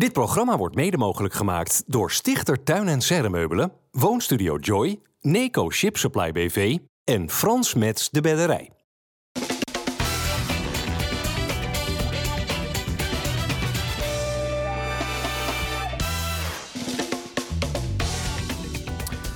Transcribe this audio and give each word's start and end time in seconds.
Dit 0.00 0.12
programma 0.12 0.56
wordt 0.56 0.74
mede 0.74 0.96
mogelijk 0.96 1.34
gemaakt 1.34 1.82
door 1.86 2.10
Stichter 2.10 2.62
Tuin 2.62 2.88
en 2.88 3.00
Serremeubelen, 3.00 3.72
Woonstudio 3.90 4.56
Joy, 4.56 5.00
Neco 5.20 5.70
Ship 5.70 5.96
Supply 5.96 6.32
BV 6.32 6.78
en 7.04 7.30
Frans 7.30 7.74
Mets 7.74 8.10
de 8.10 8.20
Bedderij. 8.20 8.70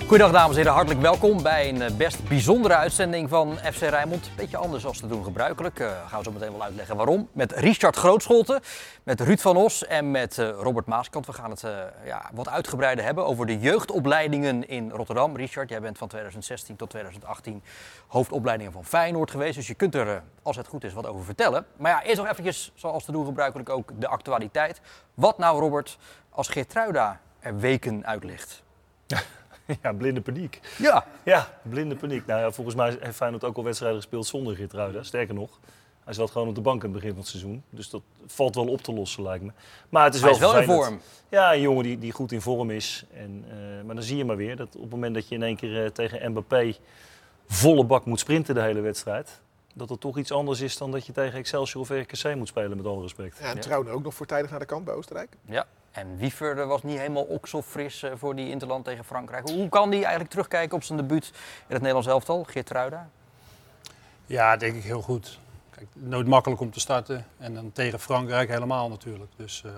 Goedendag 0.06 0.32
dames 0.32 0.50
en 0.50 0.56
heren, 0.56 0.72
hartelijk 0.72 1.00
welkom 1.00 1.42
bij 1.42 1.68
een 1.68 1.82
eh, 1.82 1.96
best 1.96 2.28
bijzondere 2.28 2.74
uitzending 2.74 3.28
van 3.28 3.56
FC 3.72 3.80
Rijnmond. 3.80 4.30
Beetje 4.36 4.56
anders 4.56 4.86
als 4.86 4.98
te 4.98 5.06
doen 5.06 5.24
gebruikelijk. 5.24 5.80
Uh, 5.80 6.08
gaan 6.08 6.18
we 6.18 6.24
zo 6.24 6.32
meteen 6.32 6.50
wel 6.52 6.62
uitleggen 6.62 6.96
waarom. 6.96 7.28
Met 7.32 7.52
Richard 7.52 7.96
Grootscholten, 7.96 8.60
met 9.02 9.20
Ruud 9.20 9.38
van 9.38 9.56
Os 9.56 9.86
en 9.86 10.10
met 10.10 10.38
uh, 10.38 10.48
Robert 10.48 10.86
Maaskant. 10.86 11.26
We 11.26 11.32
gaan 11.32 11.50
het 11.50 11.64
ja, 12.04 12.30
wat 12.34 12.48
uitgebreider 12.48 13.04
hebben 13.04 13.26
over 13.26 13.46
de 13.46 13.58
jeugdopleidingen 13.58 14.68
in 14.68 14.90
Rotterdam. 14.90 15.36
Richard, 15.36 15.68
jij 15.68 15.80
bent 15.80 15.98
van 15.98 16.08
2016 16.08 16.76
tot 16.76 16.90
2018 16.90 17.62
hoofdopleidingen 18.06 18.72
van 18.72 18.84
Feyenoord 18.84 19.30
geweest. 19.30 19.54
Dus 19.54 19.66
je 19.66 19.74
kunt 19.74 19.94
er, 19.94 20.22
als 20.42 20.56
het 20.56 20.66
goed 20.66 20.84
is, 20.84 20.92
wat 20.92 21.06
over 21.06 21.24
vertellen. 21.24 21.66
Maar 21.76 21.90
ja, 21.90 22.02
eerst 22.02 22.18
nog 22.18 22.30
eventjes, 22.30 22.72
zoals 22.74 23.04
te 23.04 23.12
doen 23.12 23.24
gebruikelijk, 23.24 23.68
ook 23.68 23.90
de 23.98 24.08
actualiteit. 24.08 24.80
Wat 25.14 25.38
nou, 25.38 25.60
Robert, 25.60 25.98
als 26.30 26.48
Geertruida 26.48 27.20
er 27.40 27.58
weken 27.58 28.06
uit 28.06 28.24
ligt? 28.24 28.62
Ja, 29.82 29.92
blinde 29.92 30.20
paniek. 30.20 30.60
Ja. 30.78 31.06
Ja, 31.22 31.58
blinde 31.62 31.96
paniek. 31.96 32.26
Nou 32.26 32.40
ja, 32.40 32.50
volgens 32.50 32.76
mij 32.76 32.96
heeft 33.00 33.16
Feyenoord 33.16 33.44
ook 33.44 33.56
al 33.56 33.64
wedstrijden 33.64 34.00
gespeeld 34.00 34.26
zonder 34.26 34.56
Geertruida. 34.56 35.02
Sterker 35.02 35.34
nog, 35.34 35.58
hij 36.04 36.14
zat 36.14 36.30
gewoon 36.30 36.48
op 36.48 36.54
de 36.54 36.60
bank 36.60 36.84
aan 36.84 36.90
het 36.90 36.92
begin 36.92 37.10
van 37.10 37.18
het 37.18 37.28
seizoen. 37.28 37.62
Dus 37.70 37.90
dat 37.90 38.02
valt 38.26 38.54
wel 38.54 38.66
op 38.66 38.82
te 38.82 38.92
lossen, 38.92 39.22
lijkt 39.22 39.44
me. 39.44 39.50
Maar 39.88 40.04
het 40.04 40.14
is 40.14 40.20
Hij 40.20 40.30
wel 40.30 40.38
is 40.38 40.66
wel 40.66 40.76
in 40.76 40.82
vorm. 40.82 41.00
Ja, 41.28 41.54
een 41.54 41.60
jongen 41.60 41.82
die, 41.82 41.98
die 41.98 42.12
goed 42.12 42.32
in 42.32 42.40
vorm 42.40 42.70
is. 42.70 43.04
En, 43.14 43.44
eh, 43.48 43.84
maar 43.84 43.94
dan 43.94 44.04
zie 44.04 44.16
je 44.16 44.24
maar 44.24 44.36
weer 44.36 44.56
dat 44.56 44.74
op 44.74 44.80
het 44.82 44.90
moment 44.90 45.14
dat 45.14 45.28
je 45.28 45.34
in 45.34 45.42
één 45.42 45.56
keer 45.56 45.84
eh, 45.84 45.90
tegen 45.90 46.30
Mbappé 46.30 46.74
volle 47.46 47.84
bak 47.84 48.04
moet 48.04 48.20
sprinten 48.20 48.54
de 48.54 48.60
hele 48.60 48.80
wedstrijd... 48.80 49.40
dat 49.74 49.88
het 49.88 50.00
toch 50.00 50.18
iets 50.18 50.32
anders 50.32 50.60
is 50.60 50.76
dan 50.76 50.90
dat 50.90 51.06
je 51.06 51.12
tegen 51.12 51.38
Excelsior 51.38 51.82
of 51.82 51.90
RKC 51.90 52.34
moet 52.34 52.48
spelen, 52.48 52.76
met 52.76 52.86
alle 52.86 53.02
respect. 53.02 53.38
Ja, 53.38 53.48
en 53.48 53.54
Ja. 53.54 53.60
Trouwen 53.60 53.92
ook 53.92 54.02
nog 54.02 54.14
voortijdig 54.14 54.50
naar 54.50 54.60
de 54.60 54.66
kant 54.66 54.84
bij 54.84 54.94
Oostenrijk. 54.94 55.36
Ja. 55.44 55.66
En 55.94 56.16
Wiever 56.16 56.66
was 56.66 56.82
niet 56.82 56.98
helemaal 56.98 57.22
okselfris 57.22 58.02
eh, 58.02 58.12
voor 58.16 58.34
die 58.34 58.50
Interland 58.50 58.84
tegen 58.84 59.04
Frankrijk. 59.04 59.48
Hoe 59.48 59.68
kan 59.68 59.90
die 59.90 60.00
eigenlijk 60.00 60.30
terugkijken 60.30 60.76
op 60.76 60.82
zijn 60.82 60.98
debuut 60.98 61.26
in 61.26 61.32
het 61.66 61.78
Nederlands 61.78 62.08
elftal, 62.08 62.44
Geertruida? 62.44 63.08
Ja, 64.26 64.56
denk 64.56 64.76
ik 64.76 64.82
heel 64.82 65.02
goed. 65.02 65.38
Kijk, 65.70 65.86
nooit 65.92 66.26
makkelijk 66.26 66.60
om 66.60 66.70
te 66.70 66.80
starten. 66.80 67.26
En 67.38 67.54
dan 67.54 67.72
tegen 67.72 68.00
Frankrijk 68.00 68.48
helemaal 68.48 68.88
natuurlijk. 68.88 69.30
Dus 69.36 69.62
eh, 69.64 69.72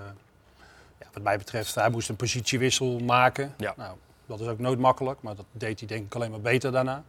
ja, 0.99 1.07
wat 1.13 1.23
mij 1.23 1.39
betreft, 1.39 1.75
hij 1.75 1.91
moest 1.91 2.09
een 2.09 2.17
positiewissel 2.17 2.99
maken. 2.99 3.55
Ja. 3.57 3.75
Nou, 3.77 3.97
dat 4.27 4.41
is 4.41 4.47
ook 4.47 4.59
nooit 4.59 4.79
makkelijk, 4.79 5.23
maar 5.23 5.35
dat 5.35 5.47
deed 5.53 5.79
hij 5.79 5.89
denk 5.89 6.07
ik 6.07 6.15
alleen 6.15 6.31
maar 6.31 6.41
beter 6.41 6.73
daarna. 6.73 7.03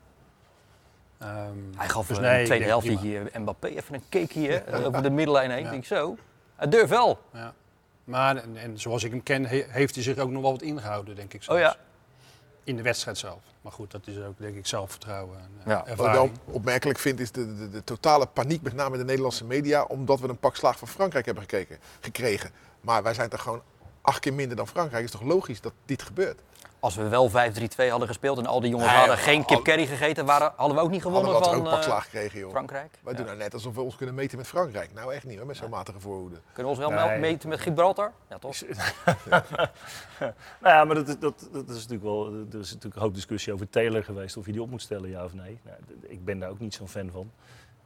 Ehm, 1.18 1.58
Hij 1.76 1.90
gaf 1.90 2.08
dus 2.08 2.18
eh, 2.18 2.24
nee, 2.24 2.46
tweede 2.46 2.66
helft 2.66 2.88
eh, 2.88 3.40
Mbappé 3.40 3.68
even 3.68 3.94
een 3.94 4.04
cakeje 4.10 4.64
hè, 4.66 4.86
over 4.88 5.04
de 5.04 5.10
middenlijn 5.10 5.52
heen. 5.52 5.64
Ik 5.64 5.70
denk 5.70 5.86
zo, 5.86 6.18
hij 6.56 6.70
durft 6.70 6.90
wel. 6.90 7.20
Ja. 7.34 7.54
Maar 8.08 8.36
en, 8.36 8.58
en 8.58 8.80
zoals 8.80 9.04
ik 9.04 9.12
hem 9.12 9.24
ken, 9.24 9.46
he- 9.46 9.66
heeft 9.68 9.96
hij 9.96 10.04
zich 10.04 10.18
ook 10.18 10.30
nog 10.30 10.42
wel 10.42 10.52
wat 10.52 10.62
ingehouden, 10.62 11.16
denk 11.16 11.34
ik 11.34 11.44
zelfs. 11.44 11.62
Oh 11.62 11.68
ja. 11.68 11.76
In 12.64 12.76
de 12.76 12.82
wedstrijd 12.82 13.18
zelf. 13.18 13.40
Maar 13.62 13.72
goed, 13.72 13.92
dat 13.92 14.08
is 14.08 14.18
ook 14.20 14.38
denk 14.38 14.56
ik 14.56 14.68
zelfvertrouwen 14.68 15.38
en 15.40 15.50
eh, 15.60 15.66
Ja. 15.68 15.96
Wat 15.96 16.06
ik 16.08 16.12
wel 16.14 16.30
opmerkelijk 16.46 17.00
vind 17.00 17.20
is 17.20 17.32
de, 17.32 17.56
de, 17.56 17.70
de 17.70 17.84
totale 17.84 18.26
paniek, 18.26 18.62
met 18.62 18.74
name 18.74 18.92
in 18.94 19.00
de 19.00 19.06
Nederlandse 19.06 19.46
media, 19.46 19.84
omdat 19.84 20.20
we 20.20 20.28
een 20.28 20.38
pak 20.40 20.56
slaag 20.56 20.78
van 20.78 20.88
Frankrijk 20.88 21.26
hebben 21.26 21.44
gekeken, 21.44 21.78
gekregen. 22.00 22.52
Maar 22.82 23.04
wij 23.04 23.14
zijn 23.14 23.30
toch 23.30 23.42
gewoon 23.42 23.62
acht 24.02 24.20
keer 24.20 24.34
minder 24.34 24.58
dan 24.58 24.68
Frankrijk. 24.68 25.04
is 25.04 25.12
toch 25.12 25.22
logisch 25.22 25.62
dat 25.62 25.74
dit 25.86 26.02
gebeurt? 26.02 26.40
Als 26.88 26.96
we 26.96 27.08
wel 27.08 27.30
5-3-2 27.30 27.34
hadden 27.90 28.08
gespeeld 28.08 28.38
en 28.38 28.46
al 28.46 28.60
die 28.60 28.70
jongens 28.70 28.90
Nee, 28.90 28.98
hadden 29.00 29.18
geen 29.18 29.46
kip 29.46 29.64
curry 29.64 29.86
gegeten, 29.86 30.26
waren, 30.26 30.54
hadden 30.56 30.78
we 30.78 30.84
ook 30.84 30.90
niet 30.92 31.02
Hadden 31.04 31.22
gewonnen 31.22 31.44
we 31.44 31.46
wat 31.50 31.56
van 31.58 31.66
ook 31.66 31.70
pak 31.72 31.80
eh, 31.80 31.92
slaag 31.94 32.04
gekregen, 32.04 32.40
joh. 32.40 32.50
Frankrijk. 32.52 33.00
Wij 33.04 33.14
doen 33.14 33.26
nou 33.26 33.38
net 33.38 33.54
alsof 33.54 33.76
we 33.76 33.82
ons 33.82 33.96
kunnen 33.96 34.16
meten 34.16 34.38
met 34.38 34.48
Frankrijk. 34.48 34.94
Nou, 34.94 35.14
echt 35.14 35.24
niet 35.26 35.38
hoor, 35.38 35.46
met 35.48 35.58
zo'n 35.58 35.70
matige 35.70 36.00
voorhoede. 36.00 36.36
Kunnen 36.54 36.74
we 36.76 36.80
ons 36.82 36.94
wel 36.94 37.08
Nee. 37.08 37.20
meten 37.20 37.50
met 37.50 37.60
Gibraltar? 37.60 38.12
Ja, 38.30 38.38
toch? 38.38 38.56
Nou 40.62 40.76
ja, 40.76 40.84
maar 40.86 40.96
dat, 40.96 41.08
is- 41.08 41.20
dat, 41.20 41.50
dat 41.52 41.70
is 41.70 41.76
natuurlijk 41.76 42.04
wel. 42.04 42.26
Er 42.26 42.60
is 42.60 42.68
natuurlijk 42.70 42.96
een 42.96 43.02
hoop 43.02 43.14
discussie 43.14 43.54
over 43.54 43.70
Taylor 43.70 44.04
geweest 44.04 44.38
of 44.38 44.46
je 44.46 44.52
die 44.52 44.62
op 44.62 44.70
moet 44.70 44.82
stellen, 44.82 45.10
ja 45.10 45.24
of 45.24 45.34
nee. 45.34 45.60
Nou, 45.64 45.78
ik 46.02 46.26
ben 46.26 46.40
daar 46.40 46.50
ook 46.50 46.60
niet 46.60 46.74
zo'n 46.74 46.88
fan 46.88 47.10
van. 47.12 47.32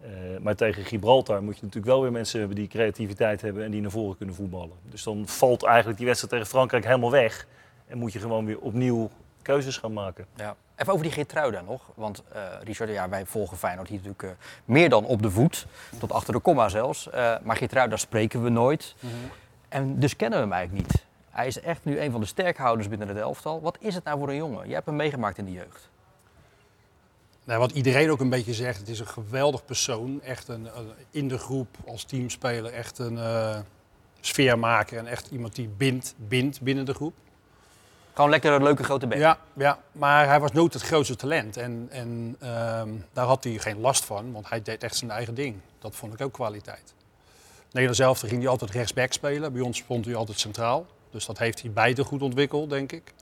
Eh, 0.01 0.09
maar 0.41 0.55
tegen 0.55 0.83
Gibraltar 0.85 1.43
moet 1.43 1.55
je 1.55 1.61
natuurlijk 1.65 1.91
wel 1.91 2.01
weer 2.01 2.11
mensen 2.11 2.39
hebben 2.39 2.57
die 2.57 2.67
creativiteit 2.67 3.41
hebben 3.41 3.63
en 3.63 3.71
die 3.71 3.81
naar 3.81 3.91
voren 3.91 4.17
kunnen 4.17 4.35
voetballen. 4.35 4.75
Dus 4.89 5.03
dan 5.03 5.27
valt 5.27 5.63
eigenlijk 5.63 5.97
die 5.97 6.05
wedstrijd 6.07 6.33
tegen 6.33 6.49
Frankrijk 6.49 6.85
helemaal 6.85 7.11
weg. 7.11 7.47
En 7.91 7.97
moet 7.97 8.13
je 8.13 8.19
gewoon 8.19 8.45
weer 8.45 8.59
opnieuw 8.59 9.09
keuzes 9.41 9.77
gaan 9.77 9.93
maken. 9.93 10.25
Ja. 10.35 10.55
Even 10.75 10.93
over 10.93 11.05
die 11.05 11.13
Geertruida 11.15 11.61
nog. 11.61 11.81
Want 11.95 12.23
eh, 12.33 12.41
Richard, 12.63 12.89
ja, 12.89 13.09
wij 13.09 13.25
volgen 13.25 13.57
Feyenoord 13.57 13.87
hier 13.87 13.97
natuurlijk 13.97 14.23
eh, 14.23 14.29
meer 14.65 14.89
dan 14.89 15.05
op 15.05 15.21
de 15.21 15.31
voet. 15.31 15.67
Tot 15.99 16.11
achter 16.11 16.33
de 16.33 16.39
komma 16.39 16.69
zelfs. 16.69 17.09
Eh, 17.09 17.35
maar 17.43 17.55
Geertruida 17.55 17.95
spreken 17.97 18.43
we 18.43 18.49
nooit. 18.49 18.95
En 19.69 19.99
dus 19.99 20.15
kennen 20.15 20.39
we 20.39 20.43
hem 20.45 20.53
eigenlijk 20.53 20.87
niet. 20.87 21.05
Hij 21.29 21.47
is 21.47 21.59
echt 21.59 21.85
nu 21.85 21.99
een 21.99 22.11
van 22.11 22.19
de 22.19 22.25
sterkhouders 22.27 22.87
binnen 22.89 23.07
het 23.07 23.17
elftal. 23.17 23.61
Wat 23.61 23.77
is 23.79 23.95
het 23.95 24.03
nou 24.03 24.19
voor 24.19 24.29
een 24.29 24.35
jongen? 24.35 24.65
Jij 24.65 24.73
hebt 24.73 24.85
hem 24.85 24.95
meegemaakt 24.95 25.37
in 25.37 25.45
de 25.45 25.51
jeugd. 25.51 25.89
Nou, 27.43 27.59
wat 27.59 27.71
iedereen 27.71 28.11
ook 28.11 28.19
een 28.19 28.29
beetje 28.29 28.53
zegt, 28.53 28.79
het 28.79 28.87
is 28.89 28.99
een 28.99 29.07
geweldig 29.07 29.65
persoon. 29.65 30.21
Echt 30.21 30.47
een, 30.47 30.65
een- 30.77 30.91
in 31.11 31.27
de 31.27 31.37
groep 31.37 31.67
als 31.87 32.03
teamspeler, 32.03 32.73
echt 32.73 32.97
een 32.97 33.17
eh, 33.17 33.59
sfeermaker 34.19 34.97
en 34.97 35.07
echt 35.07 35.31
iemand 35.31 35.55
die 35.55 35.67
bindt, 35.67 36.13
bindt 36.17 36.61
binnen 36.61 36.85
de 36.85 36.93
groep. 36.93 37.13
Gewoon 38.21 38.35
lekker 38.35 38.53
een 38.53 38.63
leuke 38.63 38.83
grote 38.83 39.07
bek. 39.07 39.17
Ja, 39.17 39.37
ja, 39.53 39.79
maar 39.91 40.27
hij 40.27 40.39
was 40.39 40.51
nooit 40.51 40.73
het 40.73 40.81
grootste 40.81 41.15
talent. 41.15 41.57
En, 41.57 41.87
en 41.91 42.35
ehm, 42.39 42.89
daar 43.13 43.25
had 43.25 43.43
hij 43.43 43.57
geen 43.57 43.79
last 43.79 44.05
van, 44.05 44.31
want 44.31 44.49
hij 44.49 44.61
deed 44.61 44.83
echt 44.83 44.95
zijn 44.95 45.11
eigen 45.11 45.33
ding. 45.33 45.55
Dat 45.79 45.95
vond 45.95 46.13
ik 46.13 46.21
ook 46.21 46.33
kwaliteit. 46.33 46.93
Nederland 47.65 47.95
zelf 47.95 48.19
ging 48.19 48.41
hij 48.41 48.47
altijd 48.47 48.71
rechtsback 48.71 49.11
spelen. 49.11 49.53
Bij 49.53 49.61
ons 49.61 49.77
stond 49.77 50.05
hij 50.05 50.15
altijd 50.15 50.39
centraal. 50.39 50.85
Dus 51.09 51.25
dat 51.25 51.37
heeft 51.37 51.61
hij 51.61 51.71
beide 51.71 52.03
goed 52.03 52.21
ontwikkeld, 52.21 52.69
denk 52.69 52.91
ik. 52.91 53.13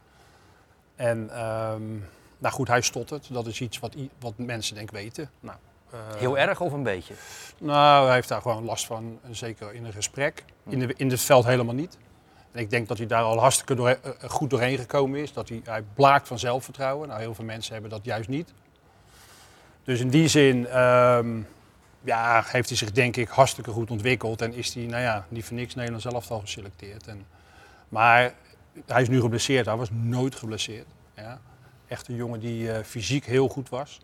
En 0.96 1.30
ehm, 1.30 1.92
nou 2.38 2.54
goed, 2.54 2.68
hij 2.68 2.82
stottert. 2.82 3.34
Dat 3.34 3.48
is 3.48 3.62
iets 3.62 3.80
wat, 3.80 3.96
wat 4.20 4.34
mensen 4.38 4.76
denk 4.76 4.92
ik 4.92 4.96
weten. 4.96 5.30
Nou, 5.40 5.58
eh, 5.90 6.00
Heel 6.16 6.38
erg 6.38 6.62
of 6.62 6.72
een 6.72 6.84
beetje? 6.84 7.14
nou, 7.58 8.06
hij 8.06 8.16
heeft 8.16 8.28
daar 8.28 8.42
gewoon 8.42 8.64
last 8.64 8.86
van, 8.86 9.20
zeker 9.32 9.74
in 9.74 9.86
een 9.86 9.94
gesprek. 9.94 10.44
In, 10.68 10.80
de, 10.80 10.94
in 10.98 11.10
het 11.10 11.22
veld 11.22 11.46
helemaal 11.46 11.76
niet. 11.76 11.98
Ik 12.52 12.70
denk 12.70 12.88
dat 12.88 12.98
hij 12.98 13.08
daar 13.08 13.24
al 13.24 13.40
hartstikke 13.40 13.76
door, 13.76 13.88
eh, 13.90 14.30
goed 14.30 14.50
doorheen 14.50 14.78
gekomen 14.78 15.20
is. 15.20 15.34
Dat 15.34 15.50
hij, 15.50 15.62
hij 15.64 15.84
blaakt 15.94 16.28
van 16.28 16.40
zelfvertrouwen. 16.40 17.08
Nou, 17.08 17.20
heel 17.20 17.36
veel 17.36 17.46
mensen 17.46 17.74
hebben 17.74 17.92
dat 17.92 18.06
juist 18.06 18.30
niet. 18.30 18.54
Dus 19.84 20.00
in 20.00 20.10
die 20.10 20.28
zin 20.28 20.68
ehm, 20.68 21.42
ja, 22.02 22.44
heeft 22.46 22.70
hij 22.70 22.78
zich 22.78 22.92
denk 22.92 23.16
ik 23.16 23.30
hartstikke 23.30 23.72
goed 23.72 23.92
ontwikkeld. 23.92 24.42
En 24.42 24.54
is 24.54 24.74
hij, 24.74 24.84
nou 24.84 25.02
ja, 25.02 25.26
niet 25.30 25.46
voor 25.46 25.56
niks 25.56 25.76
Nederland 25.76 26.02
zelf 26.02 26.32
al 26.32 26.40
geselecteerd. 26.40 27.08
En, 27.08 27.26
maar 27.90 28.34
hij 28.86 29.02
is 29.02 29.08
nu 29.08 29.20
geblesseerd. 29.20 29.66
Hij 29.66 29.76
was 29.76 29.90
nooit 29.92 30.36
geblesseerd. 30.36 30.88
Ja. 31.16 31.40
Echt 31.88 32.08
een 32.08 32.16
jongen 32.16 32.40
die 32.40 32.72
eh, 32.72 32.84
fysiek 32.84 33.26
heel 33.26 33.48
goed 33.48 33.70
was. 33.70 34.00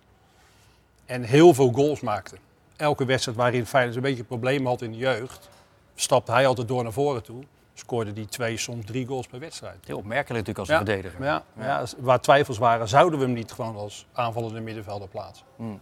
En 1.06 1.24
heel 1.24 1.54
veel 1.54 1.72
goals 1.72 2.02
maakte. 2.02 2.36
Elke 2.76 3.06
wedstrijd 3.06 3.38
waarin 3.38 3.66
Feyenoord 3.66 3.96
een 3.96 4.02
beetje 4.02 4.24
problemen 4.24 4.68
had 4.68 4.82
in 4.82 4.92
de 4.92 4.98
jeugd, 4.98 5.50
stapte 5.96 6.32
hij 6.32 6.48
altijd 6.48 6.68
door 6.68 6.84
naar 6.84 6.92
voren 6.92 7.24
toe. 7.24 7.44
Scoorde 7.78 8.14
die 8.14 8.26
twee, 8.26 8.58
soms 8.58 8.86
drie 8.86 9.08
goals 9.08 9.28
per 9.28 9.40
wedstrijd. 9.40 9.78
Heel 9.86 9.98
opmerkelijk 9.98 10.48
natuurlijk 10.48 10.60
als 10.60 10.68
Ja. 10.68 10.76
verdediger. 10.78 11.24
Ja, 11.24 11.44
ja. 11.60 11.84
waar 11.98 12.22
twijfels 12.22 12.58
waren, 12.58 12.88
zouden 12.88 13.20
we 13.20 13.26
hem 13.26 13.34
niet 13.34 13.52
gewoon 13.52 13.76
als 13.76 14.08
aanvallende 14.14 14.60
middenvelder 14.60 15.08
plaatsen. 15.08 15.46
Hmm. 15.56 15.80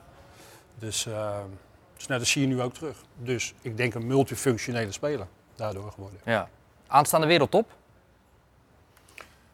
Dus, 0.79 1.03
dus 1.95 2.07
nou, 2.07 2.19
dat 2.19 2.27
zie 2.27 2.41
je 2.41 2.47
nu 2.47 2.61
ook 2.61 2.73
terug. 2.73 2.97
Dus 3.17 3.53
ik 3.61 3.77
denk 3.77 3.93
een 3.93 4.07
multifunctionele 4.07 4.91
speler 4.91 5.27
daardoor 5.55 5.91
geworden. 5.91 6.19
Ja. 6.25 6.49
Aanstaande 6.87 7.27
wereldtop? 7.27 7.71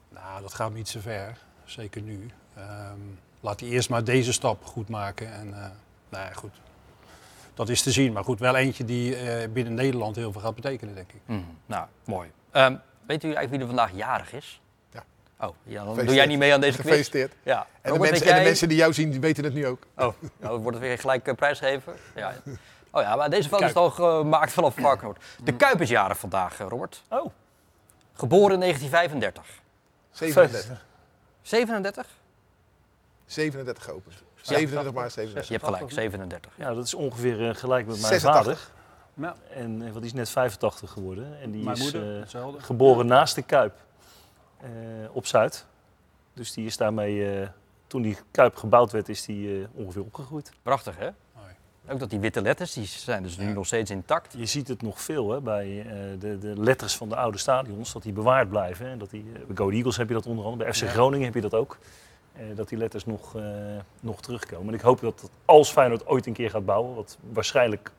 Nou, 0.09 0.41
dat 0.41 0.53
gaat 0.53 0.73
niet 0.73 0.89
zo 0.89 0.99
ver. 0.99 1.37
Zeker 1.65 2.01
nu. 2.01 2.29
Ehm, 2.55 2.99
laat 3.39 3.59
hij 3.59 3.69
eerst 3.69 3.89
maar 3.89 4.03
deze 4.03 4.33
stap 4.33 4.65
goed 4.65 4.89
maken. 4.89 5.31
En, 5.33 5.53
eh, 5.53 5.59
nou 6.09 6.25
ja, 6.25 6.31
goed. 6.33 6.51
Dat 7.59 7.69
is 7.69 7.81
te 7.81 7.91
zien. 7.91 8.13
Maar 8.13 8.23
goed, 8.23 8.39
wel 8.39 8.55
eentje 8.55 8.85
die 8.85 9.15
eh, 9.15 9.49
binnen 9.49 9.73
Nederland 9.73 10.15
heel 10.15 10.31
veel 10.31 10.41
gaat 10.41 10.55
betekenen, 10.55 10.95
denk 10.95 11.11
ik. 11.11 11.21
Mhm. 11.25 11.39
Nou, 11.65 11.87
mooi. 12.05 12.31
Ehm 12.51 12.75
weet 13.09 13.23
u 13.23 13.33
eigenlijk 13.33 13.49
wie 13.49 13.59
er 13.59 13.67
vandaag 13.67 13.91
jarig 13.97 14.33
is? 14.33 14.61
Ja. 14.91 15.03
Oh, 15.39 15.55
ja, 15.63 15.83
dan 15.83 16.05
doe 16.05 16.15
jij 16.15 16.25
niet 16.25 16.37
mee 16.37 16.53
aan 16.53 16.61
deze 16.61 16.73
quiz? 16.73 16.85
Gefeliciteerd. 16.85 17.33
Ja. 17.43 17.67
En 17.81 17.93
de, 17.93 17.99
mensen, 17.99 18.27
en 18.27 18.37
de 18.37 18.43
mensen 18.43 18.67
die 18.69 18.77
jou 18.77 18.93
zien, 18.93 19.11
die 19.11 19.19
weten 19.19 19.43
het 19.43 19.53
nu 19.53 19.67
ook. 19.67 19.83
Oh, 19.95 20.13
nou, 20.37 20.59
wordt 20.59 20.77
het 20.77 20.87
weer 20.87 20.97
gelijk 20.97 21.27
eh, 21.27 21.35
prijsgeven? 21.35 21.93
Ja. 22.15 22.33
Oh 22.91 23.01
ja, 23.01 23.15
maar 23.15 23.29
deze 23.29 23.49
foto 23.49 23.65
is 23.65 23.73
toch 23.73 23.95
gemaakt 23.95 24.51
vanaf 24.51 24.75
Varkenoord. 24.75 25.23
De 25.43 25.53
Kuip 25.53 25.81
is 25.81 25.89
jarig 25.89 26.19
vandaag, 26.19 26.59
eh, 26.59 26.67
Robert. 26.69 27.03
Oh, 27.09 27.31
Geboren 28.13 28.53
in 28.53 28.59
1935. 28.59 29.61
37. 30.11 30.85
37? 31.41 32.07
37 33.25 33.83
geopend. 33.83 34.23
37 34.41 34.93
maar 34.93 35.11
37. 35.11 35.47
Je 35.47 35.53
hebt 35.53 35.65
gelijk, 35.65 35.91
37. 35.91 36.51
ja, 36.55 36.73
dat 36.73 36.85
is 36.85 36.93
ongeveer 36.93 37.49
eh, 37.49 37.55
gelijk 37.55 37.87
met 37.87 38.01
mijn 38.01 38.07
86. 38.13 38.59
vader. 38.59 38.77
Ja. 39.13 39.35
En, 39.55 39.75
eh, 39.75 39.81
want 39.81 39.93
die 39.93 40.05
is 40.05 40.13
net 40.13 40.29
85 40.29 40.91
geworden. 40.91 41.41
En 41.41 41.51
die 41.51 41.63
Mijn 41.63 41.77
is 41.77 41.83
moeder, 41.83 42.21
eh, 42.21 42.43
geboren 42.57 43.05
naast 43.05 43.35
de 43.35 43.41
Kuip 43.41 43.73
eh, 44.57 44.69
op 45.11 45.25
Zuid. 45.25 45.65
Dus 46.33 46.53
die 46.53 46.65
is 46.65 46.77
daarmee, 46.77 47.39
eh, 47.39 47.47
toen 47.87 48.01
die 48.01 48.17
Kuip 48.31 48.55
gebouwd 48.55 48.91
werd, 48.91 49.09
is 49.09 49.25
die 49.25 49.61
eh, 49.61 49.67
ongeveer 49.73 50.01
opgegroeid. 50.01 50.51
Prachtig, 50.63 50.97
hè? 50.97 51.09
Ook 51.91 51.99
dat 51.99 52.09
die 52.09 52.19
witte 52.19 52.41
letters, 52.41 52.73
die 52.73 52.85
zijn 52.85 53.23
dus 53.23 53.37
nu 53.37 53.53
nog 53.53 53.65
steeds 53.65 53.91
intact. 53.91 54.33
Je 54.37 54.45
ziet 54.45 54.67
het 54.67 54.81
nog 54.81 55.01
veel 55.01 55.31
hè, 55.31 55.41
bij 55.41 55.79
eh, 55.79 55.85
de, 56.19 56.37
de 56.37 56.53
letters 56.57 56.95
van 56.95 57.09
de 57.09 57.15
oude 57.15 57.37
stadions, 57.37 57.93
dat 57.93 58.03
die 58.03 58.13
bewaard 58.13 58.49
blijven. 58.49 58.87
En 58.87 58.97
dat 58.97 59.09
die, 59.09 59.25
eh, 59.33 59.39
bij 59.45 59.55
Go 59.55 59.63
Ahead 59.63 59.73
Eagles 59.73 59.97
heb 59.97 60.07
je 60.07 60.13
dat 60.13 60.25
onder 60.25 60.45
andere, 60.45 60.63
bij 60.63 60.73
FC 60.73 60.81
Ja. 60.81 60.87
Groningen 60.87 61.25
heb 61.25 61.33
je 61.33 61.41
dat 61.41 61.53
ook. 61.53 61.77
Eh, 62.39 62.45
dat 62.55 62.69
die 62.69 62.77
letters 62.77 63.05
nog, 63.05 63.35
eh, 63.35 63.43
nog 64.01 64.21
terugkomen. 64.21 64.67
En 64.67 64.73
ik 64.73 64.81
hoop 64.81 64.99
dat 64.99 65.29
als 65.45 65.71
Feyenoord 65.71 66.07
ooit 66.07 66.25
een 66.25 66.33
keer 66.33 66.49
gaat 66.49 66.65
bouwen, 66.65 66.95
wat 66.95 67.17
waarschijnlijk 67.33 67.91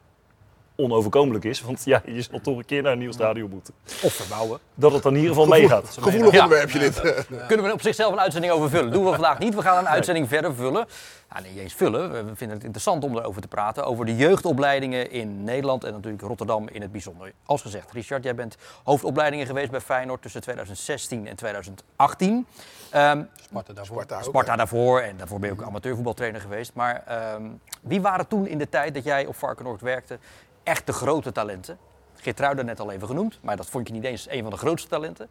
onoverkomelijk 0.82 1.44
is, 1.44 1.60
want 1.62 1.84
ja, 1.84 2.02
je 2.06 2.22
zal 2.22 2.40
toch 2.40 2.56
een 2.56 2.64
keer 2.64 2.82
naar 2.82 2.92
een 2.92 2.98
nieuw 2.98 3.12
stadion 3.12 3.50
moeten. 3.50 3.74
Of 4.02 4.12
verbouwen. 4.12 4.58
Dat 4.74 4.92
het 4.92 5.02
dan 5.02 5.12
in 5.12 5.20
ieder 5.20 5.34
geval 5.34 5.48
meegaat. 5.50 5.96
Gevoelig 6.00 6.32
Ja. 6.32 6.42
onderwerpje 6.42 6.78
dit. 6.78 7.00
Kunnen 7.48 7.66
we 7.66 7.72
op 7.72 7.82
zichzelf 7.82 8.12
een 8.12 8.20
uitzending 8.20 8.52
over 8.52 8.70
vullen? 8.70 8.92
Doen 8.92 9.04
we 9.04 9.10
vandaag 9.10 9.38
niet. 9.38 9.54
We 9.54 9.62
gaan 9.62 9.78
een 9.78 9.88
uitzending 9.88 10.28
verder 10.28 10.54
vullen. 10.54 10.86
Nou, 11.32 11.44
niet 11.48 11.58
eens 11.58 11.74
vullen. 11.74 12.10
We 12.10 12.36
vinden 12.36 12.56
het 12.56 12.64
interessant 12.64 13.04
om 13.04 13.16
erover 13.16 13.42
te 13.42 13.48
praten. 13.48 13.84
Over 13.84 14.04
de 14.06 14.16
jeugdopleidingen 14.16 15.10
in 15.10 15.44
Nederland 15.44 15.84
en 15.84 15.92
natuurlijk 15.92 16.22
Rotterdam 16.22 16.68
in 16.68 16.82
het 16.82 16.92
bijzonder. 16.92 17.32
Als 17.44 17.62
gezegd, 17.62 17.92
Richard, 17.92 18.24
jij 18.24 18.34
bent 18.34 18.56
hoofdopleidingen 18.84 19.46
geweest 19.46 19.70
bij 19.70 19.80
Feyenoord 19.80 20.22
tussen 20.22 20.40
2016 20.40 21.26
en 21.26 21.36
2018. 21.36 22.46
Ehm, 22.90 23.22
Sparta 23.42 23.72
daarvoor. 23.72 23.96
Sparta 24.02 24.16
ook, 24.16 24.22
Sparta 24.24 24.50
hè. 24.50 24.56
daarvoor 24.56 25.00
en 25.00 25.16
daarvoor 25.16 25.38
ben 25.38 25.48
je 25.54 25.60
ook 25.60 25.66
amateurvoetbaltrainer 25.66 26.40
geweest. 26.40 26.74
Maar 26.74 27.02
ehm, 27.06 27.42
wie 27.82 28.00
waren 28.00 28.26
toen 28.28 28.46
in 28.46 28.58
de 28.58 28.68
tijd 28.68 28.94
dat 28.94 29.04
jij 29.04 29.26
op 29.26 29.36
Varkenoord 29.36 29.80
werkte 29.80 30.18
echt 30.62 30.86
de 30.86 30.92
grote 30.92 31.32
talenten? 31.32 31.78
Geertruida 32.14 32.62
net 32.62 32.80
al 32.80 32.90
even 32.90 33.06
genoemd, 33.06 33.38
maar 33.42 33.56
dat 33.56 33.66
vond 33.66 33.86
je 33.88 33.92
niet 33.94 34.04
eens 34.04 34.28
een 34.30 34.42
van 34.42 34.50
de 34.50 34.56
grootste 34.56 34.88
talenten. 34.88 35.28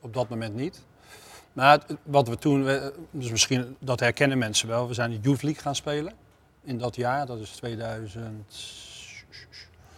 Op 0.00 0.14
dat 0.14 0.28
moment 0.28 0.54
niet. 0.54 0.84
Maar 1.52 1.80
wat 2.02 2.28
we 2.28 2.36
toen, 2.38 2.68
dus 3.10 3.30
misschien 3.30 3.76
dat 3.78 4.00
herkennen 4.00 4.38
mensen 4.38 4.68
wel, 4.68 4.88
we 4.88 4.94
zijn 4.94 5.10
de 5.10 5.18
Youth 5.20 5.42
League 5.42 5.62
gaan 5.62 5.74
spelen 5.74 6.12
in 6.64 6.78
dat 6.78 6.96
jaar. 6.96 7.26
Dat 7.26 7.38
is 7.38 7.50
2000. 7.50 8.54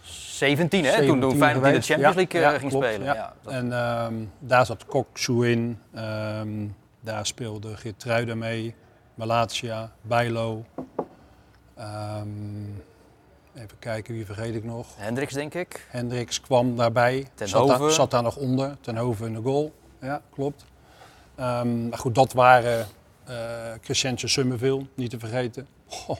17, 0.01 0.83
hè? 0.83 0.89
toen, 0.91 0.99
17 0.99 1.29
toen 1.29 1.37
Feyenoord 1.37 1.65
in 1.65 1.73
de. 1.73 1.81
Champions 1.81 2.15
League 2.15 2.41
eh, 2.41 2.51
ja, 2.51 2.57
ging 2.59 2.71
klopt, 2.71 2.85
spelen. 2.85 3.13
ja. 3.13 3.33
Dat- 3.41 3.53
En 3.53 3.71
ehm, 3.73 4.13
daar 4.39 4.65
zat 4.65 4.85
Koksu 4.85 5.47
in. 5.49 5.79
Ehm, 5.93 6.67
daar 7.01 7.25
speelde 7.25 7.77
Geertruida 7.77 8.35
mee. 8.35 8.75
Malatia, 9.15 9.91
Bijlo. 10.01 10.65
Ehm, 11.75 12.27
even 13.55 13.79
kijken, 13.79 14.13
wie 14.13 14.25
vergeet 14.25 14.55
ik 14.55 14.63
nog? 14.63 14.87
Hendricks, 14.95 15.33
denk 15.33 15.53
ik. 15.53 15.87
Hendricks 15.89 16.41
kwam 16.41 16.75
daarbij. 16.75 17.27
Ten 17.33 17.47
zat, 17.47 17.67
daar, 17.67 17.91
zat 17.91 18.11
daar 18.11 18.23
nog 18.23 18.35
onder. 18.35 18.77
Ten 18.81 18.97
Hove 18.97 19.25
in 19.25 19.33
de 19.33 19.41
goal. 19.41 19.73
Ja, 19.99 20.21
klopt. 20.29 20.65
Ehm, 21.35 21.89
maar 21.89 21.97
goed, 21.97 22.15
dat 22.15 22.33
waren 22.33 22.87
eh 23.25 23.73
Crescencio 23.81 24.27
Summerville, 24.27 24.85
niet 24.93 25.09
te 25.09 25.19
vergeten. 25.19 25.67
Goh, 25.87 26.17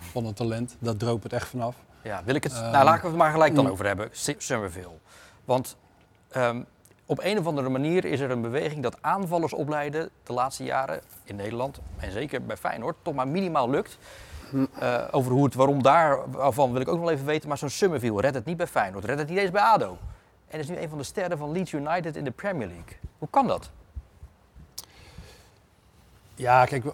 van 0.00 0.26
een 0.26 0.34
talent. 0.34 0.76
Daar 0.78 0.96
droop 0.96 1.22
het 1.22 1.32
echt 1.32 1.48
vanaf. 1.48 1.76
Ja, 2.02 2.22
wil 2.24 2.34
ik 2.34 2.42
het... 2.42 2.52
Ehm, 2.52 2.70
nou, 2.70 2.84
laten 2.84 3.02
we 3.02 3.08
het 3.08 3.16
maar 3.16 3.32
gelijk 3.32 3.54
dan 3.54 3.64
mm. 3.64 3.70
over 3.70 3.86
hebben. 3.86 4.08
Summerville. 4.38 4.98
Want 5.44 5.76
ehm, 6.30 6.62
op 7.06 7.18
een 7.22 7.38
of 7.38 7.46
andere 7.46 7.68
manier 7.68 8.04
is 8.04 8.20
er 8.20 8.30
een 8.30 8.40
beweging 8.40 8.82
dat 8.82 8.96
aanvallers 9.00 9.52
opleiden 9.52 10.10
de 10.22 10.32
laatste 10.32 10.64
jaren 10.64 11.00
in 11.24 11.36
Nederland, 11.36 11.80
en 11.96 12.12
zeker 12.12 12.44
bij 12.44 12.56
Feyenoord, 12.56 12.96
toch 13.02 13.14
maar 13.14 13.28
minimaal 13.28 13.70
lukt. 13.70 13.98
Eh, 14.78 15.04
over 15.10 15.32
hoe 15.32 15.44
het 15.44 15.54
waarom 15.54 15.82
daarvan 15.82 16.72
wil 16.72 16.80
ik 16.80 16.88
ook 16.88 17.00
nog 17.00 17.10
even 17.10 17.26
weten. 17.26 17.48
Maar 17.48 17.58
zo'n 17.58 17.68
Summerville 17.68 18.20
redt 18.20 18.34
het 18.34 18.44
niet 18.44 18.56
bij 18.56 18.66
Feyenoord, 18.66 19.04
redt 19.04 19.18
het 19.18 19.28
niet 19.28 19.38
eens 19.38 19.50
bij 19.50 19.62
ADO. 19.62 19.98
En 20.48 20.58
is 20.58 20.68
nu 20.68 20.76
een 20.76 20.88
van 20.88 20.98
de 20.98 21.04
sterren 21.04 21.38
van 21.38 21.52
Leeds 21.52 21.72
United 21.72 22.16
in 22.16 22.24
de 22.24 22.30
Premier 22.30 22.66
League. 22.66 22.96
Hoe 23.18 23.28
kan 23.30 23.46
dat? 23.46 23.70
Ja, 26.34 26.64
kijk, 26.64 26.84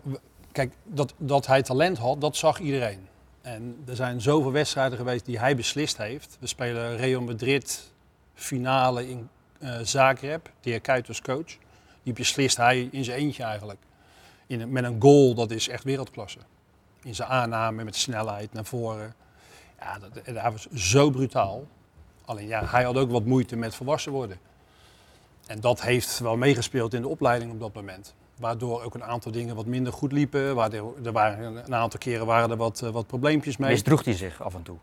kijk 0.52 0.72
dat, 0.82 1.14
dat 1.16 1.46
hij 1.46 1.62
talent 1.62 1.98
had, 1.98 2.20
dat 2.20 2.36
zag 2.36 2.58
iedereen. 2.58 3.08
En 3.40 3.82
er 3.86 3.96
zijn 3.96 4.20
zoveel 4.20 4.52
wedstrijden 4.52 4.98
geweest 4.98 5.24
die 5.24 5.38
hij 5.38 5.56
beslist 5.56 5.96
heeft. 5.96 6.36
We 6.40 6.46
spelen 6.46 6.96
Real 6.96 7.22
Madrid 7.22 7.90
finale 8.34 9.08
in 9.08 9.28
eh 9.58 9.78
Zagreb, 9.82 10.50
de 10.60 10.70
heer 10.70 10.80
Kuyt 10.80 11.20
coach. 11.20 11.56
Die 12.02 12.12
beslist 12.12 12.56
hij 12.56 12.88
in 12.90 13.04
zijn 13.04 13.18
eentje 13.18 13.42
eigenlijk. 13.42 13.78
In, 14.46 14.72
met 14.72 14.84
een 14.84 14.96
goal, 15.00 15.34
dat 15.34 15.50
is 15.50 15.68
echt 15.68 15.84
wereldklasse. 15.84 16.38
In 17.02 17.14
zijn 17.14 17.28
aanname, 17.28 17.84
met 17.84 17.96
snelheid 17.96 18.52
naar 18.52 18.64
voren. 18.64 19.14
Ja, 19.80 19.98
dat, 19.98 20.16
en 20.16 20.36
hij 20.36 20.50
was 20.50 20.66
zo 20.66 21.10
brutaal. 21.10 21.66
Alleen 22.24 22.46
ja, 22.46 22.64
hij 22.64 22.84
had 22.84 22.96
ook 22.96 23.10
wat 23.10 23.24
moeite 23.24 23.56
met 23.56 23.74
volwassen 23.74 24.12
worden. 24.12 24.38
En 25.46 25.60
dat 25.60 25.82
heeft 25.82 26.18
wel 26.18 26.36
meegespeeld 26.36 26.94
in 26.94 27.02
de 27.02 27.08
opleiding 27.08 27.52
op 27.52 27.60
dat 27.60 27.74
moment. 27.74 28.14
Waardoor 28.36 28.82
ook 28.82 28.94
een 28.94 29.04
aantal 29.04 29.32
dingen 29.32 29.56
wat 29.56 29.66
minder 29.66 29.92
goed 29.92 30.12
liepen. 30.12 30.54
Waardoor, 30.54 30.96
er 31.04 31.12
waren, 31.12 31.56
een 31.66 31.74
aantal 31.74 31.98
keren 31.98 32.26
waren 32.26 32.50
er 32.50 32.56
wat, 32.56 32.82
eh, 32.82 32.90
wat 32.90 33.06
probleempjes 33.06 33.56
mee. 33.56 33.70
Misdroeg 33.70 34.04
hij 34.04 34.14
zich 34.14 34.42
af 34.42 34.54
en 34.54 34.62
toe? 34.62 34.76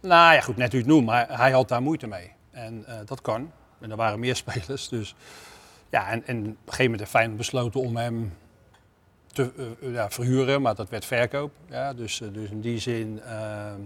Nou 0.00 0.34
ja, 0.34 0.40
goed, 0.40 0.56
net 0.56 0.74
u 0.74 0.78
het 0.78 0.86
noemt, 0.86 1.06
maar 1.06 1.38
hij 1.38 1.50
had 1.50 1.68
daar 1.68 1.82
moeite 1.82 2.06
mee. 2.06 2.32
En 2.50 2.84
eh, 2.86 2.94
dat 3.04 3.20
kan. 3.20 3.52
En 3.80 3.90
er 3.90 3.96
waren 3.96 4.20
meer 4.20 4.36
spelers. 4.44 4.88
Dus 4.88 5.14
ja, 5.90 6.08
en, 6.08 6.26
en 6.26 6.38
op 6.38 6.44
een 6.44 6.56
gegeven 6.64 6.84
moment 6.84 7.00
heeft 7.00 7.10
Feyenoord 7.10 7.38
besloten 7.38 7.80
om 7.80 7.96
hem 7.96 8.32
te 9.32 9.50
eh, 9.82 9.92
ja, 9.92 10.10
verhuren, 10.10 10.62
maar 10.62 10.74
dat 10.74 10.88
werd 10.88 11.04
verkoop. 11.04 11.50
Ja, 11.68 11.92
dus, 11.94 12.20
eh, 12.20 12.28
dus 12.32 12.50
in 12.50 12.60
die 12.60 12.78
zin 12.78 13.20
ehm, 13.26 13.80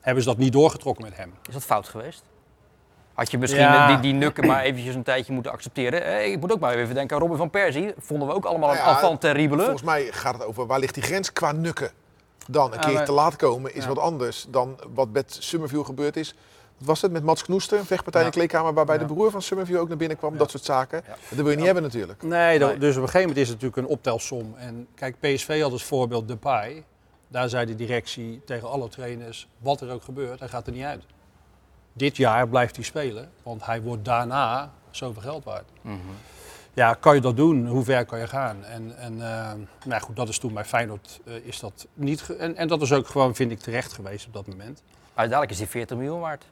hebben 0.00 0.22
ze 0.22 0.28
dat 0.28 0.38
niet 0.38 0.52
doorgetrokken 0.52 1.04
met 1.04 1.16
hem. 1.16 1.32
Is 1.48 1.52
dat 1.54 1.62
fout 1.64 1.88
geweest? 1.88 2.22
Had 3.14 3.30
je 3.30 3.38
misschien 3.38 3.60
Ja. 3.62 3.86
die, 3.86 4.00
die 4.00 4.12
nukken 4.12 4.46
maar 4.46 4.62
eventjes 4.62 4.94
een 4.94 5.02
tijdje 5.02 5.32
moeten 5.32 5.52
accepteren? 5.52 6.04
Eh, 6.04 6.30
ik 6.32 6.40
moet 6.40 6.52
ook 6.52 6.60
maar 6.60 6.74
even 6.74 6.94
denken 6.94 7.16
aan 7.16 7.22
Robin 7.22 7.36
van 7.38 7.50
Persie. 7.50 7.92
Vonden 7.98 8.28
we 8.28 8.34
ook 8.34 8.44
allemaal 8.44 8.68
een 8.70 8.74
Nou 8.76 8.88
ja, 8.88 8.94
afval 8.94 9.18
terrible. 9.18 9.58
Volgens 9.58 9.82
mij 9.82 10.04
gaat 10.12 10.34
het 10.34 10.44
over 10.44 10.66
waar 10.66 10.78
ligt 10.78 10.94
die 10.94 11.02
grens 11.02 11.32
qua 11.32 11.52
nukken. 11.52 11.90
Dan 12.46 12.72
een 12.72 12.78
keer 12.80 12.92
maar- 12.92 13.04
te 13.04 13.12
laat 13.12 13.36
komen 13.36 13.74
is 13.74 13.82
Ja. 13.82 13.88
wat 13.88 13.98
anders 13.98 14.46
dan 14.48 14.78
wat 14.94 15.08
met 15.12 15.36
Summerville 15.40 15.84
gebeurd 15.84 16.16
is. 16.16 16.34
Wat 16.82 16.90
was 16.90 17.02
het 17.02 17.12
met 17.12 17.22
Mats 17.22 17.42
Knoester, 17.42 17.78
een 17.78 17.84
vechtpartij 17.84 18.20
in 18.20 18.26
de 18.26 18.32
kleedkamer 18.32 18.72
waarbij 18.74 18.94
Ja. 18.98 19.00
de 19.06 19.14
broer 19.14 19.30
van 19.30 19.42
Summerville 19.42 19.78
ook 19.78 19.88
naar 19.88 19.96
binnen 19.96 20.16
kwam. 20.16 20.32
Ja. 20.32 20.38
Dat 20.38 20.50
soort 20.50 20.64
zaken. 20.64 21.02
Ja. 21.06 21.14
Dat 21.28 21.38
wil 21.38 21.50
je 21.50 21.56
niet 21.56 21.64
hebben 21.64 21.82
natuurlijk. 21.82 22.22
Nee, 22.22 22.58
dat- 22.58 22.80
dus 22.80 22.96
op 22.96 23.02
een 23.02 23.08
gegeven 23.08 23.20
moment 23.20 23.36
is 23.38 23.48
het 23.48 23.60
natuurlijk 23.60 23.86
een 23.88 23.94
optelsom. 23.94 24.54
En 24.56 24.86
kijk, 24.94 25.16
PSV 25.20 25.60
had 25.62 25.72
als 25.72 25.84
voorbeeld 25.84 26.28
Depay. 26.28 26.84
Daar 27.28 27.48
zei 27.48 27.66
de 27.66 27.74
directie 27.74 28.42
tegen 28.44 28.70
alle 28.70 28.88
trainers, 28.88 29.48
wat 29.58 29.80
er 29.80 29.90
ook 29.90 30.02
gebeurt, 30.02 30.38
hij 30.38 30.48
gaat 30.48 30.66
er 30.66 30.72
niet 30.72 30.84
uit. 30.84 31.02
Dit 31.92 32.16
jaar 32.16 32.48
blijft 32.48 32.76
hij 32.76 32.84
spelen, 32.84 33.30
want 33.42 33.66
hij 33.66 33.82
wordt 33.82 34.04
daarna 34.04 34.72
zoveel 34.90 35.22
geld 35.22 35.44
waard. 35.44 35.68
Mhm. 35.80 35.96
Ja, 36.74 36.94
kan 36.94 37.14
je 37.14 37.20
dat 37.20 37.36
doen? 37.36 37.66
Hoe 37.66 37.84
ver 37.84 38.04
kan 38.04 38.18
je 38.18 38.26
gaan? 38.26 38.64
En, 38.64 38.96
en 38.96 39.12
eh, 39.22 39.50
nou 39.86 40.02
goed, 40.02 40.16
dat 40.16 40.28
is 40.28 40.38
toen 40.38 40.54
bij 40.54 40.64
Feyenoord 40.64 41.20
eh, 41.24 41.34
is 41.34 41.60
dat 41.60 41.86
niet... 41.94 42.36
en, 42.36 42.56
en 42.56 42.68
dat 42.68 42.82
is 42.82 42.92
ook 42.92 43.06
gewoon, 43.06 43.34
vind 43.34 43.50
ik, 43.50 43.58
terecht 43.60 43.92
geweest 43.92 44.26
op 44.26 44.32
dat 44.32 44.46
moment. 44.46 44.82
Uiteindelijk 45.14 45.50
is 45.50 45.58
hij 45.58 45.66
40 45.68 45.96
miljoen 45.96 46.20
waard. 46.20 46.44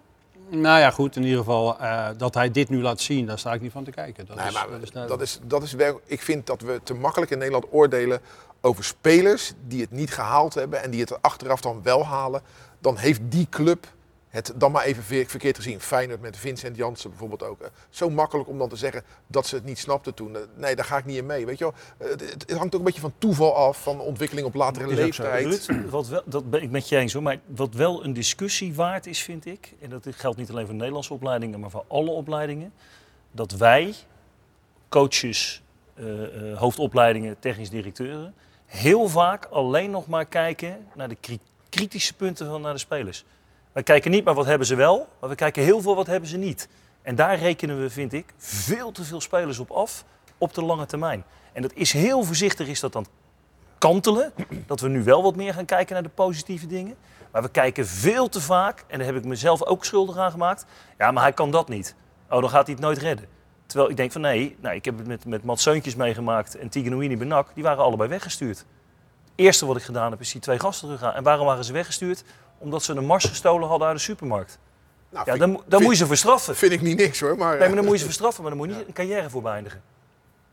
Nou 0.49 0.81
ja, 0.81 0.91
goed, 0.91 1.17
in 1.17 1.23
ieder 1.23 1.39
geval 1.39 1.79
eh, 1.79 2.09
dat 2.17 2.35
hij 2.35 2.51
dit 2.51 2.69
nu 2.69 2.81
laat 2.83 3.01
zien, 3.01 3.27
daar 3.27 3.39
sta 3.39 3.53
ik 3.53 3.61
niet 3.61 3.73
van 3.73 3.85
te 3.85 3.91
kijken. 3.91 4.27
Dat 4.27 4.37
Nee, 4.37 4.47
is, 4.47 4.53
maar 4.53 4.69
dat 4.71 4.83
is 4.83 4.91
dat 4.91 5.21
is, 5.21 5.39
dat 5.43 5.63
is 5.63 5.73
wel, 5.73 6.01
ik 6.05 6.21
vind 6.23 6.47
dat 6.47 6.61
we 6.61 6.81
te 6.83 6.95
makkelijk 6.95 7.31
in 7.31 7.39
Nederland 7.39 7.67
oordelen 7.71 8.21
over 8.61 8.85
spelers 8.85 9.53
die 9.67 9.81
het 9.81 9.91
niet 9.91 10.13
gehaald 10.13 10.55
hebben 10.55 10.83
en 10.83 10.91
die 10.91 11.01
het 11.01 11.23
achteraf 11.23 11.61
dan 11.61 11.81
wel 11.83 12.07
halen. 12.07 12.43
Dan 12.79 12.97
heeft 12.97 13.21
die 13.25 13.47
club 13.51 13.87
het 14.31 14.53
dan 14.57 14.73
maar 14.73 14.85
even 14.85 15.03
ver- 15.03 15.27
verkeerd 15.27 15.57
gezien. 15.57 15.81
Feyenoord 15.81 16.21
met 16.21 16.37
Vincent 16.37 16.77
Janssen 16.77 17.11
bijvoorbeeld 17.11 17.43
ook. 17.43 17.61
Eh, 17.61 17.69
Zo 17.91 18.11
makkelijk 18.11 18.49
om 18.49 18.59
dan 18.59 18.69
te 18.69 18.77
zeggen 18.77 19.03
dat 19.27 19.47
ze 19.47 19.55
het 19.55 19.65
niet 19.65 19.79
snapten 19.79 20.15
toen. 20.15 20.37
Eh, 20.37 20.43
Nee, 20.57 20.77
daar 20.77 20.85
ga 20.85 20.97
ik 20.97 21.05
niet 21.05 21.17
in 21.17 21.27
mee. 21.27 21.47
Weet 21.47 21.59
je 21.59 21.65
wel? 21.65 21.75
Eh, 21.99 22.09
Het, 22.29 22.51
hangt 22.51 22.75
ook 22.75 22.81
een 22.81 22.85
beetje 22.87 23.01
van 23.01 23.13
toeval 23.19 23.57
af, 23.57 23.83
van 23.83 24.01
ontwikkeling 24.01 24.47
op 24.47 24.55
latere 24.55 24.87
leeftijd. 24.95 25.67
Ruud, 25.67 25.91
wat 25.91 26.09
wel, 26.09 26.23
dat 26.25 26.51
ben 26.51 26.63
ik 26.63 26.71
met 26.71 26.89
je 26.89 26.97
eens 26.97 27.13
hoor, 27.13 27.23
maar 27.23 27.39
wat 27.47 27.75
wel 27.75 28.05
een 28.05 28.13
discussie 28.13 28.75
waard 28.75 29.07
is, 29.07 29.23
vind 29.23 29.47
ik, 29.47 29.75
en 29.81 29.91
dat 29.91 30.07
geldt 30.11 30.39
niet 30.39 30.51
alleen 30.51 30.67
voor 30.67 30.75
Nederlandse 30.75 31.13
opleidingen, 31.15 31.61
maar 31.61 31.71
voor 31.71 31.85
alle 31.89 32.11
opleidingen, 32.11 32.73
dat 33.33 33.53
wij, 33.53 33.95
coaches, 34.89 35.63
hoofdopleidingen, 36.55 37.39
technisch 37.39 37.71
directeuren, 37.71 38.35
heel 38.67 39.09
vaak 39.09 39.45
alleen 39.45 39.91
nog 39.91 40.07
maar 40.07 40.25
kijken 40.27 40.87
naar 40.95 41.09
de 41.09 41.17
kri- 41.21 41.39
kritische 41.69 42.15
punten 42.15 42.47
van 42.47 42.61
naar 42.61 42.73
de 42.73 42.79
spelers. 42.79 43.25
Wij 43.73 43.83
kijken 43.83 44.11
niet 44.11 44.25
maar 44.25 44.35
wat 44.35 44.47
hebben 44.47 44.67
ze 44.67 44.75
wel, 44.75 45.09
maar 45.21 45.31
we 45.31 45.37
kijken 45.37 45.63
heel 45.63 45.81
veel 45.81 45.95
wat 45.95 46.07
hebben 46.07 46.29
ze 46.29 46.37
niet. 46.37 46.69
En 47.03 47.15
daar 47.15 47.39
rekenen 47.39 47.81
we, 47.81 47.91
vind 47.91 48.13
ik, 48.13 48.35
veel 48.37 48.93
te 48.93 49.05
veel 49.05 49.21
spelers 49.21 49.59
op 49.59 49.71
af 49.71 50.05
op 50.39 50.55
de 50.55 50.63
lange 50.63 50.87
termijn. 50.87 51.25
En 51.53 51.63
dat 51.63 51.73
is 51.75 51.93
heel 51.93 52.23
voorzichtig 52.23 52.69
is 52.69 52.81
dat 52.81 52.93
dan 52.93 53.07
kantelen. 53.79 54.33
Dat 54.67 54.81
we 54.81 54.89
nu 54.89 55.03
wel 55.03 55.23
wat 55.23 55.37
meer 55.37 55.55
gaan 55.55 55.65
kijken 55.65 55.95
naar 55.95 56.03
de 56.03 56.09
positieve 56.09 56.67
dingen. 56.67 56.97
Maar 57.33 57.43
we 57.43 57.49
kijken 57.49 57.87
veel 57.87 58.29
te 58.29 58.41
vaak, 58.41 58.85
en 58.87 58.99
daar 58.99 59.07
heb 59.07 59.17
ik 59.17 59.25
mezelf 59.25 59.65
ook 59.65 59.85
schuldig 59.85 60.17
aan 60.17 60.31
gemaakt. 60.31 60.67
Ja, 60.99 61.11
maar 61.11 61.23
hij 61.23 61.33
kan 61.33 61.51
dat 61.51 61.69
niet. 61.69 61.95
Oh, 62.31 62.41
dan 62.41 62.51
gaat 62.51 62.67
hij 62.67 62.75
het 62.75 62.85
nooit 62.85 62.99
redden. 62.99 63.27
Terwijl 63.67 63.91
ik 63.91 63.97
denk 63.97 64.13
van 64.13 64.21
nee, 64.21 64.57
nou, 64.61 64.75
ik 64.75 64.85
heb 64.85 64.99
het 64.99 65.07
met, 65.07 65.25
met 65.25 65.45
Mats 65.45 65.95
meegemaakt 65.97 66.57
en 66.57 66.69
Tiganoini 66.69 67.17
Benak. 67.17 67.55
Die 67.55 67.63
waren 67.63 67.85
allebei 67.85 68.09
weggestuurd. 68.09 68.59
Het 68.59 68.67
eerste 69.35 69.67
wat 69.67 69.77
ik 69.77 69.83
gedaan 69.83 70.11
heb 70.11 70.21
is 70.21 70.33
die 70.33 70.41
twee 70.41 70.59
gasten 70.59 70.87
teruggaan. 70.87 71.15
En 71.15 71.23
waarom 71.23 71.47
waren 71.47 71.65
ze 71.65 71.73
weggestuurd? 71.73 72.25
Omdat 72.61 72.83
ze 72.83 72.93
een 72.95 73.05
mars 73.07 73.25
gestolen 73.25 73.69
hadden 73.69 73.89
uit 73.89 73.97
de 73.97 74.03
supermarkt. 74.03 74.59
Nou, 75.11 75.31
Ja, 75.31 75.37
dan, 75.37 75.53
dan 75.53 75.63
vind- 75.69 75.83
moet 75.83 75.91
je 75.93 75.97
ze 75.97 76.07
voor 76.07 76.17
straffen. 76.17 76.57
Vind 76.57 76.73
ik 76.73 76.81
niet 76.81 76.97
niks 76.99 77.21
hoor. 77.21 77.37
Maar, 77.37 77.59
Nee, 77.59 77.67
maar 77.67 77.77
dan 77.77 77.85
moet 77.85 77.93
je 77.93 77.99
ze 77.99 78.05
voor 78.05 78.13
straffen, 78.15 78.43
maar 78.43 78.51
dan 78.51 78.61
moet 78.61 78.71
je 78.71 78.77
niet 78.77 78.87
een 78.89 78.95
carrière 78.95 79.31
voor 79.31 79.43
beëindigen. 79.43 79.83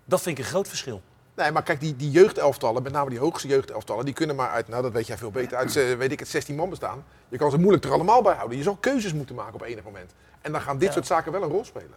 Dat 0.06 0.22
vind 0.22 0.38
ik 0.38 0.44
een 0.44 0.50
groot 0.50 0.68
verschil. 0.68 1.02
Nee, 1.36 1.52
maar 1.52 1.64
kijk, 1.64 1.80
die, 1.80 1.96
die 1.96 2.12
jeugdelftallen, 2.12 2.84
met 2.84 2.92
name 2.92 3.10
die 3.10 3.20
hoogste 3.20 3.48
jeugdelftallen, 3.48 4.06
die 4.06 4.14
kunnen 4.14 4.36
maar 4.36 4.50
uit, 4.50 4.68
nou 4.68 4.82
dat 4.82 4.92
weet 4.92 5.08
jij 5.08 5.18
veel 5.18 5.32
beter, 5.32 5.58
uit 5.58 5.76
eh, 5.76 5.94
weet 5.94 6.12
ik 6.12 6.20
het, 6.20 6.28
16 6.28 6.56
man 6.56 6.70
bestaan. 6.70 7.04
Je 7.30 7.38
kan 7.38 7.52
ze 7.52 7.58
moeilijk 7.58 7.86
er 7.86 7.92
allemaal 7.92 8.22
bij 8.22 8.36
houden. 8.36 8.58
Je 8.58 8.64
zal 8.64 8.76
keuzes 8.76 9.14
moeten 9.14 9.36
maken 9.36 9.54
op 9.54 9.62
enig 9.62 9.84
moment. 9.84 10.12
En 10.42 10.52
dan 10.52 10.62
gaan 10.62 10.78
dit 10.78 10.88
Ja. 10.88 10.94
soort 10.94 11.06
zaken 11.08 11.32
wel 11.32 11.44
een 11.44 11.50
rol 11.50 11.66
spelen. 11.66 11.96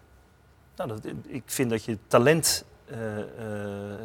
Nou, 0.76 0.88
dat, 0.88 1.00
ik 1.26 1.42
vind 1.46 1.70
dat 1.70 1.84
je 1.84 1.98
talent 2.06 2.64
eh, 2.86 3.18
eh, 3.18 4.00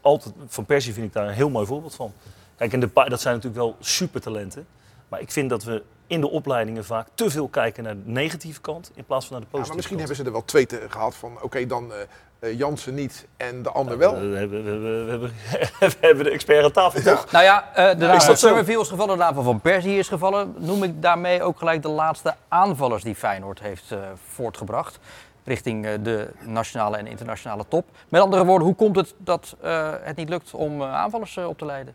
altijd. 0.00 0.34
Van 0.46 0.64
Persie 0.64 0.92
vind 0.92 1.06
ik 1.06 1.12
daar 1.12 1.26
een 1.28 1.34
heel 1.34 1.50
mooi 1.50 1.66
voorbeeld 1.66 1.94
van. 1.94 2.12
Kijk, 2.56 2.72
en 2.72 2.80
de, 2.80 2.90
dat 2.94 3.20
zijn 3.20 3.34
natuurlijk 3.34 3.62
wel 3.62 3.76
supertalenten. 3.80 4.66
Maar 5.10 5.20
ik 5.20 5.30
vind 5.30 5.50
dat 5.50 5.64
we 5.64 5.82
in 6.06 6.20
de 6.20 6.30
opleidingen 6.30 6.84
vaak 6.84 7.06
te 7.14 7.30
veel 7.30 7.48
kijken 7.48 7.82
naar 7.84 7.94
de 7.94 8.02
negatieve 8.10 8.60
kant 8.60 8.90
in 8.94 9.04
plaats 9.04 9.26
van 9.26 9.36
naar 9.36 9.46
de 9.50 9.56
Ja, 9.56 9.58
positieve 9.58 9.68
maar 9.68 9.76
misschien 9.76 9.96
kant. 9.96 10.08
hebben 10.08 10.16
ze 10.16 10.24
er 10.24 10.32
wel 10.32 10.44
twee 10.44 10.66
te, 10.88 10.92
gehad 10.92 11.14
van, 11.14 11.38
oké, 11.42 11.66
dan 11.66 11.92
eh 11.92 11.98
eh, 12.40 12.58
Jansen 12.58 12.94
niet 12.94 13.26
en 13.36 13.62
de 13.62 13.70
ander 13.70 13.98
We, 13.98 14.04
wel. 14.04 14.20
we, 14.20 14.36
hebben- 14.36 14.64
we, 14.64 14.70
hebben- 14.70 15.04
we, 15.04 15.10
hebben, 15.10 15.30
we 15.78 16.06
hebben 16.06 16.24
de 16.24 16.30
expert 16.30 16.64
aan 16.64 16.70
tafel, 16.72 17.00
Ja. 17.00 17.14
toch? 17.16 17.30
Nou 17.32 17.44
ja, 17.44 17.74
eh, 17.74 17.98
de 17.98 18.06
naam 18.06 18.16
is 18.16 18.24
van 18.24 18.34
is 18.34 18.88
gevallen, 18.88 19.18
de 19.18 19.22
naam 19.24 19.34
van 19.34 19.44
Van 19.44 19.60
Persie 19.60 19.98
is 19.98 20.08
gevallen. 20.08 20.54
Noem 20.58 20.82
ik 20.82 21.02
daarmee 21.02 21.42
ook 21.42 21.58
gelijk 21.58 21.82
de 21.82 21.88
laatste 21.88 22.34
aanvallers 22.48 23.02
die 23.02 23.14
Feyenoord 23.14 23.60
heeft 23.60 23.90
eh, 23.92 23.98
voortgebracht. 24.28 24.98
Richting 25.44 25.86
eh, 25.86 25.92
de 26.02 26.30
nationale 26.44 26.96
en 26.96 27.06
internationale 27.06 27.64
top. 27.68 27.84
Met 28.08 28.20
andere 28.20 28.44
woorden, 28.44 28.66
hoe 28.66 28.76
komt 28.76 28.96
het 28.96 29.14
dat 29.18 29.56
eh, 29.60 29.92
het 30.00 30.16
niet 30.16 30.28
lukt 30.28 30.54
om 30.54 30.82
aanvallers 30.82 31.36
op 31.36 31.58
te 31.58 31.64
leiden? 31.64 31.94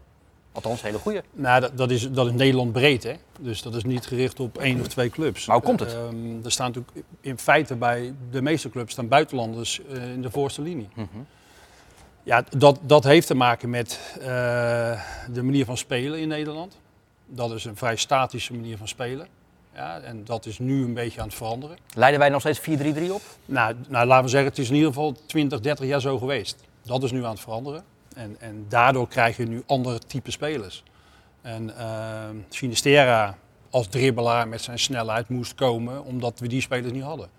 Althans, 0.55 0.81
hele 0.81 0.97
goede. 0.97 1.23
Nou, 1.31 1.61
dat, 1.61 1.77
dat, 1.77 1.91
is, 1.91 2.11
dat 2.11 2.25
is 2.25 2.31
Nederland 2.31 2.71
breed, 2.71 3.03
hè. 3.03 3.13
Dus 3.39 3.61
dat 3.61 3.75
is 3.75 3.83
niet 3.83 4.05
gericht 4.05 4.39
op 4.39 4.57
één 4.57 4.79
of 4.79 4.87
twee 4.87 5.09
clubs. 5.09 5.45
Maar 5.45 5.55
hoe 5.55 5.65
komt 5.65 5.79
het? 5.79 5.93
Ehm, 5.93 6.43
er 6.43 6.51
staan 6.51 6.67
natuurlijk 6.67 7.05
in 7.21 7.37
feite 7.37 7.75
bij 7.75 8.13
de 8.31 8.41
meeste 8.41 8.69
clubs 8.69 8.91
staan 8.91 9.07
buitenlanders 9.07 9.81
eh, 9.85 10.11
in 10.11 10.21
de 10.21 10.31
voorste 10.31 10.61
linie. 10.61 10.87
Ja, 12.23 12.43
dat, 12.57 12.79
dat 12.81 13.03
heeft 13.03 13.27
te 13.27 13.35
maken 13.35 13.69
met 13.69 13.99
eh, 14.19 14.25
de 15.31 15.43
manier 15.43 15.65
van 15.65 15.77
spelen 15.77 16.19
in 16.19 16.27
Nederland. 16.27 16.77
Dat 17.25 17.51
is 17.51 17.65
een 17.65 17.75
vrij 17.75 17.95
statische 17.95 18.53
manier 18.53 18.77
van 18.77 18.87
spelen. 18.87 19.27
Ja, 19.75 19.99
en 19.99 20.23
dat 20.23 20.45
is 20.45 20.59
nu 20.59 20.83
een 20.83 20.93
beetje 20.93 21.21
aan 21.21 21.27
het 21.27 21.35
veranderen. 21.35 21.77
Leiden 21.95 22.19
wij 22.19 22.29
nog 22.29 22.39
steeds 22.39 22.59
4-3-3 22.59 23.11
op? 23.11 23.21
Nou, 23.45 23.75
nou, 23.87 24.07
laten 24.07 24.23
we 24.23 24.29
zeggen, 24.29 24.49
het 24.49 24.59
is 24.59 24.69
in 24.69 24.75
ieder 24.75 24.89
geval 24.89 25.15
20, 25.25 25.59
30 25.59 25.85
jaar 25.85 26.01
zo 26.01 26.17
geweest. 26.17 26.63
Dat 26.81 27.03
is 27.03 27.11
nu 27.11 27.23
aan 27.23 27.31
het 27.31 27.39
veranderen. 27.39 27.83
En, 28.15 28.35
en 28.39 28.65
daardoor 28.69 29.07
krijg 29.07 29.37
je 29.37 29.45
nu 29.45 29.63
andere 29.65 29.99
type 29.99 30.31
spelers. 30.31 30.83
En 31.41 31.69
uh, 31.77 32.29
Sinistera 32.49 33.37
als 33.69 33.87
dribbelaar 33.87 34.47
met 34.47 34.61
zijn 34.61 34.79
snelheid 34.79 35.29
moest 35.29 35.55
komen, 35.55 36.03
omdat 36.03 36.39
we 36.39 36.47
die 36.47 36.61
spelers 36.61 36.91
niet 36.91 37.03
hadden. 37.03 37.29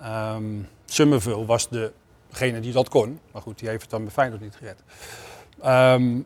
Ehm 0.00 0.44
Summerville 0.92 1.44
was 1.44 1.68
degene 1.68 2.60
die 2.60 2.72
dat 2.72 2.88
kon. 2.88 3.20
Maar 3.32 3.42
goed, 3.42 3.58
die 3.58 3.68
heeft 3.68 3.80
het 3.80 3.90
dan 3.90 4.02
bij 4.02 4.12
Feyenoord 4.12 4.40
niet 4.40 4.54
gered. 4.54 4.82
Ehm, 5.60 6.20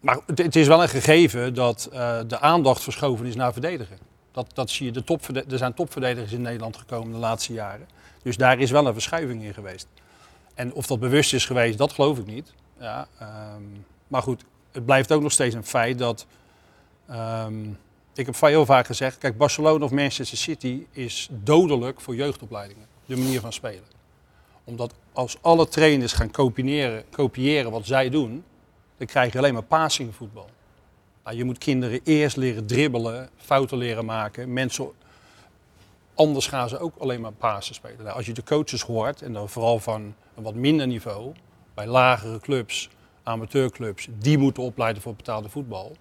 maar 0.00 0.18
het, 0.26 0.56
is 0.56 0.66
wel 0.66 0.82
een 0.82 0.88
gegeven 0.88 1.54
dat 1.54 1.88
eh, 1.92 2.18
de 2.26 2.40
aandacht 2.40 2.82
verschoven 2.82 3.26
is 3.26 3.34
naar 3.34 3.52
verdedigen. 3.52 3.98
Dat, 4.32 4.46
dat 4.54 4.70
zie 4.70 4.86
je, 4.86 4.92
de 4.92 5.04
topverde- 5.04 5.44
er 5.50 5.58
zijn 5.58 5.74
topverdedigers 5.74 6.32
in 6.32 6.42
Nederland 6.42 6.76
gekomen 6.76 7.12
de 7.12 7.18
laatste 7.18 7.52
jaren. 7.52 7.88
Dus 8.22 8.36
daar 8.36 8.58
is 8.58 8.70
wel 8.70 8.86
een 8.86 8.92
verschuiving 8.92 9.42
in 9.42 9.54
geweest. 9.54 9.86
En 10.54 10.72
of 10.72 10.86
dat 10.86 11.00
bewust 11.00 11.34
is 11.34 11.46
geweest, 11.46 11.78
dat 11.78 11.92
geloof 11.92 12.18
ik 12.18 12.26
niet. 12.26 12.52
Ja, 12.78 13.08
ehm, 13.18 13.62
maar 14.08 14.22
goed, 14.22 14.44
het 14.72 14.84
blijft 14.84 15.12
ook 15.12 15.22
nog 15.22 15.32
steeds 15.32 15.54
een 15.54 15.64
feit 15.64 15.98
dat... 15.98 16.26
ehm, 17.08 17.70
ik 18.14 18.26
heb 18.26 18.40
heel 18.40 18.66
vaak 18.66 18.86
gezegd, 18.86 19.18
kijk, 19.18 19.36
Barcelona 19.36 19.84
of 19.84 19.90
Manchester 19.90 20.38
City 20.38 20.86
is 20.90 21.28
dodelijk 21.30 22.00
voor 22.00 22.14
jeugdopleidingen. 22.14 22.86
De 23.06 23.16
manier 23.16 23.40
van 23.40 23.52
spelen. 23.52 23.96
Omdat 24.64 24.94
als 25.12 25.38
alle 25.40 25.68
trainers 25.68 26.12
gaan 26.12 26.30
kopiëren, 26.30 27.04
kopiëren 27.10 27.70
wat 27.70 27.86
zij 27.86 28.10
doen, 28.10 28.44
dan 28.96 29.06
krijg 29.06 29.32
je 29.32 29.38
alleen 29.38 29.52
maar 29.52 29.62
passingvoetbal. 29.62 30.50
Nou, 31.24 31.36
je 31.36 31.44
moet 31.44 31.58
kinderen 31.58 32.00
eerst 32.04 32.36
leren 32.36 32.66
dribbelen, 32.66 33.30
fouten 33.36 33.78
leren 33.78 34.04
maken. 34.04 34.52
Mensen, 34.52 34.88
anders 36.14 36.46
gaan 36.46 36.68
ze 36.68 36.78
ook 36.78 36.96
alleen 36.98 37.20
maar 37.20 37.32
pasen 37.32 37.74
spelen. 37.74 38.04
Nou, 38.04 38.16
als 38.16 38.26
je 38.26 38.32
de 38.32 38.42
coaches 38.42 38.82
hoort, 38.82 39.22
en 39.22 39.32
dan 39.32 39.48
vooral 39.48 39.78
van 39.78 40.14
een 40.34 40.42
wat 40.42 40.54
minder 40.54 40.86
niveau, 40.86 41.32
bij 41.78 41.86
lagere 41.86 42.40
clubs, 42.40 42.88
amateurclubs, 43.22 44.08
die 44.10 44.38
moeten 44.38 44.62
opleiden 44.62 45.02
voor 45.02 45.14
betaalde 45.14 45.48
voetbal. 45.48 45.96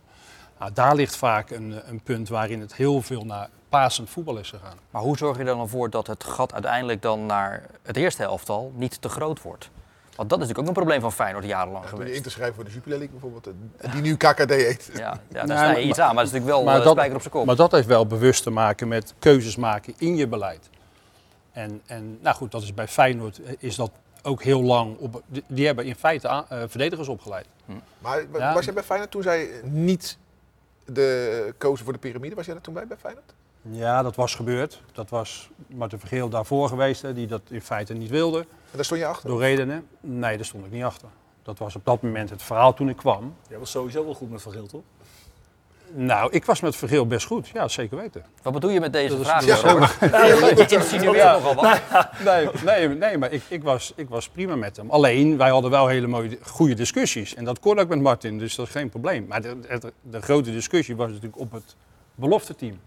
Nou, 0.60 0.72
daar 0.74 0.96
ligt 0.96 1.16
vaak 1.16 1.50
een, 1.50 1.82
een 1.90 2.02
punt 2.02 2.30
waarin 2.30 2.60
het 2.62 2.76
heel 2.76 3.02
veel 3.02 3.26
naar 3.26 3.50
pasend 3.70 4.10
voetbal 4.10 4.38
is 4.38 4.50
gegaan. 4.50 4.78
Maar 4.90 5.02
hoe 5.02 5.18
zorg 5.18 5.38
je 5.38 5.44
er 5.44 5.56
dan 5.56 5.70
voor 5.70 5.90
dat 5.90 6.08
het 6.08 6.24
gat 6.24 6.54
uiteindelijk 6.54 7.02
dan 7.02 7.26
naar 7.26 7.66
het 7.84 7.98
eerste 7.98 8.22
helftal 8.22 8.72
niet 8.76 9.02
te 9.02 9.10
groot 9.10 9.42
wordt? 9.42 9.70
Want 10.16 10.30
dat 10.30 10.40
is 10.42 10.48
natuurlijk 10.48 10.60
ook 10.60 10.68
een 10.68 10.74
probleem 10.84 11.02
van 11.02 11.12
Feyenoord 11.12 11.46
jarenlang 11.46 11.84
Ja, 11.84 11.90
je 11.92 11.98
in 11.98 12.04
geweest. 12.06 12.24
te 12.24 12.30
schrijven 12.30 12.56
voor 12.56 12.64
de 12.64 12.72
Jupiler 12.72 12.98
League 12.98 13.20
bijvoorbeeld, 13.20 13.56
eh, 13.78 13.92
die 13.92 14.02
nu 14.02 14.16
KKD 14.16 14.50
heet. 14.50 14.90
Ja, 14.94 15.00
ja 15.00 15.20
daar 15.30 15.46
Nou, 15.46 15.58
sta 15.60 15.68
je 15.68 15.72
maar- 15.74 15.82
iets 15.82 16.00
aan, 16.00 16.06
maar 16.16 16.24
dat 16.24 16.26
is 16.26 16.32
natuurlijk 16.32 16.56
wel 16.58 16.64
Maar 16.64 16.78
eh, 16.78 16.84
dat- 16.84 16.94
spijker 16.94 17.16
op 17.16 17.22
zijn 17.22 17.34
kop. 17.34 17.46
Maar 17.46 17.56
dat 17.56 17.72
heeft 17.72 17.88
wel 17.88 18.08
bewust 18.08 18.44
te 18.44 18.50
maken 18.50 18.88
met 18.88 19.14
keuzes 19.20 19.56
maken 19.56 19.94
in 19.98 20.16
je 20.16 20.28
beleid. 20.28 20.70
En, 21.52 21.82
en 21.86 22.18
nou 22.22 22.36
goed, 22.36 22.52
dat 22.52 22.62
is 22.62 22.74
bij 22.74 22.88
Feyenoord 22.88 23.42
eh, 23.44 23.54
is 23.60 23.76
dat 23.76 23.92
ook 24.28 24.44
heel 24.44 24.62
lang. 24.64 24.98
Op, 24.98 25.22
die, 25.28 25.44
die 25.48 25.66
hebben 25.66 25.86
in 25.86 25.96
feite 25.96 26.28
aan- 26.28 26.46
eh, 26.50 26.64
verdedigers 26.68 27.08
opgeleid. 27.08 27.46
Maar 28.00 28.32
wa- 28.32 28.40
Ja. 28.40 28.54
was 28.54 28.66
jij 28.66 28.74
bij 28.74 28.84
Feyenoord 28.84 29.12
toen 29.12 29.22
zij 29.24 29.50
niet 29.64 30.18
de 30.86 31.54
kozen 31.58 31.84
voor 31.84 31.94
de 31.94 32.00
piramide? 32.00 32.36
Was 32.36 32.46
jij 32.46 32.56
er 32.56 32.62
toen 32.62 32.74
bij 32.74 32.88
bij 32.88 32.98
Feyenoord? 32.98 33.34
Ja, 33.62 34.02
dat 34.04 34.16
was 34.16 34.36
gebeurd. 34.36 34.82
Dat 34.94 35.10
was 35.10 35.50
Marten 35.68 36.00
Vergeel 36.00 36.30
daarvoor 36.30 36.68
geweest, 36.70 37.02
hè, 37.02 37.14
die 37.14 37.28
dat 37.28 37.42
in 37.50 37.62
feite 37.62 37.94
niet 37.94 38.10
wilde. 38.10 38.40
En 38.40 38.48
daar 38.76 38.86
stond 38.86 39.00
je 39.00 39.06
achter? 39.06 39.30
Door 39.30 39.40
redenen. 39.40 39.88
Nee, 40.00 40.36
daar 40.36 40.46
stond 40.46 40.66
ik 40.66 40.72
niet 40.72 40.84
achter. 40.84 41.08
Dat 41.44 41.58
was 41.58 41.76
op 41.76 41.86
dat 41.86 42.02
moment 42.02 42.30
het 42.30 42.44
verhaal 42.44 42.74
toen 42.74 42.90
ik 42.90 42.96
kwam. 42.96 43.36
Jij 43.50 43.60
was 43.60 43.72
sowieso 43.72 44.04
wel 44.06 44.14
goed 44.14 44.32
met 44.32 44.42
Van 44.42 44.52
Geel, 44.52 44.68
toch? 44.68 44.82
Nou, 45.94 46.32
ik 46.32 46.46
was 46.46 46.60
met 46.62 46.75
Vergeel 46.75 47.08
best 47.08 47.25
goed. 47.25 47.48
Ja, 47.48 47.67
zeker 47.67 47.98
weten. 47.98 48.25
Wat 48.41 48.53
bedoel 48.53 48.70
je 48.70 48.79
met 48.79 48.94
deze 48.94 49.10
Dat 49.10 49.20
is- 49.20 49.27
vraag? 49.27 49.46
ja, 49.46 49.56
Robert? 49.56 50.70
Je 50.70 50.75
insinueert 50.77 51.32
nogal 51.32 51.56
wat. 51.56 51.79
Nee, 52.24 52.50
nee, 52.65 52.88
nee 52.88 53.17
maar 53.17 53.32
ik, 53.32 53.41
ik, 53.48 53.63
was, 53.63 53.94
ik 53.96 54.10
was 54.10 54.29
prima 54.29 54.56
met 54.56 54.77
hem. 54.77 54.89
Alleen, 54.89 55.38
wij 55.38 55.50
hadden 55.50 55.72
wel 55.72 55.88
hele 55.88 56.08
mooie, 56.08 56.38
goede 56.41 56.74
discussies. 56.74 57.36
En 57.36 57.44
dat 57.46 57.60
kon 57.60 57.79
ook 57.79 57.88
met 57.88 58.01
Martin, 58.01 58.38
dus 58.38 58.56
dat 58.56 58.65
is 58.65 58.72
geen 58.72 58.89
probleem. 58.89 59.25
Maar 59.27 59.41
de, 59.41 59.60
de, 59.60 59.94
de 60.01 60.22
grote 60.22 60.51
discussie 60.51 60.96
was 60.96 61.08
natuurlijk 61.08 61.38
op 61.39 61.51
het 61.51 61.75
belofteteam. 62.15 62.79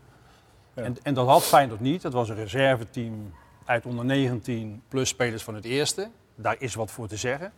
Ja. 0.74 0.82
En, 0.82 0.96
en 1.02 1.14
dat 1.14 1.26
had 1.26 1.42
Feyenoord 1.42 1.80
niet. 1.80 2.02
Dat 2.02 2.12
was 2.12 2.28
een 2.28 2.36
reserveteam 2.36 3.32
uit 3.64 3.86
onder 3.86 4.04
19 4.04 4.82
plus 4.88 5.08
spelers 5.08 5.42
van 5.42 5.54
het 5.54 5.64
eerste. 5.64 6.08
Daar 6.34 6.56
is 6.58 6.74
wat 6.74 6.90
voor 6.90 7.06
te 7.08 7.16
zeggen. 7.16 7.52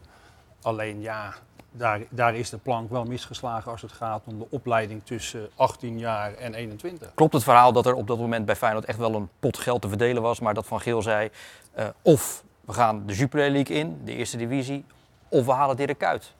Alleen 0.62 1.00
ja, 1.00 1.34
daar, 1.72 2.00
daar 2.08 2.34
is 2.34 2.50
de 2.50 2.58
plank 2.58 2.90
wel 2.90 3.04
misgeslagen 3.04 3.70
als 3.70 3.82
het 3.82 3.92
gaat 3.92 4.22
om 4.24 4.38
de 4.38 4.46
opleiding 4.50 5.00
tussen 5.04 5.48
18 5.56 5.98
jaar 5.98 6.34
en 6.34 6.54
21. 6.54 7.10
Klopt 7.14 7.32
het 7.32 7.42
verhaal 7.42 7.72
dat 7.72 7.86
er 7.86 7.94
op 7.94 8.06
dat 8.06 8.18
moment 8.18 8.46
bij 8.46 8.56
Feyenoord 8.56 8.84
echt 8.84 8.98
wel 8.98 9.14
een 9.14 9.28
pot 9.40 9.58
geld 9.58 9.82
te 9.82 9.88
verdelen 9.88 10.22
was, 10.22 10.40
maar 10.40 10.54
dat 10.54 10.66
Van 10.66 10.80
Geel 10.80 11.02
zei, 11.02 11.30
eh, 11.72 11.86
of 12.02 12.44
we 12.60 12.72
gaan 12.72 13.02
de 13.06 13.14
Jupiler 13.14 13.50
League 13.50 13.76
in, 13.76 14.00
de 14.04 14.12
eerste 14.14 14.36
divisie, 14.36 14.84
of 15.28 15.46
we 15.46 15.52
halen 15.52 15.76
Dirk 15.76 15.98
Kuyt. 15.98 16.32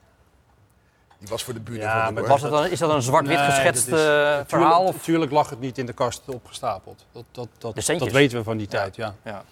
Die 1.18 1.28
was 1.30 1.42
voor 1.44 1.54
de 1.54 1.60
buurt. 1.60 1.80
Ja, 1.80 2.04
van 2.04 2.14
maar 2.14 2.26
Was 2.26 2.42
het 2.42 2.50
dan, 2.50 2.66
is 2.66 2.78
dat 2.78 2.90
een 2.90 3.02
zwart-wit 3.02 3.36
Nee, 3.38 3.46
geschetst 3.46 3.90
dat 3.90 3.98
is- 3.98 4.04
eh, 4.04 4.10
verhaal? 4.10 4.46
Tuurlijk, 4.46 4.78
Of? 4.96 5.02
tuurlijk 5.02 5.32
lag 5.32 5.50
het 5.50 5.60
niet 5.60 5.78
in 5.78 5.86
de 5.86 5.92
kast 5.92 6.22
opgestapeld. 6.28 7.04
Dat, 7.12 7.24
dat, 7.30 7.48
dat, 7.58 7.74
dat 7.98 8.10
weten 8.10 8.38
we 8.38 8.44
van 8.44 8.56
die 8.56 8.66
tijd, 8.66 8.96
ja. 8.96 9.14
Ja. 9.24 9.42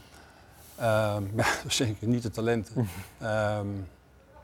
Ehm, 0.77 1.23
ja, 1.37 1.45
zeker 1.67 2.07
niet 2.07 2.23
de 2.23 2.31
talenten. 2.31 2.75
Ehm, 3.19 3.67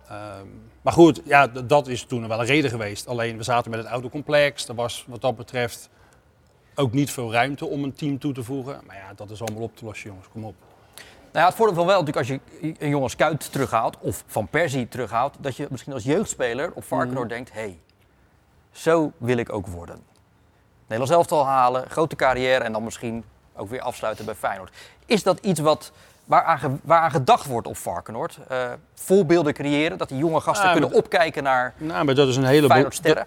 ehm, 0.09 0.47
maar 0.83 0.93
goed, 0.93 1.21
ja, 1.25 1.47
dat 1.47 1.89
is 1.89 2.03
toen 2.05 2.29
wel 2.29 2.41
een 2.41 2.47
reden 2.47 2.71
geweest. 2.71 3.07
Alleen 3.07 3.37
we 3.37 3.43
zaten 3.43 3.71
met 3.71 3.81
het 3.81 3.89
oude 3.89 4.09
complex. 4.09 4.69
Er 4.69 4.75
was 4.75 5.05
wat 5.09 5.21
dat 5.21 5.37
betreft 5.37 5.89
ook 6.75 6.93
niet 6.93 7.11
veel 7.11 7.33
ruimte 7.33 7.67
om 7.67 7.85
een 7.85 7.95
team 7.95 8.19
toe 8.19 8.33
te 8.33 8.43
voegen. 8.43 8.81
Maar 8.87 8.97
ja, 8.97 9.13
dat 9.15 9.31
is 9.31 9.41
allemaal 9.41 9.63
op 9.63 9.77
te 9.77 9.85
lossen, 9.85 10.09
jongens. 10.09 10.29
Kom 10.29 10.45
op. 10.45 10.55
Nou 11.37 11.39
ja, 11.39 11.47
het 11.47 11.55
voordeel 11.55 11.75
van 11.75 11.87
wel 11.87 12.03
natuurlijk 12.03 12.29
als 12.29 12.41
je 12.61 12.75
een 12.79 12.89
jongen 12.89 13.17
Kuyt 13.17 13.53
terughaalt, 13.53 13.97
of 14.01 14.25
Van 14.27 14.49
Persie 14.49 14.89
terughaalt, 14.89 15.35
dat 15.41 15.57
je 15.57 15.67
misschien 15.71 15.93
als 15.93 16.05
jeugdspeler 16.05 16.73
op 16.75 16.85
Varkenoord 16.85 17.29
denkt, 17.29 17.53
hé, 17.53 17.61
hey, 17.61 17.79
zo 18.73 19.13
wil 19.19 19.37
ik 19.37 19.53
ook 19.53 19.67
worden. 19.67 20.03
Nederlands 20.81 21.13
elftal 21.13 21.47
halen, 21.47 21.91
grote 21.91 22.17
carrière 22.17 22.65
en 22.65 22.73
dan 22.73 22.85
misschien 22.85 23.25
ook 23.57 23.69
weer 23.69 23.81
afsluiten 23.81 24.25
bij 24.25 24.35
Feyenoord. 24.35 24.73
Is 25.07 25.23
dat 25.23 25.39
iets 25.39 25.61
wat, 25.61 25.93
waaraan, 26.27 26.81
waaraan 26.83 27.11
gedacht 27.11 27.47
wordt 27.47 27.67
op 27.67 27.77
Varkenoord? 27.77 28.39
Eh, 28.49 28.73
voorbeelden 28.95 29.53
creëren, 29.55 29.99
dat 29.99 30.09
die 30.09 30.19
jonge 30.19 30.41
gasten 30.41 30.67
Ah, 30.67 30.73
kunnen 30.73 30.91
maar- 30.91 30.99
opkijken 30.99 31.43
naar 31.43 31.75
Nou, 31.77 32.05
maar 32.05 32.15
dat 32.15 32.29
is 32.29 32.37
een 32.37 32.45
hele 32.45 32.67
Feyenoord 32.67 32.95
sterren? 32.95 33.27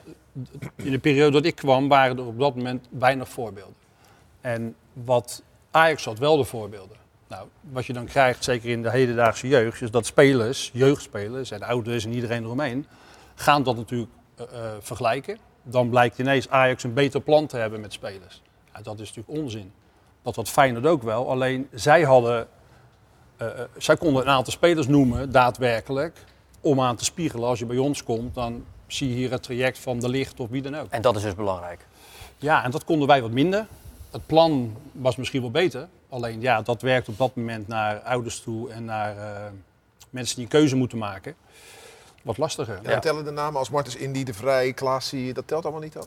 In 0.75 0.91
de 0.91 0.99
periode 0.99 1.31
dat 1.31 1.45
ik 1.45 1.55
kwam 1.55 1.87
waren 1.87 2.17
er 2.17 2.25
op 2.25 2.39
dat 2.39 2.55
moment 2.55 2.87
weinig 2.89 3.29
voorbeelden. 3.29 3.73
En 4.41 4.75
wat 4.93 5.41
Ajax 5.71 6.05
had 6.05 6.19
wel 6.19 6.37
de 6.37 6.43
voorbeelden. 6.43 6.97
Nou, 7.27 7.47
wat 7.61 7.85
je 7.85 7.93
dan 7.93 8.05
krijgt, 8.05 8.43
zeker 8.43 8.69
in 8.69 8.81
de 8.81 8.89
hedendaagse 8.91 9.47
jeugd, 9.47 9.81
is 9.81 9.91
dat 9.91 10.05
spelers, 10.05 10.69
jeugdspelers 10.73 11.51
en 11.51 11.61
ouders 11.63 12.05
en 12.05 12.13
iedereen 12.13 12.43
eromheen, 12.43 12.85
gaan 13.35 13.63
dat 13.63 13.75
natuurlijk 13.75 14.11
eh, 14.35 14.43
eh, 14.45 14.71
vergelijken. 14.79 15.37
Dan 15.63 15.89
blijkt 15.89 16.19
ineens 16.19 16.49
Ajax 16.49 16.83
een 16.83 16.93
beter 16.93 17.21
plan 17.21 17.47
te 17.47 17.57
hebben 17.57 17.81
met 17.81 17.93
spelers. 17.93 18.41
Ja, 18.73 18.81
dat 18.81 18.99
is 18.99 19.13
natuurlijk 19.13 19.43
onzin. 19.43 19.71
Dat 20.21 20.35
had 20.35 20.49
Feyenoord 20.49 20.85
ook 20.85 21.03
wel. 21.03 21.29
Alleen 21.29 21.67
zij 21.73 22.01
hadden, 22.03 22.47
zij 23.77 23.97
konden 23.97 24.21
een 24.21 24.29
aantal 24.29 24.53
spelers 24.53 24.87
noemen, 24.87 25.31
daadwerkelijk, 25.31 26.17
om 26.61 26.81
aan 26.81 26.95
te 26.95 27.03
spiegelen. 27.03 27.47
Als 27.47 27.59
je 27.59 27.65
bij 27.65 27.77
ons 27.77 28.03
komt, 28.03 28.35
dan 28.35 28.65
zie 28.87 29.09
je 29.09 29.15
hier 29.15 29.31
het 29.31 29.43
traject 29.43 29.79
van 29.79 29.99
de 29.99 30.09
licht 30.09 30.39
of 30.39 30.49
wie 30.49 30.61
dan 30.61 30.75
ook. 30.75 30.87
En 30.89 31.01
dat 31.01 31.15
is 31.15 31.21
dus 31.21 31.35
belangrijk. 31.35 31.85
Ja, 32.37 32.63
en 32.63 32.71
dat 32.71 32.83
konden 32.83 33.07
wij 33.07 33.21
wat 33.21 33.31
minder. 33.31 33.67
Het 34.11 34.25
plan 34.25 34.77
was 34.91 35.15
misschien 35.15 35.41
wel 35.41 35.51
beter. 35.51 35.87
Alleen 36.09 36.41
ja, 36.41 36.61
dat 36.61 36.81
werkt 36.81 37.07
op 37.07 37.17
dat 37.17 37.35
moment 37.35 37.67
naar 37.67 37.99
ouders 37.99 38.41
toe 38.41 38.71
en 38.71 38.85
naar 38.85 39.17
eh, 39.17 39.51
mensen 40.09 40.35
die 40.35 40.43
een 40.43 40.51
keuze 40.51 40.75
moeten 40.75 40.97
maken. 40.97 41.35
Wat 42.23 42.37
lastiger. 42.37 42.79
En 42.83 43.01
tellen 43.01 43.23
de 43.23 43.31
namen 43.31 43.59
als 43.59 43.69
Martens 43.69 43.95
Indy, 43.95 44.23
De 44.23 44.33
Vrij, 44.33 44.73
Klaasie, 44.73 45.33
dat 45.33 45.47
telt 45.47 45.63
allemaal 45.63 45.81
niet 45.81 45.93
dan? 45.93 46.05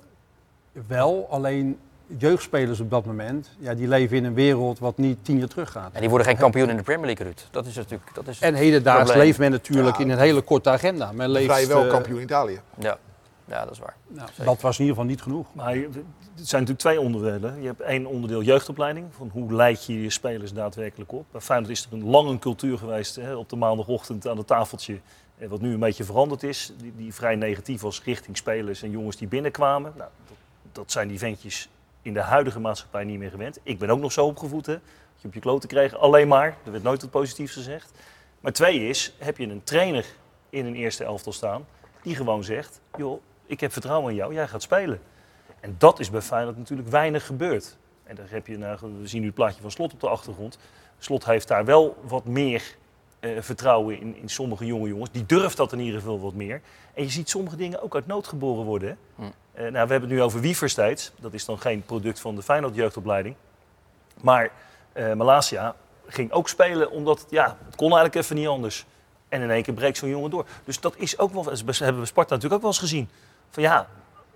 Wel, 0.86 1.26
alleen 1.30 1.78
jeugdspelers 2.18 2.80
op 2.80 2.90
dat 2.90 3.04
moment, 3.04 3.50
ja, 3.58 3.74
die 3.74 3.88
leven 3.88 4.16
in 4.16 4.24
een 4.24 4.34
wereld 4.34 4.78
wat 4.78 4.98
niet 4.98 5.24
tien 5.24 5.38
jaar 5.38 5.48
terug 5.48 5.70
gaat. 5.70 5.92
En 5.92 6.00
die 6.00 6.08
worden 6.08 6.26
geen 6.26 6.36
kampioen 6.36 6.68
in 6.70 6.76
de 6.76 6.82
Premier 6.82 7.06
League, 7.06 7.26
Ruud. 7.26 7.46
Dat 7.50 7.66
is 7.66 7.74
natuurlijk... 7.74 8.10
Dat 8.14 8.26
is 8.28 8.40
En 8.40 8.54
hedendaags 8.54 9.02
probleem. 9.02 9.24
leeft 9.26 9.38
men 9.38 9.50
natuurlijk 9.50 9.96
Ja. 9.96 10.04
in 10.04 10.10
een 10.10 10.18
hele 10.18 10.40
korte 10.40 10.70
agenda. 10.70 11.12
Men 11.12 11.28
leeft, 11.30 11.46
Vrij 11.52 11.66
wel 11.66 11.84
eh, 11.84 11.90
kampioen 11.90 12.16
in 12.18 12.22
Italië. 12.24 12.60
Ja. 12.78 12.98
ja, 13.44 13.64
dat 13.64 13.72
is 13.72 13.78
waar. 13.78 13.94
nou, 14.08 14.28
dat 14.44 14.60
was 14.60 14.78
in 14.78 14.84
ieder 14.84 14.96
geval 14.96 15.10
niet 15.10 15.22
genoeg. 15.22 15.46
Maar 15.52 15.74
het 15.74 16.48
zijn 16.48 16.62
natuurlijk 16.62 16.78
twee 16.78 17.00
onderdelen. 17.00 17.60
Je 17.60 17.66
hebt 17.66 17.80
één 17.80 18.06
onderdeel 18.06 18.42
jeugdopleiding. 18.42 19.06
Van 19.16 19.28
hoe 19.32 19.52
leid 19.52 19.84
je 19.86 20.02
je 20.02 20.10
spelers 20.10 20.52
daadwerkelijk 20.52 21.12
op. 21.12 21.24
Bij 21.30 21.40
Feyenoord 21.40 21.70
is 21.70 21.86
er 21.90 21.92
een 21.98 22.04
lange 22.04 22.38
cultuur 22.38 22.78
geweest 22.78 23.16
hè, 23.16 23.34
op 23.34 23.48
de 23.48 23.56
maandagochtend 23.56 24.28
aan 24.28 24.36
het 24.36 24.46
tafeltje. 24.46 24.98
eh, 25.38 25.48
Wat 25.48 25.60
nu 25.60 25.72
een 25.72 25.80
beetje 25.80 26.04
veranderd 26.04 26.42
is. 26.42 26.72
Die, 26.80 26.92
die 26.96 27.14
vrij 27.14 27.36
negatief 27.36 27.80
was 27.80 28.02
richting 28.04 28.36
spelers 28.36 28.82
en 28.82 28.90
jongens 28.90 29.16
die 29.16 29.28
binnenkwamen. 29.28 29.92
Nou, 29.96 30.10
dat, 30.28 30.36
dat 30.72 30.92
zijn 30.92 31.08
die 31.08 31.18
ventjes 31.18 31.68
in 32.02 32.14
de 32.14 32.20
huidige 32.20 32.60
maatschappij 32.60 33.04
niet 33.04 33.18
meer 33.18 33.30
gewend. 33.30 33.58
Ik 33.62 33.78
ben 33.78 33.90
ook 33.90 34.00
nog 34.00 34.12
zo 34.12 34.26
opgevoed. 34.26 34.66
Hè, 34.66 34.72
dat 34.72 34.82
je 35.20 35.28
op 35.28 35.34
je 35.34 35.40
kloten 35.40 35.68
kreeg. 35.68 35.96
Alleen 35.96 36.28
maar. 36.28 36.56
Er 36.64 36.70
werd 36.70 36.82
nooit 36.82 37.00
wat 37.00 37.10
positiefs 37.10 37.52
gezegd. 37.52 37.92
Maar 38.40 38.52
twee 38.52 38.88
is, 38.88 39.14
heb 39.18 39.36
je 39.36 39.46
een 39.46 39.64
trainer 39.64 40.04
in 40.50 40.66
een 40.66 40.74
eerste 40.74 41.04
elftal 41.04 41.32
staan. 41.32 41.66
Die 42.02 42.16
gewoon 42.16 42.44
zegt, 42.44 42.80
joh, 42.96 43.20
ik 43.46 43.60
heb 43.60 43.72
vertrouwen 43.72 44.10
in 44.10 44.16
jou. 44.16 44.34
Jij 44.34 44.48
gaat 44.48 44.62
spelen. 44.62 45.00
En 45.60 45.74
dat 45.78 46.00
is 46.00 46.10
bij 46.10 46.22
Feyenoord 46.22 46.56
natuurlijk 46.56 46.88
weinig 46.88 47.26
gebeurd. 47.26 47.76
En 48.04 48.16
daar 48.16 48.30
heb 48.30 48.46
je, 48.46 48.58
nou, 48.58 48.78
we 49.00 49.06
zien 49.06 49.20
nu 49.20 49.26
het 49.26 49.34
plaatje 49.34 49.60
van 49.60 49.70
Slot 49.70 49.92
op 49.92 50.00
de 50.00 50.08
achtergrond. 50.08 50.58
Slot 50.98 51.24
heeft 51.24 51.48
daar 51.48 51.64
wel 51.64 51.96
wat 52.06 52.24
meer 52.24 52.76
eh, 53.22 53.30
vertrouwen 53.40 54.00
in, 54.00 54.16
in 54.16 54.28
sommige 54.28 54.66
jonge 54.66 54.88
jongens. 54.88 55.10
Die 55.10 55.26
durft 55.26 55.56
dat 55.56 55.72
in 55.72 55.78
ieder 55.80 56.00
geval 56.00 56.20
wat 56.20 56.34
meer. 56.34 56.60
En 56.94 57.02
je 57.02 57.10
ziet 57.10 57.28
sommige 57.28 57.56
dingen 57.56 57.82
ook 57.82 57.94
uit 57.94 58.06
nood 58.06 58.26
geboren 58.26 58.64
worden. 58.64 58.98
Hm. 59.16 59.22
Eh, 59.22 59.62
nou, 59.62 59.72
we 59.72 59.78
hebben 59.78 60.00
het 60.00 60.08
nu 60.08 60.22
over 60.22 60.40
Wiever 60.40 60.68
steeds. 60.68 61.12
Dat 61.20 61.32
is 61.32 61.44
dan 61.44 61.58
geen 61.60 61.82
product 61.84 62.20
van 62.20 62.34
de 62.36 62.42
Feyenoord 62.42 62.74
jeugdopleiding. 62.74 63.34
Maar 64.20 64.50
eh 64.92 65.12
Malasia 65.12 65.74
ging 66.06 66.32
ook 66.32 66.48
spelen 66.48 66.90
omdat 66.90 67.26
ja, 67.30 67.56
het 67.64 67.76
kon 67.76 67.86
eigenlijk 67.86 68.14
even 68.14 68.36
niet 68.36 68.46
anders. 68.46 68.86
En 69.28 69.42
in 69.42 69.50
één 69.50 69.62
keer 69.62 69.74
breekt 69.74 69.96
zo'n 69.96 70.08
jongen 70.08 70.30
door. 70.30 70.46
Dus 70.64 70.80
dat 70.80 70.94
is 70.96 71.18
ook 71.18 71.32
wel, 71.32 71.42
dat 71.42 71.78
hebben 71.78 72.00
we 72.02 72.06
Sparta 72.06 72.34
natuurlijk 72.34 72.54
ook 72.54 72.60
wel 72.60 72.70
eens 72.70 72.78
gezien. 72.78 73.08
Van 73.50 73.62
ja, 73.62 73.88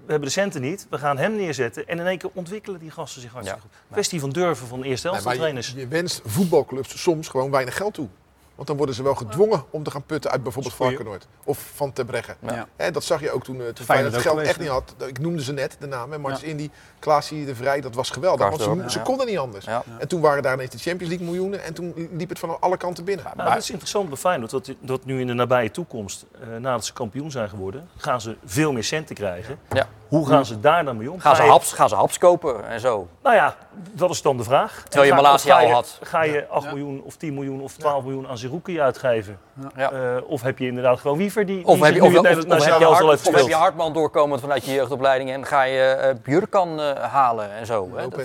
we 0.04 0.10
hebben 0.10 0.28
de 0.28 0.34
centen 0.34 0.60
niet, 0.60 0.86
we 0.90 0.98
gaan 0.98 1.18
hem 1.18 1.36
neerzetten. 1.36 1.88
En 1.88 1.98
in 1.98 2.06
één 2.06 2.18
keer 2.18 2.30
ontwikkelen 2.32 2.80
die 2.80 2.90
gasten 2.90 3.20
zich 3.22 3.32
hartstikke 3.32 3.62
Ja. 3.64 3.68
goed. 3.70 3.92
Kwestie 3.92 4.20
van 4.20 4.30
durven 4.30 4.66
van 4.66 4.82
eerste 4.82 5.06
Nee, 5.06 5.16
helft 5.16 5.24
maar 5.24 5.34
je, 5.34 5.40
trainers. 5.40 5.72
je 5.76 5.88
wenst 5.88 6.20
voetbalclubs 6.24 7.02
soms 7.02 7.28
gewoon 7.28 7.50
weinig 7.50 7.76
geld 7.76 7.94
toe. 7.94 8.08
Want 8.56 8.68
dan 8.68 8.76
worden 8.76 8.94
ze 8.94 9.02
wel 9.02 9.14
gedwongen 9.14 9.64
om 9.70 9.82
te 9.82 9.90
gaan 9.90 10.02
putten 10.02 10.30
uit 10.30 10.42
bijvoorbeeld 10.42 10.74
Varkenoord. 10.74 11.26
Of 11.44 11.70
van 11.74 11.92
Terbregge. 11.92 12.36
Ja. 12.40 12.66
Hè, 12.76 12.90
dat 12.90 13.04
zag 13.04 13.20
je 13.20 13.30
ook 13.30 13.44
toen, 13.44 13.60
eh, 13.60 13.66
toen 13.66 13.84
Feyenoord 13.84 14.12
het 14.12 14.22
geld 14.22 14.34
geweest, 14.34 14.50
echt 14.50 14.60
niet 14.60 14.68
had. 14.68 14.94
Ik 15.06 15.18
noemde 15.18 15.42
ze 15.42 15.52
net, 15.52 15.76
de 15.80 15.86
naam. 15.86 16.20
Martins 16.20 16.40
Ja. 16.40 16.46
Indy, 16.48 16.70
Klaasie, 16.98 17.46
De 17.46 17.54
Vrij. 17.54 17.80
Dat 17.80 17.94
was 17.94 18.10
geweldig. 18.10 18.48
Want 18.48 18.62
ze, 18.62 18.90
ze 18.90 19.02
konden 19.02 19.26
niet 19.26 19.38
anders. 19.38 19.64
Ja. 19.64 19.82
En 19.98 20.08
toen 20.08 20.20
waren 20.20 20.42
daar 20.42 20.54
ineens 20.54 20.70
de 20.70 20.78
Champions 20.78 21.08
League 21.12 21.30
miljoenen. 21.30 21.64
En 21.64 21.74
toen 21.74 22.08
liep 22.12 22.28
het 22.28 22.38
van 22.38 22.60
alle 22.60 22.76
kanten 22.76 23.04
binnen. 23.04 23.24
Nou, 23.36 23.48
dat 23.48 23.58
is 23.58 23.70
interessant 23.70 24.08
bij 24.08 24.18
Feyenoord, 24.18 24.50
dat, 24.50 24.70
dat 24.80 25.04
nu 25.04 25.20
in 25.20 25.26
de 25.26 25.32
nabije 25.32 25.70
toekomst, 25.70 26.24
eh, 26.40 26.48
nadat 26.60 26.84
ze 26.84 26.92
kampioen 26.92 27.30
zijn 27.30 27.48
geworden, 27.48 27.88
gaan 27.96 28.20
ze 28.20 28.36
veel 28.44 28.72
meer 28.72 28.84
centen 28.84 29.14
krijgen. 29.14 29.58
Ja. 29.70 29.88
Hoe 30.08 30.26
gaan 30.28 30.46
ze 30.46 30.60
daar 30.60 30.84
dan 30.84 30.96
mee 30.96 31.10
om? 31.10 31.20
Gaan 31.20 31.36
ze, 31.36 31.42
haps, 31.42 31.72
gaan 31.72 31.88
ze 31.88 31.94
haps 31.94 32.18
kopen 32.18 32.68
en 32.68 32.80
zo? 32.80 33.08
Nou 33.26 33.38
ja, 33.38 33.56
dat 33.92 34.10
is 34.10 34.22
dan 34.22 34.36
de 34.36 34.44
vraag. 34.44 34.82
Terwijl 34.82 35.04
je 35.10 35.16
Ga- 35.16 35.22
Malasia 35.22 35.58
al 35.60 35.66
je- 35.66 35.72
had. 35.72 35.98
Ga 36.02 36.22
je 36.22 36.46
8 36.48 36.64
Ja. 36.64 36.70
miljoen 36.72 37.02
of 37.02 37.16
10 37.16 37.34
miljoen 37.34 37.60
of 37.60 37.72
12 37.76 38.02
miljoen 38.02 38.28
aan 38.28 38.38
Zerouki 38.38 38.80
uitgeven? 38.80 39.38
Ja. 39.76 39.90
Eh, 39.90 40.16
of 40.26 40.42
heb 40.42 40.58
je 40.58 40.66
inderdaad 40.66 41.00
gewoon 41.00 41.16
Wiever 41.16 41.46
die, 41.46 41.64
Of 41.66 41.74
die 41.74 41.84
heb 41.84 41.94
je, 41.94 42.00
zich 42.00 42.08
of, 42.08 42.12
nu 42.12 42.18
of, 42.18 42.24
het 42.28 42.38
of, 42.38 42.44
nationale 42.46 42.72
heb 42.72 42.80
je, 42.80 42.86
elftal 42.86 43.06
hard, 43.06 43.18
heeft 43.18 43.20
of 43.20 43.26
heb 43.26 43.34
je 43.34 43.38
gespeeld? 43.40 43.60
Hartman 43.62 43.92
doorkomend 43.92 44.40
vanuit 44.40 44.64
je 44.64 44.72
jeugdopleiding 44.72 45.30
en 45.30 45.46
ga 45.46 45.62
je 45.62 45.80
eh 45.82 46.14
Bjurkan 46.22 46.80
eh, 46.80 47.02
halen 47.02 47.50
en 47.52 47.66
zo. 47.66 47.88
Hè? 47.94 48.08
Dat-. 48.08 48.16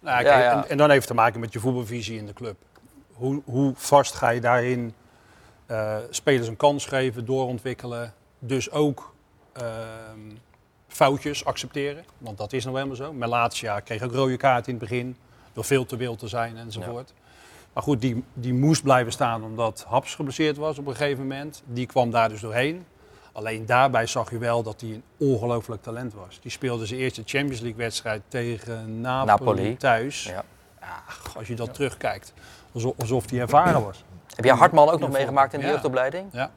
Nou, 0.00 0.16
Ja, 0.18 0.22
kijk, 0.30 0.42
ja. 0.44 0.50
En, 0.62 0.68
en 0.70 0.76
dan 0.76 0.90
heeft 0.90 1.06
te 1.06 1.14
maken 1.14 1.40
met 1.40 1.52
je 1.52 1.60
voetbalvisie 1.60 2.18
in 2.18 2.26
de 2.26 2.32
club. 2.32 2.56
Hoe, 3.12 3.42
hoe 3.44 3.72
vast 3.76 4.14
ga 4.14 4.28
je 4.28 4.40
daarin 4.40 4.94
eh, 5.66 5.96
spelers 6.10 6.48
een 6.48 6.56
kans 6.56 6.86
geven, 6.86 7.24
doorontwikkelen. 7.24 8.12
Dus 8.38 8.70
ook 8.70 9.12
ehm, 9.52 9.64
foutjes 10.96 11.44
accepteren. 11.44 12.04
Want 12.18 12.38
dat 12.38 12.52
is 12.52 12.64
nou 12.64 12.76
helemaal 12.76 12.96
zo. 12.96 13.12
Melatia 13.12 13.80
kreeg 13.80 14.02
ook 14.02 14.12
rode 14.12 14.36
kaart 14.36 14.66
in 14.66 14.74
het 14.74 14.82
begin. 14.88 15.16
Door 15.52 15.64
veel 15.64 15.86
te 15.86 15.96
wild 15.96 16.18
te 16.18 16.28
zijn 16.28 16.56
enzovoort. 16.56 17.12
Maar 17.72 17.82
goed, 17.82 18.00
die, 18.00 18.24
die 18.34 18.54
moest 18.54 18.82
blijven 18.82 19.12
staan 19.12 19.44
omdat 19.44 19.84
Haps 19.88 20.14
geblesseerd 20.14 20.56
was 20.56 20.78
op 20.78 20.86
een 20.86 20.96
gegeven 20.96 21.22
moment. 21.22 21.62
Die 21.66 21.86
kwam 21.86 22.10
daar 22.10 22.28
dus 22.28 22.40
doorheen. 22.40 22.86
Alleen 23.32 23.66
daarbij 23.66 24.06
zag 24.06 24.30
je 24.30 24.38
wel 24.38 24.62
dat 24.62 24.80
hij 24.80 24.90
een 24.90 25.02
ongelooflijk 25.16 25.82
talent 25.82 26.14
was. 26.14 26.38
Die 26.42 26.50
speelde 26.50 26.86
zijn 26.86 27.00
eerste 27.00 27.22
Champions 27.24 27.60
League 27.60 27.78
wedstrijd 27.78 28.22
tegen 28.28 29.00
Napoli, 29.00 29.26
Napoli. 29.26 29.76
thuis. 29.76 30.24
Ja. 30.24 30.44
Ja, 30.80 31.02
als 31.36 31.48
je 31.48 31.54
dat 31.54 31.74
terugkijkt, 31.74 32.32
alsof, 32.72 32.94
alsof 32.98 33.30
hij 33.30 33.40
ervaren 33.40 33.84
was. 33.84 34.04
Heb 34.34 34.44
jij 34.44 34.54
Hartman 34.54 34.88
ook 34.90 35.00
nog 35.00 35.10
Ja, 35.10 35.16
meegemaakt 35.16 35.52
in 35.52 35.58
de 35.60 35.66
ja. 35.66 35.72
jeugdopleiding? 35.72 36.28
Ja. 36.32 36.50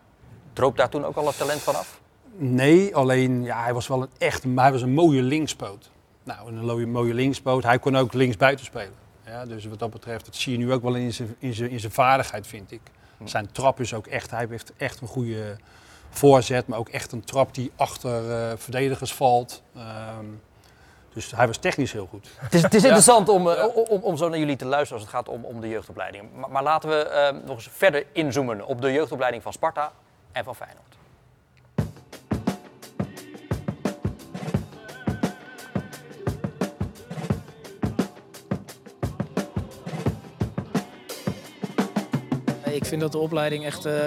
Droop 0.54 0.78
daar 0.78 0.90
toen 0.90 1.06
ook 1.06 1.16
al 1.16 1.28
het 1.28 1.38
talent 1.38 1.62
vanaf? 1.62 2.00
Nee, 2.42 2.96
alleen 2.96 3.44
ja, 3.44 3.64
hij 3.64 3.74
was 3.74 3.88
wel 3.88 4.02
een 4.02 4.10
echt 4.18 4.44
hij 4.56 4.72
was 4.72 4.82
een 4.82 4.94
mooie 4.94 5.22
linkspoot. 5.22 5.90
Nou, 6.24 6.56
een 6.56 6.92
mooie, 6.92 7.14
linkspoot. 7.14 7.64
Hij 7.64 7.80
kon 7.80 7.98
ook 7.98 8.14
linksbuiten 8.14 8.66
spelen. 8.66 8.94
Ja, 9.26 9.46
dus 9.46 9.66
wat 9.66 9.80
dat 9.80 9.90
betreft, 9.90 10.26
dat 10.26 10.36
zie 10.36 10.52
je 10.52 10.58
nu 10.58 10.74
ook 10.74 10.82
wel 10.82 10.96
in 10.96 11.14
zijn, 11.14 11.36
in 11.40 11.54
zijn, 11.54 11.70
in 11.70 11.80
zijn 11.80 11.92
vaardigheid, 11.92 12.48
vind 12.48 12.72
ik. 12.72 12.82
Zijn 13.24 13.52
trap 13.52 13.80
is 13.80 13.94
ook 13.94 14.08
echt, 14.08 14.32
hij 14.32 14.46
heeft 14.50 14.74
echt 14.78 15.02
een 15.02 15.08
goede 15.08 15.58
voorzet, 16.10 16.68
maar 16.68 16.80
ook 16.80 16.90
echt 16.90 17.12
een 17.12 17.24
trap 17.24 17.54
die 17.54 17.72
achter 17.76 18.32
eh, 18.32 18.58
verdedigers 18.58 19.14
valt. 19.14 19.64
Ehm, 19.76 20.26
dus 21.14 21.32
hij 21.32 21.48
was 21.48 21.58
technisch 21.58 21.92
heel 21.92 22.08
goed. 22.08 22.30
Het 22.36 22.54
is, 22.54 22.62
het 22.62 22.74
is 22.74 22.84
interessant 22.84 23.30
om, 23.30 23.50
eh, 23.50 23.66
om, 23.76 24.02
om 24.02 24.18
zo 24.18 24.30
naar 24.30 24.40
jullie 24.40 24.56
te 24.56 24.66
luisteren 24.66 24.94
als 24.94 25.12
het 25.12 25.12
gaat 25.12 25.30
om, 25.30 25.46
om 25.46 25.62
de 25.62 25.70
jeugdopleiding. 25.70 26.24
Maar, 26.36 26.50
maar 26.50 26.64
laten 26.64 26.90
we 26.90 26.96
eh, 26.96 27.36
nog 27.46 27.56
eens 27.56 27.70
verder 27.72 28.06
inzoomen 28.12 28.66
op 28.66 28.82
de 28.82 28.92
jeugdopleiding 28.92 29.44
van 29.44 29.54
Sparta 29.54 29.92
en 30.32 30.44
van 30.44 30.56
Feyenoord. 30.56 30.99
Vind 42.90 43.02
dat 43.02 43.12
de 43.12 43.18
opleiding 43.18 43.66
echt 43.66 43.86
eh, 43.86 44.06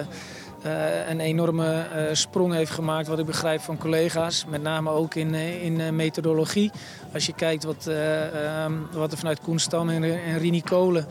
eh, 0.62 1.08
een 1.08 1.20
enorme 1.20 1.82
eh, 1.82 2.04
sprong 2.12 2.52
heeft 2.52 2.70
gemaakt, 2.70 3.06
wat 3.06 3.18
ik 3.18 3.26
begrijp 3.26 3.60
van 3.60 3.78
collega's. 3.78 4.44
Met 4.48 4.62
name 4.62 4.90
ook 4.90 5.14
in, 5.14 5.34
in 5.34 5.96
methodologie. 5.96 6.70
Als 7.12 7.26
je 7.26 7.32
kijkt 7.32 7.64
wat, 7.64 7.86
eh, 7.86 8.62
ehm, 8.64 8.72
wat 8.92 9.12
er 9.12 9.18
vanuit 9.18 9.40
Koen 9.40 9.58
Stam 9.58 9.88
en, 9.88 10.02
en 10.04 10.38
Rini 10.38 10.62
Kolen 10.62 11.06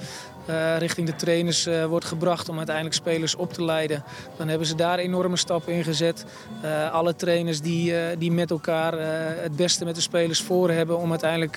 eh, 0.46 0.78
richting 0.78 1.08
de 1.08 1.16
trainers 1.16 1.66
eh, 1.66 1.86
wordt 1.86 2.06
gebracht 2.06 2.50
om 2.50 2.58
uiteindelijk 2.58 2.96
spelers 2.96 3.36
op 3.36 3.54
te 3.54 3.64
leiden. 3.64 4.04
Dan 4.38 4.48
hebben 4.48 4.68
ze 4.68 4.76
daar 4.76 4.98
enorme 4.98 5.38
stappen 5.38 5.74
in 5.74 5.84
gezet. 5.84 6.26
Eh, 6.62 6.92
alle 6.92 7.16
trainers 7.16 7.62
die, 7.62 7.94
die 8.18 8.32
met 8.32 8.52
elkaar 8.52 8.94
het 9.42 9.56
beste 9.56 9.86
met 9.86 9.96
de 9.96 10.02
spelers 10.02 10.42
voor 10.42 10.70
hebben 10.72 10.98
om 10.98 11.10
uiteindelijk 11.10 11.56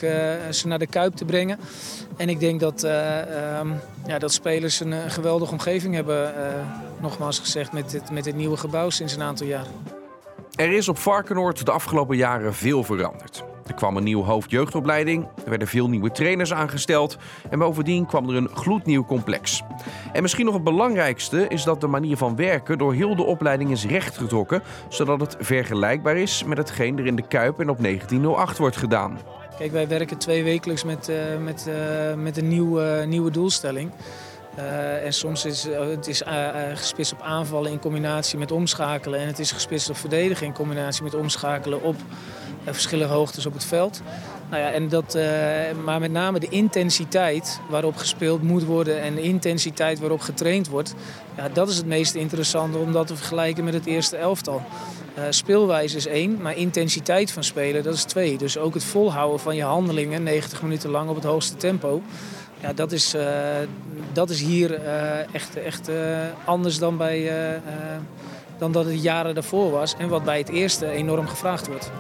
ze 0.51 0.67
naar 0.67 0.79
de 0.79 0.87
Kuip 0.87 1.15
te 1.15 1.25
brengen. 1.25 1.59
En 2.17 2.29
ik 2.29 2.41
denk 2.41 2.61
dat, 2.61 2.83
eh, 2.83 3.59
ehm, 3.59 3.69
ja, 4.07 4.19
dat 4.19 4.33
spelers 4.33 4.81
een, 4.81 4.93
eh, 4.93 5.11
geweldige 5.11 5.53
omgeving 5.53 5.95
hebben, 5.95 6.35
nogmaals 7.01 7.39
gezegd, 7.39 7.73
met 7.73 7.93
het, 7.93 8.11
met 8.11 8.25
het 8.25 8.35
nieuwe 8.35 8.57
gebouw 8.57 8.91
sinds 8.91 9.15
een 9.15 9.23
aantal 9.23 9.47
jaar. 9.47 9.67
Er 10.55 10.73
is 10.73 10.89
op 10.89 10.99
Varkenoord 10.99 11.65
de 11.65 11.71
afgelopen 11.71 12.17
jaren 12.17 12.55
veel 12.55 12.85
veranderd. 12.85 13.45
Er 13.67 13.75
kwam 13.75 13.97
een 13.97 14.05
nieuw 14.05 14.23
hoofdjeugdopleiding, 14.23 15.27
er 15.45 15.51
werden 15.51 15.69
veel 15.69 15.89
nieuwe 15.89 16.11
trainers 16.11 16.53
aangesteld 16.53 17.17
en 17.51 17.59
bovendien 17.59 18.07
kwam 18.07 18.29
er 18.29 18.37
een 18.37 18.49
gloednieuw 18.55 19.05
complex. 19.05 19.63
En 20.13 20.23
misschien 20.23 20.45
nog 20.45 20.55
het 20.55 20.65
belangrijkste 20.65 21.49
is 21.49 21.65
dat 21.65 21.81
de 21.81 21.87
manier 21.87 22.17
van 22.17 22.37
werken 22.37 22.79
door 22.79 22.95
heel 22.95 23.17
de 23.17 23.23
opleiding 23.23 23.71
is 23.71 23.87
rechtgetrokken, 23.87 24.63
zodat 24.89 25.21
het 25.21 25.37
vergelijkbaar 25.39 26.17
is 26.17 26.45
met 26.45 26.59
hetgeen 26.59 26.99
er 26.99 27.07
in 27.07 27.17
de 27.17 27.27
Kuip 27.27 27.61
en 27.61 27.69
op 27.71 27.83
1908 27.83 28.59
wordt 28.59 28.77
gedaan. 28.77 29.19
Kijk, 29.59 29.73
wij 29.73 29.89
werken 29.89 30.19
twee 30.19 30.45
wekelijks 30.45 30.85
met, 30.85 31.09
eh, 31.09 31.17
met, 31.43 31.67
eh, 31.67 32.15
met 32.15 32.37
een 32.37 32.49
nieuwe, 32.49 33.05
nieuwe 33.07 33.31
doelstelling. 33.31 33.91
Uh, 34.59 35.05
en 35.05 35.13
soms 35.13 35.45
is 35.45 35.63
het 35.63 36.07
is, 36.07 36.23
uh, 36.23 36.49
gespitst 36.75 37.13
op 37.13 37.21
aanvallen 37.21 37.71
in 37.71 37.79
combinatie 37.79 38.39
met 38.39 38.51
omschakelen. 38.51 39.21
En 39.21 39.27
het 39.27 39.39
is 39.39 39.53
gespitst 39.53 39.91
op 39.91 39.97
verdedigen 39.97 40.47
in 40.47 40.53
combinatie 40.53 41.03
met 41.03 41.15
omschakelen 41.15 41.83
op 41.83 41.97
verschillende 42.65 43.15
hoogtes 43.15 43.47
op 43.47 43.53
het 43.53 43.65
veld. 43.65 44.03
Nou 44.51 44.63
ja, 44.63 44.71
en 44.71 44.89
dat, 44.89 45.19
maar 45.85 46.01
met 46.01 46.13
name 46.13 46.41
de 46.41 46.49
intensiteit 46.49 47.61
waarop 47.69 47.97
gespeeld 47.97 48.43
moet 48.43 48.65
worden 48.65 49.01
en 49.01 49.15
de 49.15 49.23
intensiteit 49.23 49.99
waarop 49.99 50.21
getraind 50.21 50.69
wordt. 50.69 50.95
Ja, 51.37 51.49
dat 51.49 51.69
is 51.69 51.77
het 51.77 51.87
meest 51.87 52.15
interessante 52.15 52.79
om 52.79 52.93
dat 52.93 53.07
te 53.07 53.17
vergelijken 53.17 53.65
met 53.65 53.75
het 53.75 53.87
eerste 53.87 54.17
elftal. 54.17 54.63
Speelwijze 55.31 55.97
is 55.97 56.07
één, 56.07 56.43
maar 56.43 56.57
intensiteit 56.57 57.33
van 57.33 57.45
spelen 57.45 57.83
dat 57.83 57.95
is 57.95 58.05
twee. 58.05 58.39
Dus 58.39 58.59
ook 58.59 58.75
het 58.75 58.85
volhouden 58.85 59.41
van 59.41 59.57
je 59.57 59.63
handelingen 59.63 60.23
90 60.23 60.63
minuten 60.63 60.91
lang 60.91 61.09
op 61.09 61.15
het 61.15 61.25
hoogste 61.25 61.57
tempo. 61.57 62.03
Ja, 62.65 62.73
dat, 62.73 62.93
is, 62.93 63.15
uh, 63.15 63.23
dat 64.13 64.31
is 64.31 64.41
hier 64.41 64.71
uh, 64.71 65.35
echt, 65.35 65.57
echt 65.57 65.91
anders 66.45 66.79
dan, 66.79 66.97
bij, 66.97 67.31
dan 68.59 68.73
dat 68.73 68.85
het 68.85 69.03
jaren 69.03 69.35
daarvoor 69.35 69.71
was. 69.71 69.95
En 69.99 70.09
wat 70.09 70.25
bij 70.25 70.39
het 70.39 70.49
eerste 70.49 70.91
enorm 70.91 71.27
gevraagd 71.27 71.67
wordt. 71.67 71.91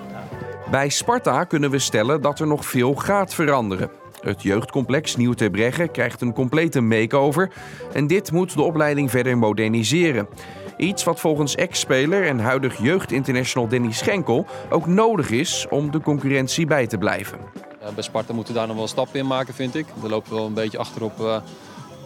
Bij 0.70 0.88
Sparta 0.88 1.44
kunnen 1.44 1.70
we 1.70 1.78
stellen 1.78 2.20
dat 2.20 2.40
er 2.40 2.46
nog 2.46 2.66
veel 2.66 2.94
gaat 2.94 3.34
veranderen. 3.34 3.90
Het 4.20 4.42
jeugdcomplex 4.42 5.16
Nieuw 5.16 5.32
Terbregge 5.32 5.88
krijgt 5.88 6.20
een 6.20 6.32
complete 6.32 6.80
make-over. 6.80 7.50
En 7.92 8.06
dit 8.06 8.32
moet 8.32 8.54
de 8.54 8.62
opleiding 8.62 9.10
verder 9.10 9.38
moderniseren. 9.38 10.28
Iets 10.76 11.04
wat 11.04 11.20
volgens 11.20 11.54
ex-speler 11.54 12.26
en 12.26 12.38
huidig 12.38 12.82
jeugdinternational 12.82 13.68
Danny 13.68 13.92
Schenkel 13.92 14.46
ook 14.70 14.86
nodig 14.86 15.30
is 15.30 15.66
om 15.70 15.90
de 15.90 16.00
concurrentie 16.00 16.66
bij 16.66 16.86
te 16.86 16.98
blijven. 16.98 17.38
Ja, 17.84 17.92
bij 17.92 18.02
Sparta 18.02 18.32
moeten 18.32 18.52
we 18.52 18.58
daar 18.58 18.68
nog 18.68 18.76
wel 18.76 18.88
stappen 18.88 19.20
in 19.20 19.26
maken, 19.26 19.54
vind 19.54 19.74
ik. 19.74 19.86
We 20.00 20.08
lopen 20.08 20.34
wel 20.34 20.46
een 20.46 20.54
beetje 20.54 20.78
achter 20.78 21.02
op, 21.02 21.20
uh, 21.20 21.36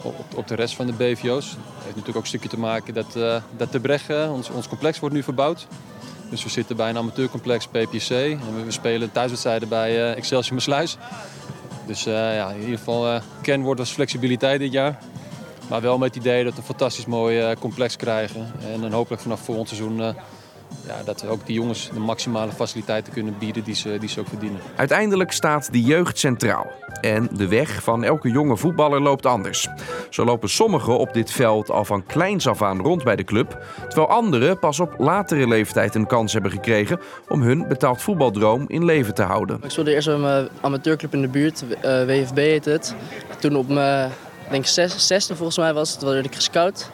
op, 0.02 0.14
op, 0.34 0.48
de 0.48 0.54
rest 0.54 0.74
van 0.74 0.86
de 0.86 0.92
BVO's. 0.92 1.50
Het 1.50 1.58
heeft 1.74 1.84
natuurlijk 1.84 2.16
ook 2.16 2.22
een 2.22 2.28
stukje 2.28 2.48
te 2.48 2.58
maken 2.58 2.94
dat, 2.94 3.16
uh, 3.16 3.36
dat 3.56 3.72
de 3.72 3.80
Breggen, 3.80 4.30
ons, 4.32 4.50
ons 4.50 4.68
complex, 4.68 4.98
wordt 4.98 5.14
nu 5.14 5.22
verbouwd. 5.22 5.66
Dus 6.30 6.42
we 6.42 6.48
zitten 6.48 6.76
bij 6.76 6.88
een 6.88 6.96
amateurcomplex 6.96 7.66
PPC 7.66 8.10
en 8.10 8.64
we, 8.64 8.70
spelen 8.70 9.12
thuiswedstrijden 9.12 9.68
bij 9.68 10.14
Excelsior 10.14 10.54
Mersluis. 10.54 10.96
Dus 11.86 12.02
ja, 12.04 12.50
in 12.50 12.60
ieder 12.60 12.78
geval 12.78 13.20
kernwoord 13.42 13.78
was 13.78 13.90
flexibiliteit 13.90 14.60
dit 14.60 14.72
jaar. 14.72 14.98
Maar 15.68 15.80
wel 15.80 15.98
met 15.98 16.14
het 16.14 16.24
idee 16.24 16.44
dat 16.44 16.52
we 16.52 16.58
een 16.58 16.64
fantastisch 16.64 17.06
mooi 17.06 17.54
complex 17.54 17.96
krijgen. 17.96 18.52
En 18.72 18.80
dan 18.80 18.92
hopelijk 18.92 19.22
vanaf 19.22 19.40
volgend 19.40 19.68
seizoen 19.68 20.14
ja, 20.86 21.02
dat 21.04 21.20
we 21.20 21.28
ook 21.28 21.46
die 21.46 21.54
jongens 21.54 21.90
de 21.92 22.00
maximale 22.00 22.52
faciliteiten 22.52 23.12
kunnen 23.12 23.38
bieden 23.38 23.64
die 23.64 23.74
ze, 23.74 23.96
die 24.00 24.08
ze 24.08 24.20
ook 24.20 24.28
verdienen. 24.28 24.60
Uiteindelijk 24.76 25.32
staat 25.32 25.72
de 25.72 25.82
jeugd 25.82 26.18
centraal. 26.18 26.66
En 27.00 27.28
de 27.32 27.48
weg 27.48 27.82
van 27.82 28.04
elke 28.04 28.30
jonge 28.30 28.56
voetballer 28.56 29.00
loopt 29.00 29.26
anders. 29.26 29.68
Zo 30.10 30.24
lopen 30.24 30.48
sommigen 30.48 30.98
op 30.98 31.12
dit 31.12 31.30
veld 31.30 31.70
al 31.70 31.84
van 31.84 32.06
kleins 32.06 32.46
af 32.46 32.62
aan 32.62 32.80
rond 32.80 33.04
bij 33.04 33.16
de 33.16 33.24
club, 33.24 33.64
terwijl 33.88 34.08
anderen 34.08 34.58
pas 34.58 34.80
op 34.80 34.94
latere 34.98 35.48
leeftijd 35.48 35.94
een 35.94 36.06
kans 36.06 36.32
hebben 36.32 36.50
gekregen 36.50 37.00
om 37.28 37.42
hun 37.42 37.68
betaald 37.68 38.02
voetbaldroom 38.02 38.64
in 38.66 38.84
leven 38.84 39.14
te 39.14 39.22
houden. 39.22 39.60
Ik 39.62 39.70
speelde 39.70 39.94
eerst 39.94 40.06
bij 40.06 40.16
mijn 40.16 40.48
amateurclub 40.60 41.14
in 41.14 41.20
de 41.20 41.28
buurt, 41.28 41.64
uh, 41.84 42.00
eh, 42.00 42.08
WFB 42.08 42.36
heet 42.36 42.64
het. 42.64 42.94
Toen 43.38 43.56
op 43.56 43.68
mijn 43.68 44.10
denk 44.50 44.66
zesde 44.66 45.36
volgens 45.36 45.58
mij 45.58 45.74
was 45.74 45.92
het, 45.92 46.02
werd 46.02 46.24
ik 46.24 46.34
gescout. 46.34 46.90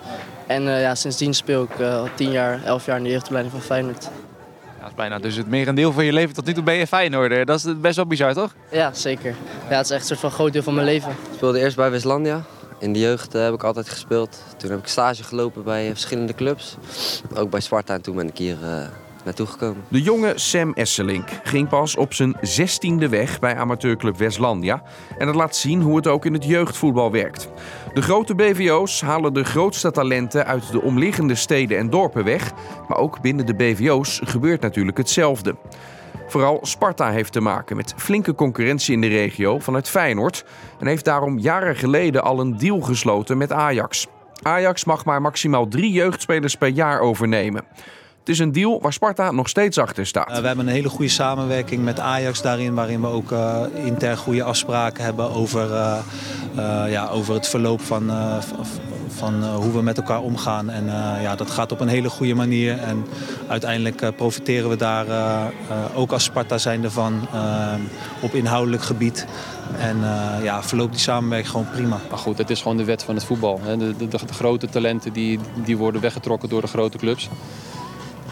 En 0.47 0.63
uh, 0.63 0.81
ja, 0.81 0.95
sindsdien 0.95 1.35
speel 1.35 1.63
ik 1.63 1.79
uh, 1.79 1.97
al 1.97 2.09
tien 2.15 2.31
jaar, 2.31 2.65
elf 2.65 2.87
jaar 2.87 2.97
in 2.97 3.03
de 3.03 3.11
jeugdopleiding 3.11 3.55
van 3.55 3.65
Feyenoord. 3.65 4.05
Ja, 4.05 4.81
dat 4.81 4.89
is 4.89 4.95
bijna 4.95 5.19
dus 5.19 5.37
het 5.37 5.49
merendeel 5.49 5.93
van 5.93 6.05
je 6.05 6.13
leven 6.13 6.35
tot 6.35 6.47
nu 6.47 6.53
toe 6.53 6.63
ben 6.63 6.75
je 6.75 6.87
Feyenoord. 6.87 7.47
Dat 7.47 7.65
is 7.65 7.81
best 7.81 7.97
wel 7.97 8.07
bizar, 8.07 8.35
toch? 8.35 8.55
Ja, 8.71 8.93
zeker. 8.93 9.35
Ja, 9.69 9.77
het 9.77 9.85
is 9.85 9.91
echt 9.91 10.01
een 10.01 10.07
soort 10.07 10.21
van 10.21 10.31
groot 10.31 10.53
deel 10.53 10.63
van 10.63 10.75
mijn 10.75 10.87
leven. 10.87 11.11
Ik 11.11 11.35
speelde 11.35 11.61
eerst 11.61 11.77
bij 11.77 11.91
Westlandia. 11.91 12.43
In 12.79 12.93
de 12.93 12.99
jeugd 12.99 13.35
uh, 13.35 13.43
heb 13.43 13.55
ik 13.55 13.63
altijd 13.63 13.89
gespeeld. 13.89 14.43
Toen 14.57 14.71
heb 14.71 14.79
ik 14.79 14.87
stage 14.87 15.23
gelopen 15.25 15.65
bij 15.65 15.89
verschillende 15.89 16.35
clubs. 16.35 16.77
Ook 17.35 17.51
bij 17.51 17.61
Sparta 17.61 17.95
en 17.95 18.01
toen 18.01 18.17
ben 18.17 18.29
ik 18.29 18.39
hier 18.39 18.57
naartoe 19.25 19.47
gekomen. 19.47 19.85
De 19.89 20.03
jonge 20.03 20.33
Sam 20.35 20.73
Esselink 20.73 21.29
ging 21.43 21.69
pas 21.69 21.97
op 21.97 22.15
zijn 22.15 22.37
zestiende 22.41 23.09
weg 23.09 23.39
bij 23.39 23.57
amateurclub 23.57 24.17
Westlandia. 24.17 24.83
En 25.19 25.27
dat 25.27 25.35
laat 25.35 25.57
zien 25.57 25.81
hoe 25.81 25.97
het 25.97 26.07
ook 26.07 26.25
in 26.25 26.33
het 26.33 26.45
jeugdvoetbal 26.45 27.11
werkt. 27.11 27.49
De 27.95 28.03
grote 28.03 28.35
BVO's 28.35 29.01
halen 29.01 29.33
de 29.33 29.45
grootste 29.45 29.91
talenten 29.91 30.47
uit 30.47 30.73
de 30.73 30.83
omliggende 30.83 31.35
steden 31.35 31.79
en 31.79 31.91
dorpen 31.91 32.25
weg. 32.25 32.53
Maar 32.89 32.99
ook 32.99 33.21
binnen 33.21 33.47
de 33.47 33.55
BVO's 33.55 34.21
gebeurt 34.25 34.61
natuurlijk 34.61 34.97
hetzelfde. 34.97 35.57
Vooral 36.27 36.59
Sparta 36.63 37.11
heeft 37.11 37.33
te 37.33 37.41
maken 37.41 37.77
met 37.77 37.95
flinke 37.97 38.35
concurrentie 38.35 38.95
in 38.95 39.01
de 39.01 39.07
regio 39.07 39.59
vanuit 39.59 39.89
Feyenoord. 39.89 40.45
En 40.79 40.87
heeft 40.87 41.05
daarom 41.05 41.39
jaren 41.39 41.77
geleden 41.77 42.23
al 42.23 42.41
een 42.41 42.57
deal 42.57 42.81
gesloten 42.81 43.39
met 43.39 43.53
Ajax. 43.53 44.07
Ajax 44.43 44.85
mag 44.85 45.05
maar 45.05 45.21
maximaal 45.21 45.69
drie 45.69 45.93
jeugdspelers 45.93 46.55
per 46.55 46.69
jaar 46.69 47.01
overnemen. 47.01 47.65
Het 48.25 48.33
is 48.33 48.39
een 48.39 48.53
deal 48.53 48.81
waar 48.81 48.93
Sparta 48.93 49.31
nog 49.31 49.49
steeds 49.49 49.79
achter 49.79 50.07
staat. 50.07 50.31
Uh, 50.31 50.39
we 50.39 50.47
hebben 50.47 50.67
een 50.67 50.73
hele 50.73 50.89
goede 50.89 51.11
samenwerking 51.11 51.85
met 51.85 52.01
Ajax 52.01 52.43
daarin, 52.43 52.75
waarin 52.75 53.01
we 53.01 53.07
ook 53.07 53.31
uh, 53.31 53.61
intern 53.85 54.17
goede 54.17 54.43
afspraken 54.43 55.05
hebben 55.05 55.31
over, 55.31 55.71
uh, 55.71 55.99
ja, 56.89 57.09
over 57.09 57.35
het 57.35 57.49
verloop 57.49 57.81
van, 57.81 58.11
van 59.09 59.45
hoe 59.45 59.73
we 59.73 59.83
met 59.83 59.97
elkaar 59.97 60.21
omgaan. 60.21 60.71
En 60.71 60.85
ja, 61.23 61.37
dat 61.37 61.51
gaat 61.51 61.73
op 61.73 61.81
een 61.81 61.89
hele 61.89 62.09
goede 62.09 62.35
manier. 62.35 62.79
En 62.79 63.07
uiteindelijk 63.49 64.17
profiteren 64.17 64.71
we 64.71 64.77
daar 64.77 65.07
ook 65.95 66.13
als 66.13 66.25
Sparta 66.25 66.59
zijnde 66.59 66.91
van 66.91 67.29
op 68.21 68.35
inhoudelijk 68.35 68.83
gebied. 68.83 69.27
En 69.79 69.99
ja, 70.43 70.63
verloopt 70.63 70.93
die 70.93 71.01
samenwerking 71.01 71.51
gewoon 71.51 71.71
prima. 71.71 72.01
Maar 72.11 72.19
goed, 72.19 72.39
het 72.39 72.51
is 72.51 72.63
gewoon 72.63 72.77
de 72.77 72.85
wet 72.85 73.03
van 73.03 73.15
het 73.15 73.25
voetbal. 73.25 73.61
Hè. 73.63 73.77
De, 73.77 73.97
de, 73.97 74.09
de, 74.09 74.19
de 74.27 74.35
grote 74.35 74.69
talenten 74.69 75.13
die, 75.13 75.39
die 75.65 75.77
worden 75.77 76.01
weggetrokken 76.01 76.49
door 76.49 76.61
de 76.61 76.67
grote 76.67 76.99
clubs. 76.99 77.29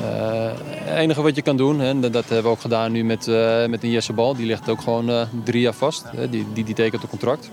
Het 0.05 0.89
uh, 0.89 0.99
enige 0.99 1.23
wat 1.23 1.37
je 1.37 1.43
kan 1.43 1.57
doen, 1.57 1.81
hè, 1.81 2.01
dat 2.01 2.25
hebben 2.25 2.43
we 2.43 2.49
ook 2.49 2.61
gedaan 2.61 2.93
nu 2.93 3.05
met, 3.05 3.27
uh, 3.27 3.67
met 3.67 3.83
een 3.83 3.91
Jesse 3.91 4.13
Bal, 4.13 4.35
die 4.35 4.47
ligt 4.47 4.69
ook 4.69 4.81
gewoon 4.81 5.11
uh, 5.11 5.23
drie 5.45 5.61
jaar 5.61 5.73
vast. 5.73 6.05
Hè, 6.07 6.31
die, 6.31 6.47
die, 6.53 6.65
die 6.65 6.75
tekent 6.75 7.03
een 7.03 7.09
contract. 7.09 7.51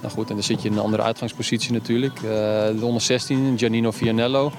Nou 0.00 0.14
goed, 0.14 0.28
en 0.28 0.34
dan 0.34 0.44
zit 0.44 0.62
je 0.62 0.68
in 0.68 0.74
een 0.74 0.82
andere 0.82 1.02
uitgangspositie 1.02 1.72
natuurlijk. 1.72 2.20
de 2.20 2.78
onder 2.80 3.00
16, 3.02 3.54
Giannino 3.58 3.90
Vianello, 3.90 4.52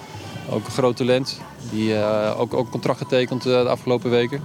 ook 0.49 0.65
een 0.65 0.71
groot 0.71 0.97
talent. 0.97 1.41
Die 1.71 2.04
ook, 2.38 2.54
ook 2.54 2.69
contract 2.69 2.97
getekend 2.97 3.43
de 3.43 3.58
afgelopen 3.58 4.10
weken. 4.10 4.43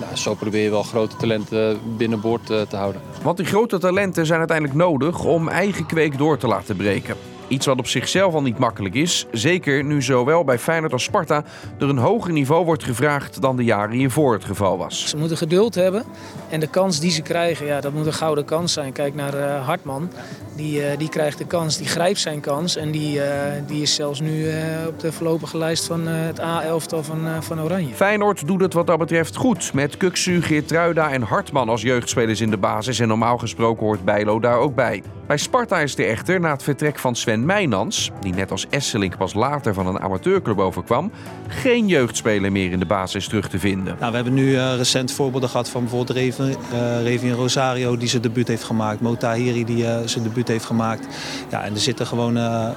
Nou, 0.00 0.16
zo 0.16 0.34
probeer 0.34 0.62
je 0.62 0.70
wel 0.70 0.82
grote 0.82 1.16
talenten 1.16 1.80
binnenboord 1.96 2.46
te 2.46 2.76
houden. 2.76 3.00
Want 3.22 3.36
die 3.36 3.46
grote 3.46 3.78
talenten 3.78 4.26
zijn 4.26 4.38
uiteindelijk 4.38 4.78
nodig 4.78 5.24
om 5.24 5.48
eigen 5.48 5.86
kweek 5.86 6.18
door 6.18 6.38
te 6.38 6.46
laten 6.46 6.76
breken. 6.76 7.16
Iets 7.54 7.66
wat 7.66 7.78
op 7.78 7.86
zichzelf 7.86 8.34
al 8.34 8.42
niet 8.42 8.58
makkelijk 8.58 8.94
is, 8.94 9.26
zeker 9.32 9.84
nu 9.84 10.02
zowel 10.02 10.44
bij 10.44 10.58
Feyenoord 10.58 10.92
als 10.92 11.02
Sparta 11.02 11.44
er 11.78 11.88
een 11.88 11.98
hoger 11.98 12.32
niveau 12.32 12.64
wordt 12.64 12.84
gevraagd 12.84 13.40
dan 13.40 13.56
de 13.56 13.64
jaren 13.64 13.96
hiervoor 13.96 14.32
het 14.32 14.44
geval 14.44 14.78
was. 14.78 15.08
Ze 15.08 15.16
moeten 15.16 15.36
geduld 15.36 15.74
hebben 15.74 16.04
en 16.48 16.60
de 16.60 16.66
kans 16.66 17.00
die 17.00 17.10
ze 17.10 17.22
krijgen, 17.22 17.66
ja, 17.66 17.80
dat 17.80 17.92
moet 17.92 18.06
een 18.06 18.12
gouden 18.12 18.44
kans 18.44 18.72
zijn. 18.72 18.92
Kijk 18.92 19.14
naar 19.14 19.34
uh, 19.34 19.66
Hartman, 19.66 20.10
die, 20.56 20.80
uh, 20.80 20.86
die 20.98 21.08
krijgt 21.08 21.38
de 21.38 21.46
kans, 21.46 21.76
die 21.76 21.86
grijpt 21.86 22.18
zijn 22.18 22.40
kans 22.40 22.76
en 22.76 22.90
die, 22.90 23.16
uh, 23.16 23.24
die 23.66 23.82
is 23.82 23.94
zelfs 23.94 24.20
nu 24.20 24.46
op 24.88 25.00
de 25.00 25.12
voorlopige 25.12 25.58
lijst 25.58 25.86
van 25.86 26.06
het 26.06 26.40
A-elftal 26.40 27.02
van, 27.02 27.26
van 27.40 27.60
Oranje. 27.60 27.94
Feyenoord 27.94 28.46
doet 28.46 28.60
het 28.60 28.72
wat 28.72 28.86
dat 28.86 28.98
betreft 28.98 29.36
goed, 29.36 29.72
met 29.72 29.96
Kuksu, 29.96 30.42
Geertruida 30.42 31.10
en 31.10 31.22
Hartman 31.22 31.68
als 31.68 31.82
jeugdspelers 31.82 32.40
in 32.40 32.50
de 32.50 32.56
basis 32.56 32.98
en 32.98 33.08
normaal 33.08 33.38
gesproken 33.38 33.86
hoort 33.86 34.04
Bijlo 34.04 34.40
daar 34.40 34.58
ook 34.58 34.74
bij. 34.74 35.02
Bij 35.26 35.36
Sparta 35.36 35.78
is 35.78 35.98
er 35.98 36.08
echter 36.08 36.40
na 36.40 36.50
het 36.50 36.62
vertrek 36.62 36.98
van 36.98 37.16
Sven 37.16 37.43
Meijnans, 37.44 38.10
die 38.20 38.34
net 38.34 38.50
als 38.50 38.66
Esselink 38.70 39.16
pas 39.16 39.34
later 39.34 39.74
van 39.74 39.86
een 39.86 40.00
amateurclub 40.00 40.58
overkwam, 40.58 41.10
geen 41.48 41.88
jeugdspeler 41.88 42.52
meer 42.52 42.70
in 42.70 42.78
de 42.78 42.86
basis 42.86 43.28
terug 43.28 43.48
te 43.48 43.58
vinden. 43.58 43.96
Nou, 43.98 44.10
we 44.10 44.16
hebben 44.16 44.34
nu 44.34 44.50
uh, 44.50 44.76
recent 44.76 45.12
voorbeelden 45.12 45.48
gehad 45.48 45.68
van 45.68 45.80
bijvoorbeeld 45.80 46.18
uh, 46.18 47.02
Revin 47.02 47.32
Rosario 47.32 47.96
die 47.96 48.08
zijn 48.08 48.22
debuut 48.22 48.48
heeft 48.48 48.64
gemaakt, 48.64 49.00
Motahiri 49.00 49.64
die 49.64 49.84
uh, 49.84 49.96
zijn 50.04 50.24
debuut 50.24 50.48
heeft 50.48 50.64
gemaakt. 50.64 51.06
Ja, 51.50 51.62
en 51.62 51.74
er 51.74 51.80
zit 51.80 52.00
er 52.00 52.06
gewoon 52.06 52.36
er 52.36 52.74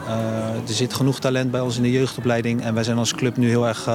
zit 0.65 0.93
genoeg 0.93 1.19
talent 1.19 1.51
bij 1.51 1.59
ons 1.59 1.77
in 1.77 1.83
de 1.83 1.91
jeugdopleiding 1.91 2.61
en 2.61 2.73
wij 2.73 2.83
zijn 2.83 2.97
als 2.97 3.13
club 3.13 3.37
nu 3.37 3.49
heel 3.49 3.67
erg 3.67 3.89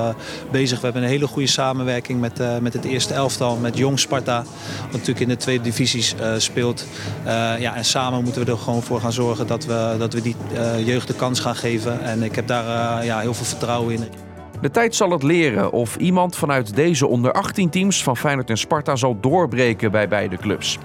bezig. 0.50 0.78
We 0.78 0.84
hebben 0.84 1.02
een 1.02 1.08
hele 1.08 1.26
goede 1.26 1.48
samenwerking 1.48 2.20
met, 2.20 2.60
met 2.60 2.72
het 2.72 2.84
eerste 2.84 3.14
elftal, 3.14 3.56
met 3.56 3.76
Jong 3.76 3.98
Sparta, 3.98 4.44
wat 4.82 4.92
natuurlijk 4.92 5.20
in 5.20 5.28
de 5.28 5.36
tweede 5.36 5.62
divisies 5.62 6.14
speelt. 6.36 6.86
ja, 7.58 7.74
en 7.74 7.84
samen 7.84 8.22
moeten 8.24 8.44
we 8.44 8.50
er 8.50 8.58
gewoon 8.58 8.82
voor 8.82 9.00
gaan 9.00 9.12
zorgen 9.12 9.46
dat 9.46 9.64
we, 9.64 9.94
dat 9.98 10.12
we 10.12 10.22
die 10.22 10.36
jeugd 10.84 11.06
de 11.06 11.14
kans 11.14 11.40
gaan 11.40 11.56
geven. 11.56 12.00
En 12.00 12.22
ik 12.22 12.34
heb 12.34 12.46
daar 12.46 13.00
uh, 13.00 13.06
ja, 13.06 13.18
heel 13.18 13.34
veel 13.34 13.44
vertrouwen 13.44 13.94
in. 13.94 14.04
De 14.60 14.70
tijd 14.70 14.94
zal 14.94 15.10
het 15.10 15.22
leren 15.22 15.72
of 15.72 15.96
iemand 15.96 16.36
vanuit 16.36 16.74
deze 16.74 17.06
onder 17.06 17.32
18 17.32 17.70
teams 17.70 18.02
van 18.02 18.16
Feyenoord 18.16 18.50
en 18.50 18.58
Sparta 18.58 18.96
zal 18.96 19.20
doorbreken 19.20 19.90
bij 19.90 20.08
beide 20.08 20.36
clubs. 20.36 20.78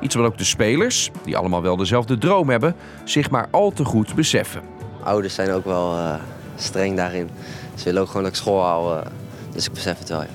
Iets 0.00 0.14
wat 0.14 0.26
ook 0.26 0.38
de 0.38 0.44
spelers, 0.44 1.10
die 1.24 1.36
allemaal 1.36 1.62
wel 1.62 1.76
dezelfde 1.76 2.18
droom 2.18 2.48
hebben, 2.50 2.74
zich 3.04 3.30
maar 3.30 3.48
al 3.50 3.70
te 3.70 3.84
goed 3.84 4.14
beseffen. 4.14 4.62
Ouders 5.02 5.34
zijn 5.34 5.50
ook 5.50 5.64
wel 5.64 5.94
uh, 5.94 6.14
streng 6.56 6.96
daarin. 6.96 7.30
Ze 7.74 7.84
willen 7.84 8.02
ook 8.02 8.08
gewoon 8.08 8.22
dat 8.22 8.32
ik 8.32 8.38
school 8.38 8.62
hou, 8.62 9.02
dus 9.52 9.66
ik 9.66 9.72
besef 9.72 9.98
het 9.98 10.08
wel. 10.08 10.22
Ja. 10.22 10.28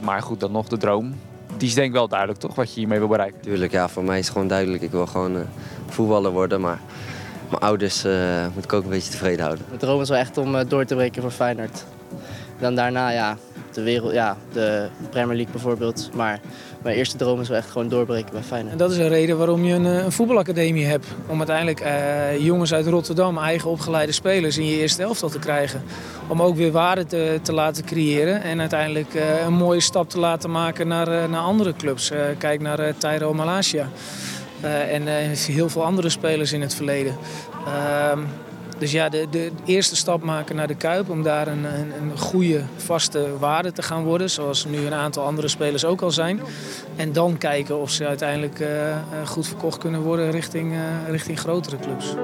Maar 0.00 0.22
goed, 0.22 0.40
dan 0.40 0.52
nog 0.52 0.68
de 0.68 0.76
droom 0.76 1.14
die 1.62 1.68
is 1.68 1.74
denk 1.74 1.86
ik 1.86 1.92
wel 1.92 2.08
duidelijk, 2.08 2.40
toch? 2.40 2.54
Wat 2.54 2.72
je 2.72 2.80
hiermee 2.80 2.98
wil 2.98 3.08
bereiken. 3.08 3.40
Tuurlijk, 3.40 3.72
ja. 3.72 3.88
Voor 3.88 4.04
mij 4.04 4.18
is 4.18 4.24
het 4.24 4.32
gewoon 4.32 4.48
duidelijk. 4.48 4.82
Ik 4.82 4.90
wil 4.90 5.06
gewoon 5.06 5.36
uh, 5.36 5.42
voetballer 5.86 6.30
worden. 6.30 6.60
Maar 6.60 6.80
mijn 7.52 7.64
ouders 7.64 8.04
eh, 8.04 8.46
moet 8.54 8.64
ik 8.64 8.72
ook 8.72 8.84
een 8.84 8.90
beetje 8.90 9.10
tevreden 9.10 9.44
houden. 9.44 9.64
Mijn 9.68 9.80
droom 9.80 10.00
is 10.00 10.08
wel 10.08 10.18
echt 10.18 10.38
om 10.38 10.54
eh, 10.54 10.68
door 10.68 10.84
te 10.84 10.94
breken 10.94 11.22
voor 11.22 11.30
Feyenoord. 11.30 11.84
Dan 12.58 12.74
daarna 12.74 13.10
ja, 13.10 13.36
de, 13.72 13.82
wereld, 13.82 14.12
ja, 14.12 14.36
de 14.52 14.88
Premier 15.10 15.36
League 15.36 15.52
bijvoorbeeld. 15.52 16.10
Maar 16.14 16.40
mijn 16.82 16.96
eerste 16.96 17.16
droom 17.16 17.40
is 17.40 17.48
wel 17.48 17.58
echt 17.58 17.70
gewoon 17.70 17.88
doorbreken 17.88 18.32
bij 18.32 18.42
Feyenoord. 18.42 18.72
En 18.72 18.78
dat 18.78 18.90
is 18.90 18.96
een 18.96 19.08
reden 19.08 19.38
waarom 19.38 19.64
je 19.64 19.74
een, 19.74 19.86
eh, 19.86 20.04
een 20.04 20.12
voetbalacademie 20.12 20.84
hebt. 20.84 21.06
Om 21.26 21.38
uiteindelijk 21.38 21.80
eh, 21.80 22.44
jongens 22.44 22.74
uit 22.74 22.86
Rotterdam, 22.86 23.38
eigen 23.38 23.70
opgeleide 23.70 24.12
spelers 24.12 24.58
in 24.58 24.66
je 24.66 24.76
eerste 24.76 25.02
elftal 25.02 25.28
te 25.28 25.38
krijgen. 25.38 25.82
Om 26.28 26.42
ook 26.42 26.56
weer 26.56 26.72
waarde 26.72 27.06
te, 27.06 27.38
te 27.42 27.52
laten 27.52 27.84
creëren. 27.84 28.42
En 28.42 28.60
uiteindelijk 28.60 29.14
eh, 29.14 29.44
een 29.44 29.52
mooie 29.52 29.80
stap 29.80 30.10
te 30.10 30.18
laten 30.18 30.50
maken 30.50 30.88
naar, 30.88 31.08
eh, 31.08 31.28
naar 31.28 31.40
andere 31.40 31.74
clubs. 31.76 32.10
Eh, 32.10 32.20
kijk 32.38 32.60
naar 32.60 32.80
uh, 32.80 32.92
Tyro 32.98 33.34
Malasia. 33.34 33.88
Eh, 34.62 34.94
en 34.94 35.08
eh, 35.08 35.36
heel 35.36 35.68
veel 35.68 35.84
andere 35.84 36.08
spelers 36.08 36.52
in 36.52 36.60
het 36.60 36.74
verleden. 36.74 37.16
Ehm, 37.66 38.18
dus 38.78 38.92
ja, 38.92 39.08
de, 39.08 39.26
de 39.30 39.50
eerste 39.64 39.96
stap 39.96 40.22
maken 40.22 40.56
naar 40.56 40.66
de 40.66 40.74
Kuip 40.74 41.10
om 41.10 41.22
daar 41.22 41.48
een, 41.48 41.64
een, 41.64 41.92
een 42.00 42.18
goede, 42.18 42.62
vaste 42.76 43.38
waarde 43.38 43.72
te 43.72 43.82
gaan 43.82 44.04
worden. 44.04 44.30
Zoals 44.30 44.64
nu 44.64 44.86
een 44.86 44.94
aantal 44.94 45.24
andere 45.24 45.48
spelers 45.48 45.84
ook 45.84 46.02
al 46.02 46.10
zijn. 46.10 46.40
En 46.96 47.12
dan 47.12 47.38
kijken 47.38 47.80
of 47.80 47.90
ze 47.90 48.06
uiteindelijk 48.06 48.60
eh, 48.60 48.96
goed 49.24 49.46
verkocht 49.46 49.78
kunnen 49.78 50.00
worden 50.00 50.30
richting, 50.30 50.74
richting 51.08 51.38
grotere 51.38 51.76
clubs. 51.78 52.14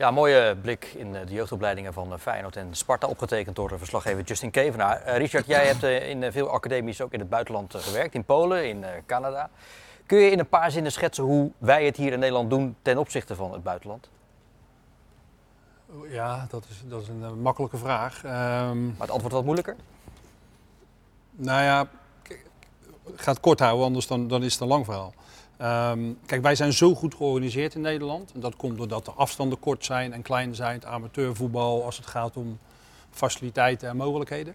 Ja, 0.00 0.10
mooie 0.10 0.56
blik 0.62 0.84
in 0.84 1.16
eh, 1.16 1.26
de 1.26 1.32
jeugdopleidingen 1.32 1.92
van 1.92 2.12
eh, 2.12 2.18
Feyenoord 2.18 2.56
en 2.56 2.74
Sparta, 2.74 3.06
opgetekend 3.06 3.56
door 3.56 3.68
de 3.68 3.78
verslaggever 3.78 4.22
Justin 4.24 4.50
Kevenaar. 4.50 5.02
Eh, 5.02 5.16
Richard, 5.16 5.46
jij 5.46 5.66
hebt 5.66 5.82
eh, 5.82 6.08
in 6.08 6.22
eh, 6.22 6.32
veel 6.32 6.50
academies 6.50 7.00
ook 7.00 7.12
in 7.12 7.18
het 7.20 7.28
buitenland 7.28 7.74
eh, 7.74 7.80
gewerkt, 7.80 8.14
in 8.14 8.24
Polen, 8.24 8.68
in 8.68 8.84
eh, 8.84 8.90
Canada. 9.06 9.50
Kun 10.06 10.18
je 10.18 10.30
in 10.30 10.38
een 10.38 10.48
paar 10.48 10.70
zinnen 10.70 10.92
schetsen 10.92 11.24
hoe 11.24 11.50
wij 11.58 11.84
het 11.84 11.96
hier 11.96 12.12
in 12.12 12.18
Nederland 12.18 12.50
doen 12.50 12.76
ten 12.82 12.98
opzichte 12.98 13.34
van 13.34 13.52
het 13.52 13.62
buitenland? 13.62 14.08
Ja, 16.08 16.46
dat 16.50 16.64
is, 16.70 16.82
dat 16.86 17.02
is 17.02 17.08
een 17.08 17.22
eh, 17.24 17.30
makkelijke 17.30 17.76
vraag. 17.76 18.24
Ehm, 18.24 18.84
Maar 18.86 18.94
het 19.00 19.10
antwoord 19.10 19.32
wat 19.32 19.44
moeilijker? 19.44 19.76
Nou 21.30 21.62
ja, 21.62 21.86
ik 22.22 22.40
ga 23.16 23.30
het 23.30 23.40
kort 23.40 23.58
houden, 23.60 23.84
anders 23.86 24.06
dan, 24.06 24.28
dan 24.28 24.42
is 24.42 24.52
het 24.52 24.62
een 24.62 24.68
lang 24.68 24.84
verhaal. 24.84 25.14
Ehm, 25.60 26.12
kijk, 26.26 26.42
wij 26.42 26.54
zijn 26.54 26.72
zo 26.72 26.94
goed 26.94 27.14
georganiseerd 27.14 27.74
in 27.74 27.80
Nederland. 27.80 28.32
En 28.32 28.40
dat 28.40 28.56
komt 28.56 28.78
doordat 28.78 29.04
de 29.04 29.10
afstanden 29.10 29.58
kort 29.58 29.84
zijn 29.84 30.12
en 30.12 30.22
klein 30.22 30.54
zijn. 30.54 30.74
Het 30.74 30.84
amateurvoetbal, 30.84 31.84
als 31.84 31.96
het 31.96 32.06
gaat 32.06 32.36
om 32.36 32.58
faciliteiten 33.10 33.88
en 33.88 33.96
mogelijkheden. 33.96 34.54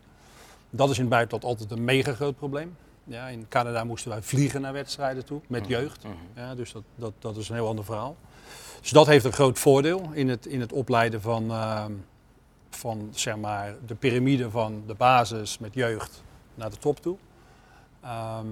Dat 0.70 0.89
is 0.89 0.96
in 0.96 1.02
het 1.02 1.12
buitenland 1.12 1.44
altijd 1.44 1.72
een 1.72 1.84
mega 1.84 2.13
groot 2.13 2.36
probleem. 2.36 2.78
Ja, 3.04 3.28
in 3.28 3.46
Canada 3.50 3.84
moesten 3.84 4.12
wij 4.12 4.22
vliegen 4.22 4.62
naar 4.62 4.74
wedstrijden 4.74 5.26
toe 5.26 5.41
met 5.48 5.68
jeugd. 5.68 6.06
Ja, 6.36 6.56
dus 6.56 6.72
dat, 6.72 6.84
dat, 6.96 7.13
dat 7.20 7.38
is 7.38 7.50
een 7.50 7.56
heel 7.56 7.68
ander 7.68 7.86
verhaal. 7.86 8.15
Dus 8.82 8.91
dat 8.91 9.06
heeft 9.06 9.26
een 9.26 9.34
groot 9.34 9.60
voordeel 9.60 10.10
in 10.13 10.30
het, 10.30 10.46
in 10.46 10.60
het 10.60 10.74
opleiden 10.74 11.22
van, 11.22 11.52
ehm, 11.52 11.91
van 12.70 13.10
zeg 13.12 13.38
maar, 13.38 13.76
de 13.86 13.96
piramide 13.96 14.50
van 14.50 14.84
de 14.88 14.94
basis 14.94 15.58
met 15.58 15.74
jeugd 15.74 16.24
naar 16.56 16.70
de 16.70 16.78
top 16.78 17.02
toe. 17.02 17.18
Ehm, 18.02 18.46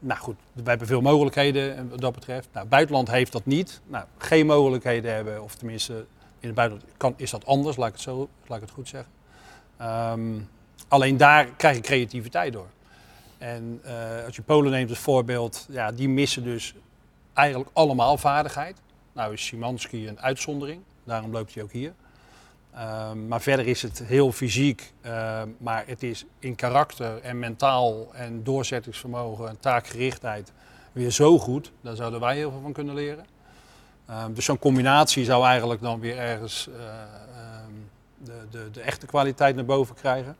nou 0.00 0.20
goed, 0.20 0.36
wij 0.52 0.64
hebben 0.64 0.86
veel 0.86 1.00
mogelijkheden 1.00 1.76
en 1.76 1.88
wat 1.88 2.00
dat 2.00 2.14
betreft. 2.14 2.48
Nou, 2.52 2.66
buitenland 2.66 3.10
heeft 3.10 3.32
dat 3.32 3.46
niet. 3.46 3.80
Nou, 3.86 4.04
geen 4.18 4.46
mogelijkheden 4.46 5.14
hebben, 5.14 5.42
of 5.42 5.54
tenminste 5.54 6.06
in 6.40 6.46
het 6.46 6.54
buitenland 6.54 6.90
kan, 6.96 7.14
is 7.16 7.30
dat 7.30 7.46
anders, 7.46 7.76
laat 7.76 7.88
ik 7.88 7.94
het, 7.94 8.02
zo, 8.02 8.28
laat 8.46 8.56
ik 8.56 8.64
het 8.64 8.74
goed 8.74 8.88
zeggen. 8.88 9.12
Ehm, 9.76 10.38
alleen 10.88 11.16
daar 11.16 11.46
krijg 11.56 11.76
je 11.76 11.82
creativiteit 11.82 12.52
door. 12.52 12.68
En 13.38 13.80
eh, 13.82 14.24
als 14.26 14.36
je 14.36 14.42
Polen 14.42 14.70
neemt 14.70 14.90
als 14.90 14.98
voorbeeld, 14.98 15.66
ja, 15.70 15.92
die 15.92 16.08
missen 16.08 16.42
dus 16.42 16.74
eigenlijk 17.32 17.70
allemaal 17.72 18.16
vaardigheid. 18.16 18.80
Nou 19.12 19.32
is 19.32 19.42
Szymanski 19.42 20.08
een 20.08 20.20
uitzondering, 20.20 20.82
daarom 21.04 21.32
loopt 21.32 21.54
hij 21.54 21.62
ook 21.62 21.72
hier. 21.72 21.92
Ehm, 22.74 23.28
maar 23.28 23.40
verder 23.40 23.66
is 23.66 23.82
het 23.82 24.02
heel 24.04 24.32
fysiek, 24.32 24.92
ehm, 25.00 25.48
maar 25.58 25.84
het 25.86 26.02
is 26.02 26.24
in 26.38 26.54
karakter 26.54 27.20
en 27.22 27.38
mentaal 27.38 28.14
en 28.14 28.44
doorzettingsvermogen 28.44 29.48
en 29.48 29.60
taakgerichtheid 29.60 30.52
weer 30.92 31.10
zo 31.10 31.38
goed. 31.38 31.72
Daar 31.80 31.96
zouden 31.96 32.20
wij 32.20 32.36
heel 32.36 32.50
veel 32.50 32.60
van 32.60 32.72
kunnen 32.72 32.94
leren. 32.94 33.24
Ehm, 34.06 34.32
dus 34.32 34.44
zo'n 34.44 34.58
combinatie 34.58 35.24
zou 35.24 35.44
eigenlijk 35.44 35.80
dan 35.80 36.00
weer 36.00 36.18
ergens 36.18 36.68
eh, 36.68 36.74
de, 38.24 38.46
de, 38.50 38.70
de 38.70 38.80
echte 38.80 39.06
kwaliteit 39.06 39.54
naar 39.54 39.64
boven 39.64 39.94
krijgen. 39.94 40.36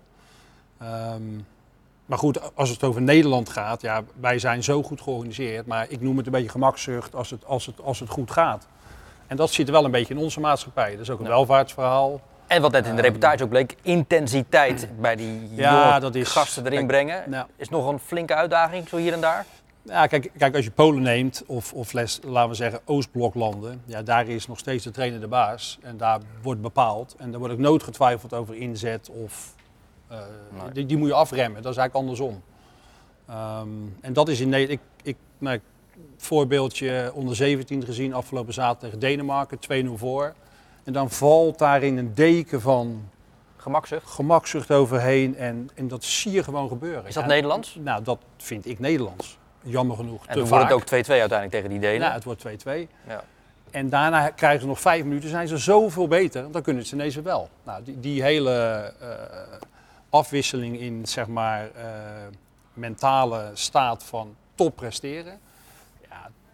Maar 2.11 2.19
goed, 2.19 2.57
als 2.57 2.71
het 2.71 2.85
over 2.85 3.03
Nederland 3.03 3.49
gaat, 3.49 3.83
ja, 3.83 4.03
wij 4.21 4.39
zijn 4.39 4.63
zo 4.63 4.83
goed 4.83 5.01
georganiseerd, 5.01 5.67
maar 5.67 5.87
ik 5.89 6.01
noem 6.01 6.17
het 6.17 6.27
een 6.27 6.33
beetje 6.33 6.49
gemakzucht 6.49 7.15
als 7.15 7.31
het, 7.31 7.45
als 7.45 7.67
het, 7.67 7.81
als 7.81 8.01
het 8.01 8.09
goed 8.09 8.31
gaat. 8.31 8.67
En 9.31 9.37
dat 9.37 9.51
zit 9.51 9.71
wel 9.71 9.85
een 9.85 9.91
beetje 9.91 10.15
in 10.15 10.21
onze 10.21 10.41
maatschappij. 10.41 10.91
Dat 10.91 11.01
is 11.01 11.11
ook 11.11 11.19
een 11.19 11.25
Ja. 11.25 11.31
welvaartsverhaal. 11.31 12.21
En 12.47 12.63
wat 12.63 12.73
net 12.73 12.87
in 12.87 12.91
de 12.91 12.97
Ehm, 12.97 13.07
reportage 13.07 13.43
ook 13.43 13.49
bleek, 13.49 13.77
intensiteit 13.83 14.89
bij 15.01 15.17
die 15.17 15.49
Ja, 15.55 16.01
dat 16.01 16.15
is- 16.15 16.29
gasten 16.29 16.63
erin 16.67 16.77
kijk, 16.77 16.89
brengen, 16.89 17.31
nou. 17.31 17.47
is 17.57 17.69
nog 17.69 17.89
een 17.89 17.99
flinke 17.99 18.35
uitdaging, 18.35 18.89
zo 18.89 18.97
hier 18.97 19.13
en 19.13 19.21
daar. 19.21 19.47
Ja, 19.83 20.07
kijk, 20.07 20.31
kijk, 20.39 20.55
als 20.55 20.65
je 20.65 20.71
Polen 20.71 21.03
neemt, 21.03 21.43
of, 21.47 21.73
of 21.73 21.93
les, 21.93 22.21
laten 22.25 22.49
we 22.51 22.55
zeggen 22.57 22.81
Oostbloklanden, 22.85 23.83
ja, 23.85 24.03
daar 24.03 24.27
is 24.29 24.47
nog 24.47 24.59
steeds 24.59 24.85
de 24.85 24.91
trainer 24.91 25.21
de 25.21 25.29
baas. 25.29 25.79
En 25.83 25.97
daar 25.97 26.21
wordt 26.43 26.61
bepaald. 26.61 27.15
En 27.19 27.31
daar 27.31 27.39
wordt 27.39 27.55
ook 27.55 27.61
nooit 27.61 27.83
getwijfeld 27.83 28.35
over 28.35 28.55
inzet 28.55 29.09
of... 29.11 29.55
eh, 30.09 30.19
die, 30.73 30.87
die 30.87 30.97
moet 30.97 31.09
je 31.09 31.15
afremmen, 31.15 31.63
dat 31.63 31.73
is 31.73 31.79
eigenlijk 31.79 31.95
andersom. 32.09 32.43
Ehm, 33.29 33.69
en 34.01 34.13
dat 34.13 34.29
is 34.29 34.41
in 34.41 34.49
Nederland... 34.49 34.81
Ik, 34.81 35.07
ik, 35.07 35.17
nou, 35.39 35.55
ik- 35.57 35.63
voorbeeldje 36.17 37.11
onder 37.15 37.37
17 37.37 37.85
gezien 37.85 38.15
afgelopen 38.15 38.53
zaterdag 38.55 38.81
tegen 38.81 38.99
Denemarken, 38.99 39.59
2-0 39.87 39.91
voor. 39.95 40.35
En 40.85 40.93
dan 40.93 41.11
valt 41.11 41.59
daarin 41.59 41.97
een 41.97 42.15
deken 42.15 42.61
van 42.61 43.09
Gemakzucht. 43.57 44.11
gemakzucht 44.11 44.71
overheen. 44.71 45.37
En, 45.37 45.71
en 45.75 45.89
dat 45.89 46.05
zie 46.05 46.33
je 46.33 46.43
gewoon 46.43 46.69
gebeuren. 46.69 47.07
Is 47.07 47.15
dat 47.15 47.23
En- 47.23 47.29
Nederlands? 47.29 47.77
Nou, 47.81 48.03
dat 48.03 48.19
vind 48.37 48.67
ik 48.67 48.79
Nederlands. 48.79 49.39
Jammer 49.63 49.97
genoeg. 49.97 50.27
En 50.27 50.39
dan 50.39 50.49
wordt 50.49 50.65
het 50.65 50.73
ook 50.73 50.85
2-2 50.85 50.87
uiteindelijk 50.91 51.51
tegen 51.51 51.69
die 51.71 51.79
Denen. 51.79 52.07
Ja, 52.07 52.13
het 52.13 52.25
wordt 52.25 52.41
2-2. 52.41 52.89
Ja. 53.07 53.25
En 53.71 53.89
daarna 53.89 54.31
krijgen 54.31 54.61
ze 54.61 54.67
nog 54.67 54.81
vijf 54.81 55.05
minuten, 55.05 55.29
zijn 55.29 55.49
ze 55.49 55.57
zoveel 55.59 56.09
beter, 56.09 56.51
dan 56.53 56.63
kunnen 56.63 56.87
ze 56.87 56.95
ineens 56.95 57.15
wel. 57.15 57.49
Nou, 57.65 57.85
die, 57.85 58.01
die 58.01 58.23
hele 58.23 58.53
eh, 59.01 59.09
afwisseling 60.11 60.81
in, 60.81 61.07
zeg 61.07 61.27
maar, 61.27 61.71
eh, 61.75 61.85
mentale 62.75 63.51
staat 63.55 64.05
van 64.05 64.35
top 64.55 64.77
presteren, 64.77 65.39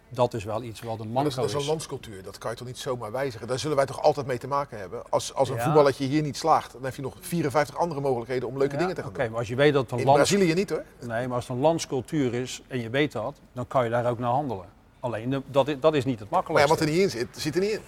dat 0.09 0.33
is 0.33 0.43
wel 0.43 0.63
iets 0.63 0.81
wat 0.81 0.91
een 0.91 0.97
dat, 0.97 1.07
is, 1.07 1.13
manco 1.13 1.35
dat 1.35 1.45
is 1.45 1.53
een 1.53 1.65
landscultuur, 1.69 2.23
dat 2.23 2.37
kan 2.37 2.51
je 2.51 2.57
toch 2.57 2.67
niet 2.67 2.77
zomaar 2.77 3.11
wijzigen. 3.11 3.47
Daar 3.47 3.59
zullen 3.59 3.75
wij 3.77 3.85
toch 3.85 4.01
altijd 4.01 4.25
mee 4.27 4.37
te 4.37 4.47
maken 4.47 4.79
hebben. 4.79 5.01
Als, 5.09 5.33
als 5.33 5.49
een 5.49 5.55
Ja. 5.55 5.63
voetballetje 5.63 6.05
hier 6.05 6.21
niet 6.21 6.37
slaagt, 6.37 6.71
dan 6.73 6.83
heb 6.83 6.95
je 6.95 7.01
nog 7.01 7.13
54 7.19 7.77
andere 7.77 8.01
mogelijkheden 8.01 8.47
om 8.47 8.57
leuke 8.57 8.73
Ja, 8.73 8.79
dingen 8.79 8.95
te 8.95 9.01
gaan 9.01 9.09
Oké, 9.09 9.21
doen. 9.21 9.29
maar 9.29 9.39
als 9.39 9.47
je 9.47 9.55
weet 9.55 9.73
dat 9.73 9.91
een 9.91 9.97
In 9.99 10.05
lands- 10.05 10.29
Brazilië 10.29 10.53
niet 10.53 10.69
hoor. 10.69 10.83
Nee, 10.99 11.27
maar 11.27 11.35
als 11.35 11.47
het 11.47 11.55
een 11.55 11.61
landscultuur 11.61 12.33
is 12.33 12.61
en 12.67 12.81
je 12.81 12.89
weet 12.89 13.11
dat, 13.11 13.39
dan 13.53 13.67
kan 13.67 13.83
je 13.83 13.89
daar 13.89 14.09
ook 14.09 14.19
naar 14.19 14.31
handelen. 14.31 14.65
Alleen, 14.99 15.29
de- 15.29 15.41
dat 15.47 15.67
is, 15.67 15.75
dat 15.79 15.93
is 15.95 16.05
niet 16.05 16.19
het 16.19 16.29
Maar 16.29 16.39
ja, 16.41 16.45
makkelijkste. 16.47 16.69
wat 16.85 16.87
er 16.87 16.93
niet 16.93 17.03
in 17.03 17.09
zit, 17.19 17.27
zit 17.41 17.55
er 17.55 17.61
niet 17.61 17.71
in. 17.71 17.81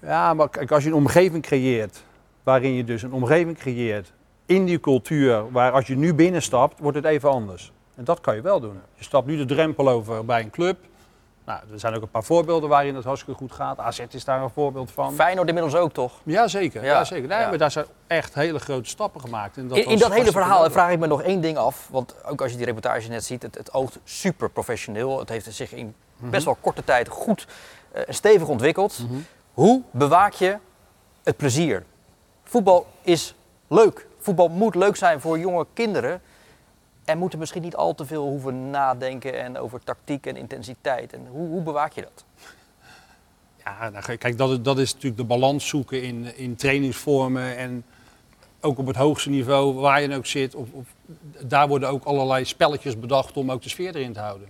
Ja, 0.00 0.34
maar 0.34 0.48
kijk, 0.48 0.70
als 0.72 0.82
je 0.82 0.88
een 0.88 0.94
omgeving 0.94 1.42
creëert, 1.42 2.02
waarin 2.42 2.72
je 2.72 2.84
dus 2.84 3.02
een 3.02 3.12
omgeving 3.12 3.58
creëert 3.58 4.12
in 4.46 4.64
die 4.64 4.80
cultuur, 4.80 5.50
waar 5.52 5.72
als 5.72 5.86
je 5.86 5.96
nu 5.96 6.14
binnenstapt, 6.14 6.80
wordt 6.80 6.96
het 6.96 7.06
even 7.06 7.30
anders. 7.30 7.72
En 7.94 8.04
dat 8.04 8.20
kan 8.20 8.34
je 8.34 8.40
wel 8.40 8.60
doen. 8.60 8.80
Je 8.94 9.04
stapt 9.04 9.26
nu 9.26 9.36
de 9.36 9.44
drempel 9.44 9.88
over 9.88 10.24
bij 10.24 10.40
een 10.42 10.50
club. 10.50 10.78
Nou, 11.46 11.60
er 11.72 11.78
zijn 11.80 11.94
ook 11.94 12.02
een 12.02 12.08
paar 12.10 12.24
voorbeelden 12.24 12.68
waarin 12.68 12.94
het 12.94 13.04
hartstikke 13.04 13.38
goed 13.38 13.52
gaat. 13.52 13.78
AZ 13.78 13.98
is 14.10 14.24
daar 14.24 14.42
een 14.42 14.50
voorbeeld 14.50 14.90
van. 14.92 15.14
Feyenoord 15.14 15.48
inmiddels 15.48 15.74
ook 15.74 15.92
toch? 15.92 16.12
Jazeker, 16.22 16.84
Ja, 16.84 17.04
zeker. 17.04 17.28
Nee, 17.28 17.38
ja. 17.38 17.48
maar 17.48 17.58
daar 17.58 17.70
zijn 17.70 17.86
echt 18.06 18.34
hele 18.34 18.58
grote 18.58 18.88
stappen 18.88 19.20
gemaakt. 19.20 19.56
En 19.56 19.68
dat 19.68 19.78
in, 19.78 19.98
dat 19.98 20.12
hele 20.12 20.30
verhaal 20.32 20.62
leuk. 20.62 20.72
vraag 20.72 20.90
ik 20.90 20.98
me 20.98 21.06
nog 21.06 21.22
één 21.22 21.40
ding 21.40 21.56
af. 21.56 21.88
Want 21.90 22.14
ook 22.24 22.40
als 22.42 22.50
je 22.50 22.56
die 22.56 22.66
reportage 22.66 23.08
net 23.08 23.24
ziet, 23.24 23.42
het, 23.42 23.54
het 23.54 23.72
oogt 23.74 23.98
super 24.04 24.50
professioneel. 24.50 25.18
Het 25.18 25.28
heeft 25.28 25.54
zich 25.54 25.72
in 25.72 25.94
Mhm. 26.18 26.30
best 26.30 26.44
wel 26.44 26.56
korte 26.60 26.84
tijd 26.84 27.08
goed 27.08 27.46
eh, 27.92 28.02
stevig 28.08 28.48
ontwikkeld. 28.48 28.98
Hoe 29.54 29.82
bewaak 29.90 30.32
je 30.32 30.56
het 31.22 31.36
plezier? 31.36 31.84
Voetbal 32.44 32.86
is 33.02 33.34
leuk. 33.68 34.06
Voetbal 34.20 34.48
moet 34.48 34.74
leuk 34.74 34.96
zijn 34.96 35.20
voor 35.20 35.38
jonge 35.38 35.66
kinderen. 35.72 36.20
En 37.06 37.18
moeten 37.18 37.38
misschien 37.38 37.62
niet 37.62 37.76
al 37.76 37.94
te 37.94 38.06
veel 38.06 38.24
hoeven 38.24 38.70
nadenken 38.70 39.42
en 39.42 39.58
over 39.58 39.80
tactiek 39.84 40.26
en 40.26 40.36
intensiteit. 40.36 41.12
En 41.12 41.26
hoe, 41.30 41.48
hoe 41.48 41.62
bewaak 41.62 41.92
je 41.92 42.02
dat? 42.02 42.24
Ja, 43.64 43.90
nou, 43.90 44.16
kijk, 44.16 44.38
dat, 44.38 44.64
dat 44.64 44.78
is 44.78 44.92
natuurlijk 44.92 45.20
de 45.20 45.26
balans 45.26 45.68
zoeken 45.68 46.02
in, 46.02 46.36
in 46.36 46.56
trainingsvormen 46.56 47.56
en 47.56 47.84
ook 48.60 48.78
op 48.78 48.86
het 48.86 48.96
hoogste 48.96 49.30
niveau 49.30 49.74
waar 49.74 50.02
je 50.02 50.14
ook 50.14 50.26
zit. 50.26 50.54
Of, 50.54 50.68
daar 51.40 51.68
worden 51.68 51.88
ook 51.88 52.04
allerlei 52.04 52.44
spelletjes 52.44 52.98
bedacht 52.98 53.36
om 53.36 53.52
ook 53.52 53.62
de 53.62 53.68
sfeer 53.68 53.96
erin 53.96 54.12
te 54.12 54.20
houden. 54.20 54.48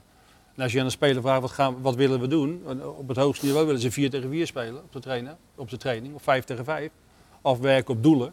En 0.54 0.62
als 0.62 0.72
je 0.72 0.78
aan 0.78 0.84
een 0.84 0.90
speler 0.90 1.22
vraagt 1.22 1.40
wat, 1.40 1.50
gaan, 1.50 1.82
wat 1.82 1.94
willen 1.94 2.20
we 2.20 2.26
doen, 2.26 2.62
op 2.96 3.08
het 3.08 3.16
hoogste 3.16 3.46
niveau 3.46 3.66
willen 3.66 3.80
ze 3.80 3.90
4 3.90 4.10
tegen 4.10 4.30
4 4.30 4.46
spelen 4.46 4.82
op 4.82 4.92
de, 4.92 5.00
trainen, 5.00 5.36
op 5.54 5.70
de 5.70 5.76
training, 5.76 6.14
of 6.14 6.22
5 6.22 6.44
tegen 6.44 6.64
5. 6.64 6.90
Afwerken 7.42 7.94
op 7.94 8.02
doelen. 8.02 8.32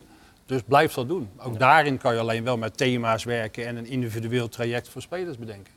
Dus 0.54 0.62
blijf 0.66 0.94
dat 0.94 1.08
doen. 1.08 1.30
Ook 1.38 1.60
daarin 1.60 1.98
kan 1.98 2.14
je 2.14 2.20
alleen 2.20 2.44
wel 2.44 2.58
met 2.58 2.78
thema's 2.78 3.24
werken 3.24 3.68
en 3.68 3.76
een 3.76 3.86
individueel 3.86 4.50
traject 4.50 4.90
voor 4.90 5.02
spelers 5.02 5.38
bedenken. 5.38 5.74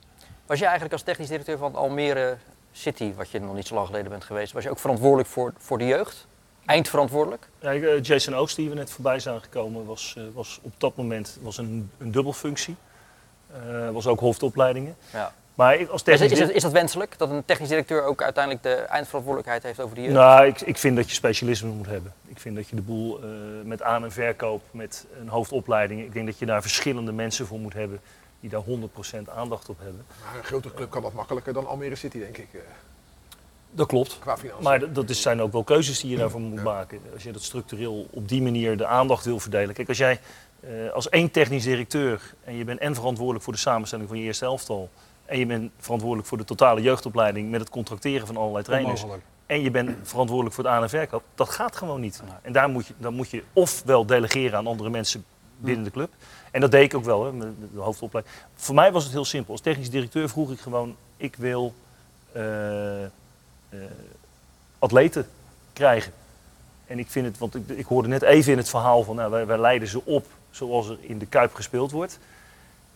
Was 0.46 0.58
je 0.58 0.64
eigenlijk 0.64 0.92
als 0.92 1.02
technisch 1.02 1.28
directeur 1.28 1.58
van 1.58 1.74
Almere 1.74 2.36
City, 2.72 3.14
wat 3.14 3.30
je 3.30 3.40
nog 3.40 3.54
niet 3.54 3.66
zo 3.66 3.74
lang 3.74 3.86
geleden 3.86 4.10
bent 4.10 4.24
geweest, 4.24 4.52
was 4.52 4.62
je 4.62 4.70
ook 4.70 4.78
verantwoordelijk 4.78 5.28
voor, 5.28 5.52
voor 5.58 5.78
de 5.78 5.86
jeugd? 5.86 6.26
Eindverantwoordelijk? 6.66 7.48
Ja, 7.60 7.72
eh, 7.72 8.02
Jason 8.02 8.34
Oost, 8.34 8.56
die 8.56 8.68
we 8.68 8.74
net 8.74 8.90
voorbij 8.90 9.18
zijn 9.18 9.40
gekomen, 9.40 9.86
was, 9.86 10.14
eh, 10.16 10.24
was 10.34 10.58
op 10.62 10.72
dat 10.78 10.96
moment 10.96 11.38
was 11.42 11.58
een, 11.58 11.90
een 11.98 12.10
dubbelfunctie. 12.10 12.76
Eh, 13.52 13.90
was 13.90 14.06
ook 14.06 14.20
hoofdopleidingen. 14.20 14.96
Ja. 15.12 15.32
Maar 15.57 15.75
ik 15.79 15.88
als 15.88 16.03
Is, 16.05 16.19
technisch 16.19 16.40
is, 16.40 16.49
is 16.51 16.62
dat 16.62 16.73
wenselijk, 16.73 17.19
dat 17.19 17.31
een 17.31 17.45
technisch 17.45 17.69
directeur 17.69 18.03
ook 18.05 18.23
uiteindelijk 18.23 18.62
de 18.64 18.75
eindverantwoordelijkheid 18.75 19.62
heeft 19.62 19.81
over 19.81 19.95
de 19.95 20.01
jeugd? 20.03 20.14
Nou, 20.14 20.47
ik, 20.47 20.61
ik 20.61 20.79
vind 20.79 20.97
dat 20.97 21.09
je 21.09 21.14
specialisme 21.14 21.69
moet 21.71 21.87
hebben. 21.87 22.12
Ik 22.27 22.38
vind 22.38 22.57
dat 22.57 22.69
je 22.69 22.77
de 22.77 22.83
boel 22.83 23.19
eh, 23.23 23.29
met 23.64 23.83
aan- 23.83 24.05
en 24.05 24.12
verkoop, 24.12 24.62
met 24.71 25.07
een 25.21 25.29
hoofdopleiding, 25.29 26.01
ik 26.05 26.12
denk 26.12 26.27
dat 26.27 26.38
je 26.38 26.47
daar 26.47 26.62
verschillende 26.62 27.12
mensen 27.12 27.47
voor 27.47 27.59
moet 27.59 27.73
hebben 27.73 28.01
die 28.40 28.51
daar 28.51 28.62
100% 28.62 29.31
aandacht 29.35 29.69
op 29.69 29.79
hebben. 29.79 30.05
Maar 30.25 30.37
een 30.38 30.45
grotere 30.45 30.75
club 30.75 30.90
kan 30.90 31.03
dat 31.03 31.12
makkelijker 31.12 31.53
dan 31.53 31.66
Almere 31.66 31.95
City, 31.95 32.19
denk 32.19 32.37
ik. 32.37 32.49
eh, 32.53 32.61
Dat 33.71 33.87
klopt. 33.87 34.19
Qua 34.19 34.37
financiën. 34.37 34.62
Maar 34.64 34.92
dat, 34.92 35.11
is- 35.11 35.23
zijn 35.23 35.42
ook 35.42 35.53
wel 35.53 35.64
keuzes 35.64 36.01
die 36.01 36.11
je 36.11 36.16
daarvoor 36.16 36.40
moet 36.40 36.62
maken. 36.62 37.01
Als 37.14 37.23
je 37.23 37.33
dat 37.33 37.42
structureel 37.42 38.07
op 38.11 38.29
die 38.29 38.42
manier 38.42 38.77
de 38.77 38.87
aandacht 38.87 39.25
wil 39.25 39.38
verdelen. 39.40 39.75
Kijk, 39.75 39.88
als 39.88 39.99
jij 39.99 40.21
eh, 40.61 40.92
als 40.92 41.09
één 41.09 41.31
technisch 41.31 41.64
directeur 41.64 42.35
en 42.45 42.57
je 42.57 42.64
bent 42.64 42.79
en 42.81 42.95
verantwoordelijk 42.95 43.45
voor 43.45 43.53
de 43.53 43.59
samenstelling 43.59 44.09
van 44.09 44.19
je 44.19 44.25
eerste 44.25 44.45
elftal. 44.45 44.90
En 45.26 45.38
je 45.38 45.46
bent 45.46 45.70
verantwoordelijk 45.78 46.28
voor 46.28 46.38
de 46.38 46.44
totale 46.44 46.82
jeugdopleiding 46.82 47.50
met 47.50 47.60
het 47.60 47.70
contracteren 47.70 48.26
van 48.26 48.36
allerlei 48.36 48.64
trainers. 48.64 49.02
Onmogelijk. 49.02 49.26
En 49.46 49.62
je 49.62 49.70
bent 49.70 49.90
verantwoordelijk 50.02 50.54
voor 50.54 50.64
het 50.64 50.72
aan- 50.72 50.82
en 50.82 50.88
verkoop. 50.88 51.22
Dat 51.34 51.48
gaat 51.48 51.76
gewoon 51.76 52.00
niet. 52.00 52.22
En 52.42 52.52
daar 52.52 52.68
moet 52.68 52.86
je, 52.86 52.94
dan 52.98 53.14
moet 53.14 53.30
je 53.30 53.42
ofwel 53.52 54.06
delegeren 54.06 54.58
aan 54.58 54.66
andere 54.66 54.90
mensen 54.90 55.24
binnen 55.56 55.84
de 55.84 55.90
club. 55.90 56.12
En 56.50 56.60
dat 56.60 56.70
deed 56.70 56.84
ik 56.84 56.94
ook 56.94 57.04
wel, 57.04 57.24
hè, 57.24 57.32
met 57.32 57.48
de 57.72 57.80
hoofdopleiding. 57.80 58.34
Voor 58.54 58.74
mij 58.74 58.92
was 58.92 59.04
het 59.04 59.12
heel 59.12 59.24
simpel. 59.24 59.52
Als 59.52 59.60
technisch 59.60 59.90
directeur 59.90 60.28
vroeg 60.28 60.50
ik 60.50 60.60
gewoon, 60.60 60.96
ik 61.16 61.36
wil 61.36 61.74
eh, 62.32 63.04
eh, 63.04 63.10
atleten 64.78 65.28
krijgen. 65.72 66.12
En 66.86 66.98
ik 66.98 67.10
vind 67.10 67.26
het, 67.26 67.38
want 67.38 67.54
ik, 67.54 67.68
ik 67.68 67.86
hoorde 67.86 68.08
net 68.08 68.22
even 68.22 68.52
in 68.52 68.58
het 68.58 68.68
verhaal 68.68 69.02
van, 69.02 69.16
nou, 69.16 69.30
wij, 69.30 69.46
wij 69.46 69.58
leiden 69.58 69.88
ze 69.88 70.04
op 70.04 70.26
zoals 70.50 70.88
er 70.88 70.98
in 71.00 71.18
de 71.18 71.26
Kuip 71.26 71.54
gespeeld 71.54 71.90
wordt. 71.90 72.18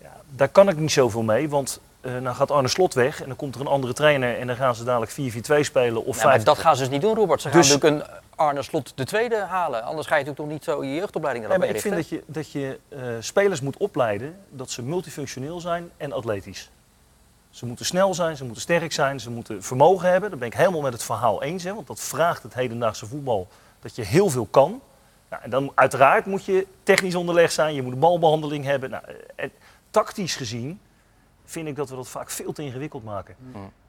Ja, 0.02 0.20
daar 0.30 0.48
kan 0.48 0.68
ik 0.68 0.76
niet 0.76 0.92
zoveel 0.92 1.22
mee, 1.22 1.48
want 1.48 1.80
eh 2.00 2.22
dan 2.22 2.34
gaat 2.34 2.50
Arne 2.50 2.68
Slot 2.68 2.94
weg 2.94 3.20
en 3.20 3.26
dan 3.26 3.36
komt 3.36 3.54
er 3.54 3.60
een 3.60 3.66
andere 3.66 3.92
trainer 3.92 4.38
en 4.38 4.46
dan 4.46 4.56
gaan 4.56 4.74
ze 4.74 4.84
dadelijk 4.84 5.12
4-4-2 5.12 5.60
spelen 5.60 6.04
of 6.04 6.16
Ja, 6.16 6.22
maar 6.22 6.32
5 6.32 6.44
dat 6.44 6.58
gaan 6.58 6.76
ze 6.76 6.82
dus 6.82 6.90
niet 6.90 7.00
doen, 7.00 7.14
Robert. 7.14 7.40
Ze 7.40 7.48
gaan 7.48 7.60
Dus- 7.60 7.72
natuurlijk 7.72 8.02
een 8.02 8.18
Arne 8.36 8.62
Slot 8.62 8.92
de 8.94 9.04
tweede 9.04 9.36
halen. 9.36 9.82
Anders 9.82 10.06
ga 10.06 10.16
je 10.16 10.24
natuurlijk 10.24 10.36
toch 10.36 10.58
niet 10.58 10.64
zo 10.64 10.84
je 10.84 10.94
jeugdopleiding 10.94 11.46
Nee, 11.46 11.56
erop 11.56 11.66
maar 11.66 11.76
ik 11.76 11.82
vind 11.82 11.94
dat 11.94 12.08
je, 12.08 12.22
dat 12.26 12.50
je 12.52 12.78
eh, 12.88 13.00
spelers 13.20 13.60
moet 13.60 13.76
opleiden 13.76 14.36
dat 14.50 14.70
ze 14.70 14.82
multifunctioneel 14.82 15.60
zijn 15.60 15.90
en 15.96 16.12
atletisch. 16.12 16.70
Ze 17.50 17.66
moeten 17.66 17.84
snel 17.84 18.14
zijn, 18.14 18.36
ze 18.36 18.44
moeten 18.44 18.62
sterk 18.62 18.92
zijn, 18.92 19.20
ze 19.20 19.30
moeten 19.30 19.62
vermogen 19.62 20.10
hebben. 20.10 20.30
Daar 20.30 20.38
ben 20.38 20.48
ik 20.48 20.54
helemaal 20.54 20.80
met 20.80 20.92
het 20.92 21.02
verhaal 21.02 21.42
eens. 21.42 21.64
Hè, 21.64 21.74
want 21.74 21.86
dat 21.86 22.00
vraagt 22.00 22.42
het 22.42 22.54
hedendaagse 22.54 23.06
voetbal 23.06 23.48
dat 23.80 23.96
je 23.96 24.02
heel 24.02 24.30
veel 24.30 24.46
kan. 24.50 24.80
Nou, 25.30 25.42
en 25.42 25.50
dan 25.50 25.72
uiteraard 25.74 26.26
moet 26.26 26.44
je 26.44 26.66
technisch 26.82 27.14
onderlegd 27.14 27.52
zijn, 27.52 27.74
je 27.74 27.82
moet 27.82 27.92
een 27.92 27.98
balbehandeling 27.98 28.64
hebben. 28.64 28.90
Nou, 28.90 29.04
eh, 29.06 29.14
en 29.36 29.50
tactisch 29.90 30.36
gezien 30.36 30.80
vind 31.50 31.68
ik 31.68 31.76
dat 31.76 31.88
we 31.90 31.96
dat 31.96 32.08
vaak 32.08 32.30
veel 32.30 32.52
te 32.52 32.62
ingewikkeld 32.62 33.04
maken. 33.04 33.36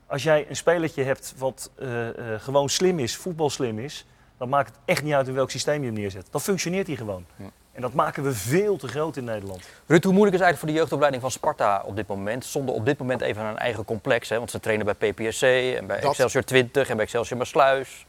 Als 0.08 0.24
jij 0.24 0.46
een 0.50 0.56
spelertje 0.56 1.04
hebt 1.04 1.34
wat 1.38 1.70
eh, 1.76 2.08
eh, 2.34 2.42
gewoon 2.42 2.70
slim 2.70 3.00
is, 3.00 3.16
voetbalslim 3.16 3.80
is, 3.80 4.06
dan 4.38 4.50
maakt 4.50 4.68
het 4.70 4.78
echt 4.86 5.04
niet 5.04 5.14
uit 5.14 5.28
in 5.28 5.34
welk 5.34 5.52
systeem 5.52 5.80
je 5.80 5.86
hem 5.86 5.96
neerzet. 5.96 6.28
Dan 6.32 6.42
functioneert 6.42 6.88
hij 6.88 6.96
gewoon. 6.96 7.26
En 7.72 7.82
dat 7.82 7.94
maken 7.94 8.24
we 8.24 8.34
veel 8.34 8.78
te 8.78 8.88
groot 8.88 9.18
in 9.18 9.24
Nederland. 9.24 9.64
Ruud, 9.86 10.04
hoe 10.04 10.14
moeilijk 10.14 10.36
is 10.36 10.42
eigenlijk 10.42 10.58
voor 10.58 10.68
de 10.68 10.74
jeugdopleiding 10.74 11.22
van 11.22 11.32
Sparta 11.32 11.84
op 11.86 11.96
dit 11.96 12.08
moment? 12.08 12.46
Zonder 12.46 12.76
op 12.76 12.86
dit 12.86 12.98
moment 12.98 13.22
even 13.22 13.44
een 13.46 13.58
eigen 13.58 13.86
complex. 13.86 14.30
Hè? 14.30 14.38
Want 14.38 14.52
ze 14.52 14.60
trainen 14.60 14.86
bij 14.86 15.12
PPSC 15.12 15.42
en 15.44 15.88
bij 15.88 16.00
Dat- 16.00 16.10
Excelsior 16.10 16.44
20 16.44 16.90
en 16.90 16.96
bij 16.96 17.06
Excelsior 17.06 17.38
Maasluis. 17.38 18.06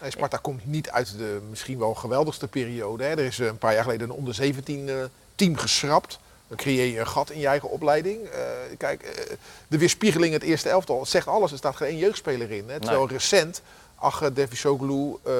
Nee, 0.00 0.10
Sparta 0.10 0.36
komt 0.36 0.66
niet 0.66 0.90
uit 0.90 1.18
de 1.18 1.40
misschien 1.50 1.78
wel 1.78 1.94
geweldigste 1.94 2.48
periode. 2.48 3.04
Hè. 3.04 3.10
Er 3.10 3.18
is 3.24 3.38
eh, 3.38 3.46
een 3.46 3.58
paar 3.58 3.74
jaar 3.74 3.82
geleden 3.82 4.08
een 4.08 4.16
onder 4.16 4.34
17 4.34 4.88
eh, 4.88 4.94
team 5.34 5.56
geschrapt. 5.56 6.18
Dan 6.48 6.56
creëer 6.56 6.92
je 6.92 6.98
een 7.00 7.06
gat 7.06 7.30
in 7.30 7.40
je 7.40 7.46
eigen 7.46 7.70
opleiding. 7.70 8.24
Eh, 8.26 8.40
kijk, 8.78 9.02
eh, 9.02 9.36
de 9.68 9.78
weerspiegeling 9.78 10.32
het 10.32 10.42
eerste 10.42 10.68
elftal 10.68 11.00
het 11.00 11.08
zegt 11.08 11.26
alles. 11.26 11.52
Er 11.52 11.58
staat 11.58 11.76
geen 11.76 11.98
jeugdspeler 11.98 12.50
in. 12.50 12.68
Hè. 12.68 12.80
Terwijl 12.80 13.08
recent, 13.08 13.62
Ach, 13.98 14.32
Devisoglu, 14.32 15.16
eh 15.22 15.32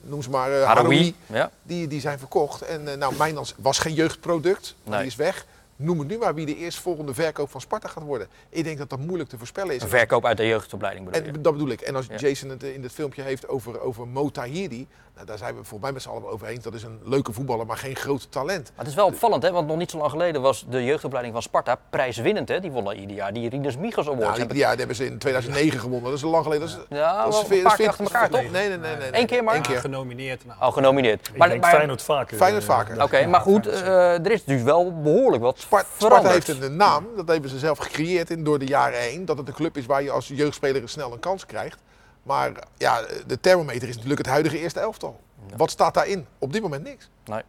noem 0.00 0.22
ze 0.22 0.30
maar, 0.30 0.50
uh, 0.50 0.64
Haroui, 0.64 1.14
ja. 1.26 1.50
die, 1.62 1.86
die 1.88 2.00
zijn 2.00 2.18
verkocht. 2.18 2.62
En 2.62 2.98
nou, 2.98 3.14
Mijnans 3.16 3.54
was 3.56 3.78
geen 3.78 3.94
jeugdproduct, 3.94 4.74
maar 4.82 4.90
Nee. 4.92 4.98
die 4.98 5.10
is 5.10 5.16
weg. 5.16 5.46
Noem 5.76 5.98
het 5.98 6.08
nu 6.08 6.18
maar 6.18 6.34
wie 6.34 6.46
de 6.46 6.56
eerstvolgende 6.56 7.14
verkoop 7.14 7.50
van 7.50 7.60
Sparta 7.60 7.88
gaat 7.88 8.02
worden. 8.02 8.28
Ik 8.48 8.64
denk 8.64 8.78
dat 8.78 8.90
dat 8.90 8.98
moeilijk 8.98 9.28
te 9.28 9.38
voorspellen 9.38 9.74
is. 9.74 9.82
Een 9.82 9.88
verkoop 9.88 10.26
uit 10.26 10.36
de 10.36 10.46
jeugdopleiding 10.46 11.04
bedoel 11.04 11.22
je? 11.22 11.32
En 11.32 11.42
dat 11.42 11.52
bedoel 11.52 11.68
ik. 11.68 11.80
En 11.80 11.96
als 11.96 12.06
Ja. 12.06 12.16
Jason 12.16 12.48
het 12.48 12.62
in 12.62 12.82
het 12.82 12.92
filmpje 12.92 13.22
heeft 13.22 13.48
over, 13.48 13.80
over 13.80 14.08
Mo 14.08 14.30
Tahiri, 14.30 14.86
nou, 15.14 15.26
daar 15.26 15.38
zijn 15.38 15.50
we 15.54 15.56
volgens 15.56 15.80
mij 15.80 15.92
met 15.92 16.02
z'n 16.02 16.08
allen 16.08 16.28
over 16.28 16.46
eens. 16.46 16.64
Dat 16.64 16.74
is 16.74 16.82
een 16.82 17.00
leuke 17.04 17.32
voetballer, 17.32 17.66
maar 17.66 17.76
geen 17.76 17.96
groot 17.96 18.26
talent. 18.30 18.62
Maar 18.68 18.78
het 18.78 18.86
is 18.86 18.94
wel 18.94 19.06
opvallend, 19.06 19.42
hè? 19.42 19.50
want 19.50 19.66
nog 19.66 19.76
niet 19.76 19.90
zo 19.90 19.98
lang 19.98 20.10
geleden 20.10 20.42
was 20.42 20.66
de 20.68 20.84
jeugdopleiding 20.84 21.34
van 21.34 21.42
Sparta 21.42 21.78
prijswinnend. 21.90 22.48
Hè? 22.48 22.60
Die 22.60 22.70
wonnen 22.70 22.96
ieder 22.96 23.16
jaar 23.16 23.32
die 23.32 23.48
Rinus 23.48 23.76
Michels 23.76 24.08
Award. 24.08 24.36
Nou, 24.36 24.52
die 24.52 24.64
hebben 24.64 24.96
ze 24.96 25.06
in 25.06 25.18
2009 25.18 25.80
gewonnen. 25.80 26.10
Dat 26.10 26.18
is 26.18 26.24
lang 26.24 26.42
geleden. 26.42 26.68
Dat 26.68 26.76
is, 26.90 26.96
Ja, 26.98 27.24
dat 27.24 27.32
is 27.50 27.56
een 27.58 27.62
paar 27.62 27.76
keer 27.76 27.88
achter 27.88 28.04
elkaar, 28.04 28.30
toch? 28.30 28.40
Nee, 28.40 28.68
nee, 28.68 28.78
nee. 28.78 28.96
nee, 28.96 29.08
Eén 29.12 29.26
keer 29.26 29.44
maar? 29.44 29.54
Eén 29.56 29.62
keer. 29.62 29.80
Genomineerd. 29.80 30.46
Nou. 30.46 30.60
Al 30.60 30.72
genomineerd. 30.72 31.30
Ik 31.34 31.42
denk 31.42 31.66
Feyenoord 31.66 32.02
vaker. 32.02 32.36
Feyenoord 32.36 32.62
eh, 32.62 32.68
vaker. 32.68 33.02
Oké, 33.02 33.26
maar 33.26 33.40
goed, 33.40 33.66
eh, 33.66 34.24
er 34.24 34.30
is 34.30 34.44
dus 34.44 34.62
wel 34.62 35.00
behoorlijk 35.02 35.42
wat 35.42 35.63
Sparta 35.96 36.28
heeft 36.28 36.48
een 36.48 36.76
naam, 36.76 37.06
dat 37.16 37.28
hebben 37.28 37.50
ze 37.50 37.58
zelf 37.58 37.78
gecreëerd 37.78 38.30
in, 38.30 38.44
door 38.44 38.58
de 38.58 38.66
jaren 38.66 39.00
heen. 39.00 39.24
Dat 39.24 39.38
het 39.38 39.48
een 39.48 39.54
club 39.54 39.76
is 39.76 39.86
waar 39.86 40.02
je 40.02 40.10
als 40.10 40.28
jeugdspeler 40.28 40.88
snel 40.88 41.12
een 41.12 41.20
kans 41.20 41.46
krijgt. 41.46 41.78
Maar 42.22 42.52
ja, 42.76 43.04
de 43.26 43.40
thermometer 43.40 43.88
is 43.88 43.94
natuurlijk 43.94 44.20
het 44.20 44.30
huidige 44.30 44.58
eerste 44.58 44.80
elftal. 44.80 45.20
Wat 45.56 45.70
staat 45.70 45.94
daarin? 45.94 46.26
Op 46.38 46.52
dit 46.52 46.62
moment 46.62 46.82
niks. 46.82 47.08
Nee. 47.24 47.42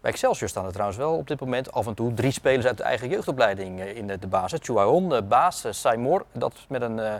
Bij 0.00 0.10
Excelsior 0.10 0.48
staan 0.48 0.64
er 0.64 0.72
trouwens 0.72 0.98
wel 0.98 1.16
op 1.16 1.28
dit 1.28 1.40
moment 1.40 1.72
af 1.72 1.86
en 1.86 1.94
toe 1.94 2.14
drie 2.14 2.30
spelers 2.30 2.66
uit 2.66 2.76
de 2.76 2.82
eigen 2.82 3.08
jeugdopleiding 3.08 3.80
eh, 3.80 3.96
in 3.96 4.06
de, 4.06 4.26
basis. 4.28 4.60
De 4.60 5.24
baas, 5.28 5.64
eh, 5.64 5.72
Saimor, 5.72 6.24
dat 6.32 6.54
met 6.68 6.82
een 6.82 6.98
eh, 6.98 7.14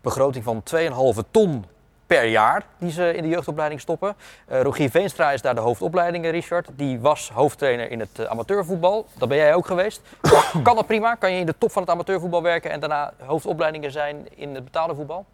begroting 0.00 0.44
van 0.44 0.62
2,5 0.62 1.20
ton 1.30 1.64
per 2.08 2.24
jaar 2.26 2.66
die 2.78 2.90
ze 2.90 3.14
in 3.14 3.22
de 3.22 3.28
jeugdopleiding 3.28 3.80
stoppen. 3.80 4.16
Eh 4.46 4.62
Rogier 4.62 4.90
Veenstra 4.90 5.32
is 5.32 5.42
daar 5.42 5.54
de 5.54 5.60
hoofdopleiding, 5.60 6.24
eh, 6.24 6.30
Richard. 6.30 6.68
Die 6.76 7.00
was 7.00 7.30
hoofdtrainer 7.30 7.90
in 7.90 8.00
het 8.00 8.18
eh, 8.18 8.24
amateurvoetbal. 8.24 9.06
Dat 9.18 9.28
ben 9.28 9.36
jij 9.38 9.54
ook 9.54 9.66
geweest. 9.66 10.00
kan 10.62 10.76
dat 10.76 10.86
prima? 10.86 11.14
Kan 11.14 11.32
je 11.32 11.40
in 11.40 11.46
de 11.46 11.54
top 11.58 11.72
van 11.72 11.82
het 11.82 11.90
amateurvoetbal 11.90 12.42
werken 12.42 12.70
en 12.70 12.80
daarna 12.80 13.12
hoofdopleidingen 13.18 13.92
zijn 13.92 14.26
in 14.34 14.54
het 14.54 14.64
betaalde 14.64 14.94
voetbal? 14.94 15.26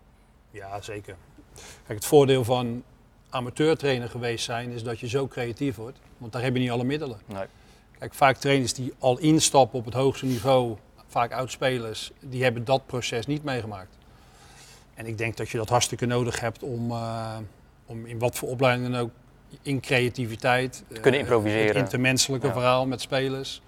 Ja, 0.50 0.80
zeker. 0.80 1.16
Kijk, 1.86 1.98
het 1.98 2.06
voordeel 2.06 2.44
van 2.44 2.82
amateurtrainer 3.30 4.08
geweest 4.08 4.44
zijn 4.44 4.70
is 4.70 4.82
dat 4.82 5.00
je 5.00 5.08
zo 5.08 5.26
creatief 5.26 5.76
wordt. 5.76 5.98
Want 6.18 6.32
daar 6.32 6.42
heb 6.42 6.54
je 6.54 6.60
niet 6.60 6.70
alle 6.70 6.84
middelen. 6.84 7.18
Nee. 7.26 7.44
Kijk, 7.98 8.14
vaak 8.14 8.36
trainers 8.36 8.74
die 8.74 8.92
al 8.98 9.18
instappen 9.18 9.78
op 9.78 9.84
het 9.84 9.94
hoogste 9.94 10.26
niveau, 10.26 10.76
vaak 11.06 11.32
oudspelers, 11.32 12.12
die 12.20 12.42
hebben 12.42 12.64
dat 12.64 12.86
proces 12.86 13.26
niet 13.26 13.44
meegemaakt. 13.44 13.96
En 14.94 15.06
ik 15.06 15.18
denk 15.18 15.36
dat 15.36 15.48
je 15.50 15.56
dat 15.58 15.68
hartstikke 15.68 16.06
nodig 16.06 16.40
hebt 16.40 16.62
om, 16.62 16.90
eh, 16.90 17.36
om 17.86 18.06
in 18.06 18.18
wat 18.18 18.36
voor 18.36 18.48
opleiding 18.48 18.92
dan 18.92 19.00
ook, 19.00 19.10
in 19.62 19.80
creativiteit, 19.80 20.84
Te 20.88 21.00
kunnen 21.00 21.12
eh, 21.12 21.18
improviseren. 21.26 21.66
het 21.66 21.76
intermenselijke 21.76 22.46
Ja. 22.46 22.52
verhaal 22.52 22.86
met 22.86 23.00
spelers. 23.00 23.62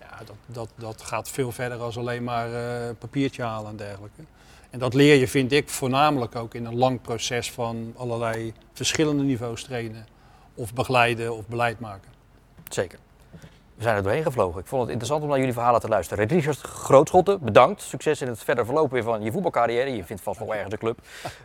Ja, 0.00 0.18
dat, 0.24 0.36
dat, 0.46 0.68
dat 0.74 1.02
gaat 1.02 1.28
veel 1.30 1.52
verder 1.52 1.78
als 1.78 1.98
alleen 1.98 2.24
maar 2.24 2.52
eh, 2.54 2.94
papiertje 2.98 3.42
halen 3.42 3.70
en 3.70 3.76
dergelijke. 3.76 4.22
En 4.70 4.78
dat 4.78 4.94
leer 4.94 5.14
je, 5.14 5.28
vind 5.28 5.52
ik, 5.52 5.68
voornamelijk 5.68 6.36
ook 6.36 6.54
in 6.54 6.64
een 6.64 6.76
lang 6.76 7.00
proces 7.00 7.50
van 7.52 7.94
allerlei 7.96 8.52
verschillende 8.72 9.22
niveaus 9.22 9.62
trainen. 9.64 10.06
Of 10.54 10.72
begeleiden 10.74 11.36
of 11.36 11.46
beleid 11.46 11.80
maken. 11.80 12.10
Zeker. 12.68 12.98
We 13.78 13.84
zijn 13.84 13.96
er 13.96 14.02
doorheen 14.02 14.22
gevlogen. 14.22 14.60
Ik 14.60 14.66
vond 14.66 14.80
het 14.80 14.90
interessant 14.90 15.22
om 15.22 15.28
naar 15.28 15.38
jullie 15.38 15.52
verhalen 15.52 15.80
te 15.80 15.88
luisteren. 15.88 16.26
Richard 16.26 16.58
Grootschotten, 16.58 17.40
bedankt. 17.40 17.82
Succes 17.82 18.20
in 18.20 18.28
het 18.28 18.44
verder 18.44 18.64
verlopen 18.64 18.92
weer 18.92 19.02
van 19.02 19.22
je 19.22 19.32
voetbalcarrière. 19.32 19.96
Je 19.96 20.04
vindt 20.04 20.22
vast 20.22 20.38
wel 20.38 20.54
ergens 20.54 20.72
een 20.72 20.78
club. 20.78 20.98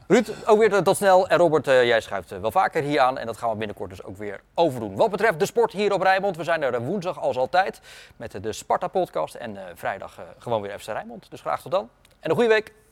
Ruud, 0.07 0.29
ook 0.45 0.59
weer 0.59 0.83
tot 0.83 0.97
snel. 0.97 1.27
En 1.27 1.37
Robert, 1.37 1.67
eh, 1.67 1.85
jij 1.85 2.01
schuift 2.01 2.31
eh, 2.31 2.39
wel 2.39 2.51
vaker 2.51 2.83
hier 2.83 2.99
aan. 2.99 3.17
En 3.17 3.25
dat 3.25 3.37
gaan 3.37 3.49
we 3.49 3.55
binnenkort 3.55 3.89
dus 3.89 4.03
ook 4.03 4.17
weer 4.17 4.41
overdoen. 4.53 4.95
Wat 4.95 5.11
betreft 5.11 5.39
de 5.39 5.45
sport 5.45 5.71
hier 5.71 5.93
op 5.93 6.01
Rijnmond. 6.01 6.37
We 6.37 6.43
zijn 6.43 6.61
er 6.61 6.73
eh, 6.73 6.85
woensdag 6.85 7.19
als 7.19 7.37
altijd 7.37 7.81
met 8.17 8.43
de 8.43 8.53
Sparta-podcast. 8.53 9.35
En 9.35 9.57
vrijdag 9.75 10.19
gewoon 10.37 10.61
weer 10.61 10.79
FC 10.79 10.87
Rijnmond. 10.87 11.25
Dus 11.29 11.41
graag 11.41 11.61
tot 11.61 11.71
dan. 11.71 11.89
En 12.19 12.29
een 12.29 12.35
goede 12.35 12.49
week. 12.49 12.82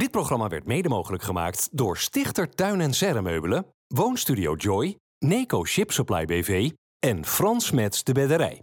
Dit 0.00 0.10
programma 0.10 0.48
werd 0.48 0.66
mede 0.66 0.88
mogelijk 0.88 1.22
gemaakt 1.22 1.68
door 1.72 1.98
Stichter 1.98 2.50
Tuin 2.50 2.80
en 2.80 2.92
Serremeubelen, 2.92 3.66
Woonstudio 3.86 4.54
Joy, 4.54 4.96
Neco 5.18 5.64
Ship 5.64 5.92
Supply 5.92 6.24
BV 6.24 6.70
en 6.98 7.24
Frans 7.24 7.70
Mets 7.70 8.04
de 8.04 8.12
Bedderij. 8.12 8.62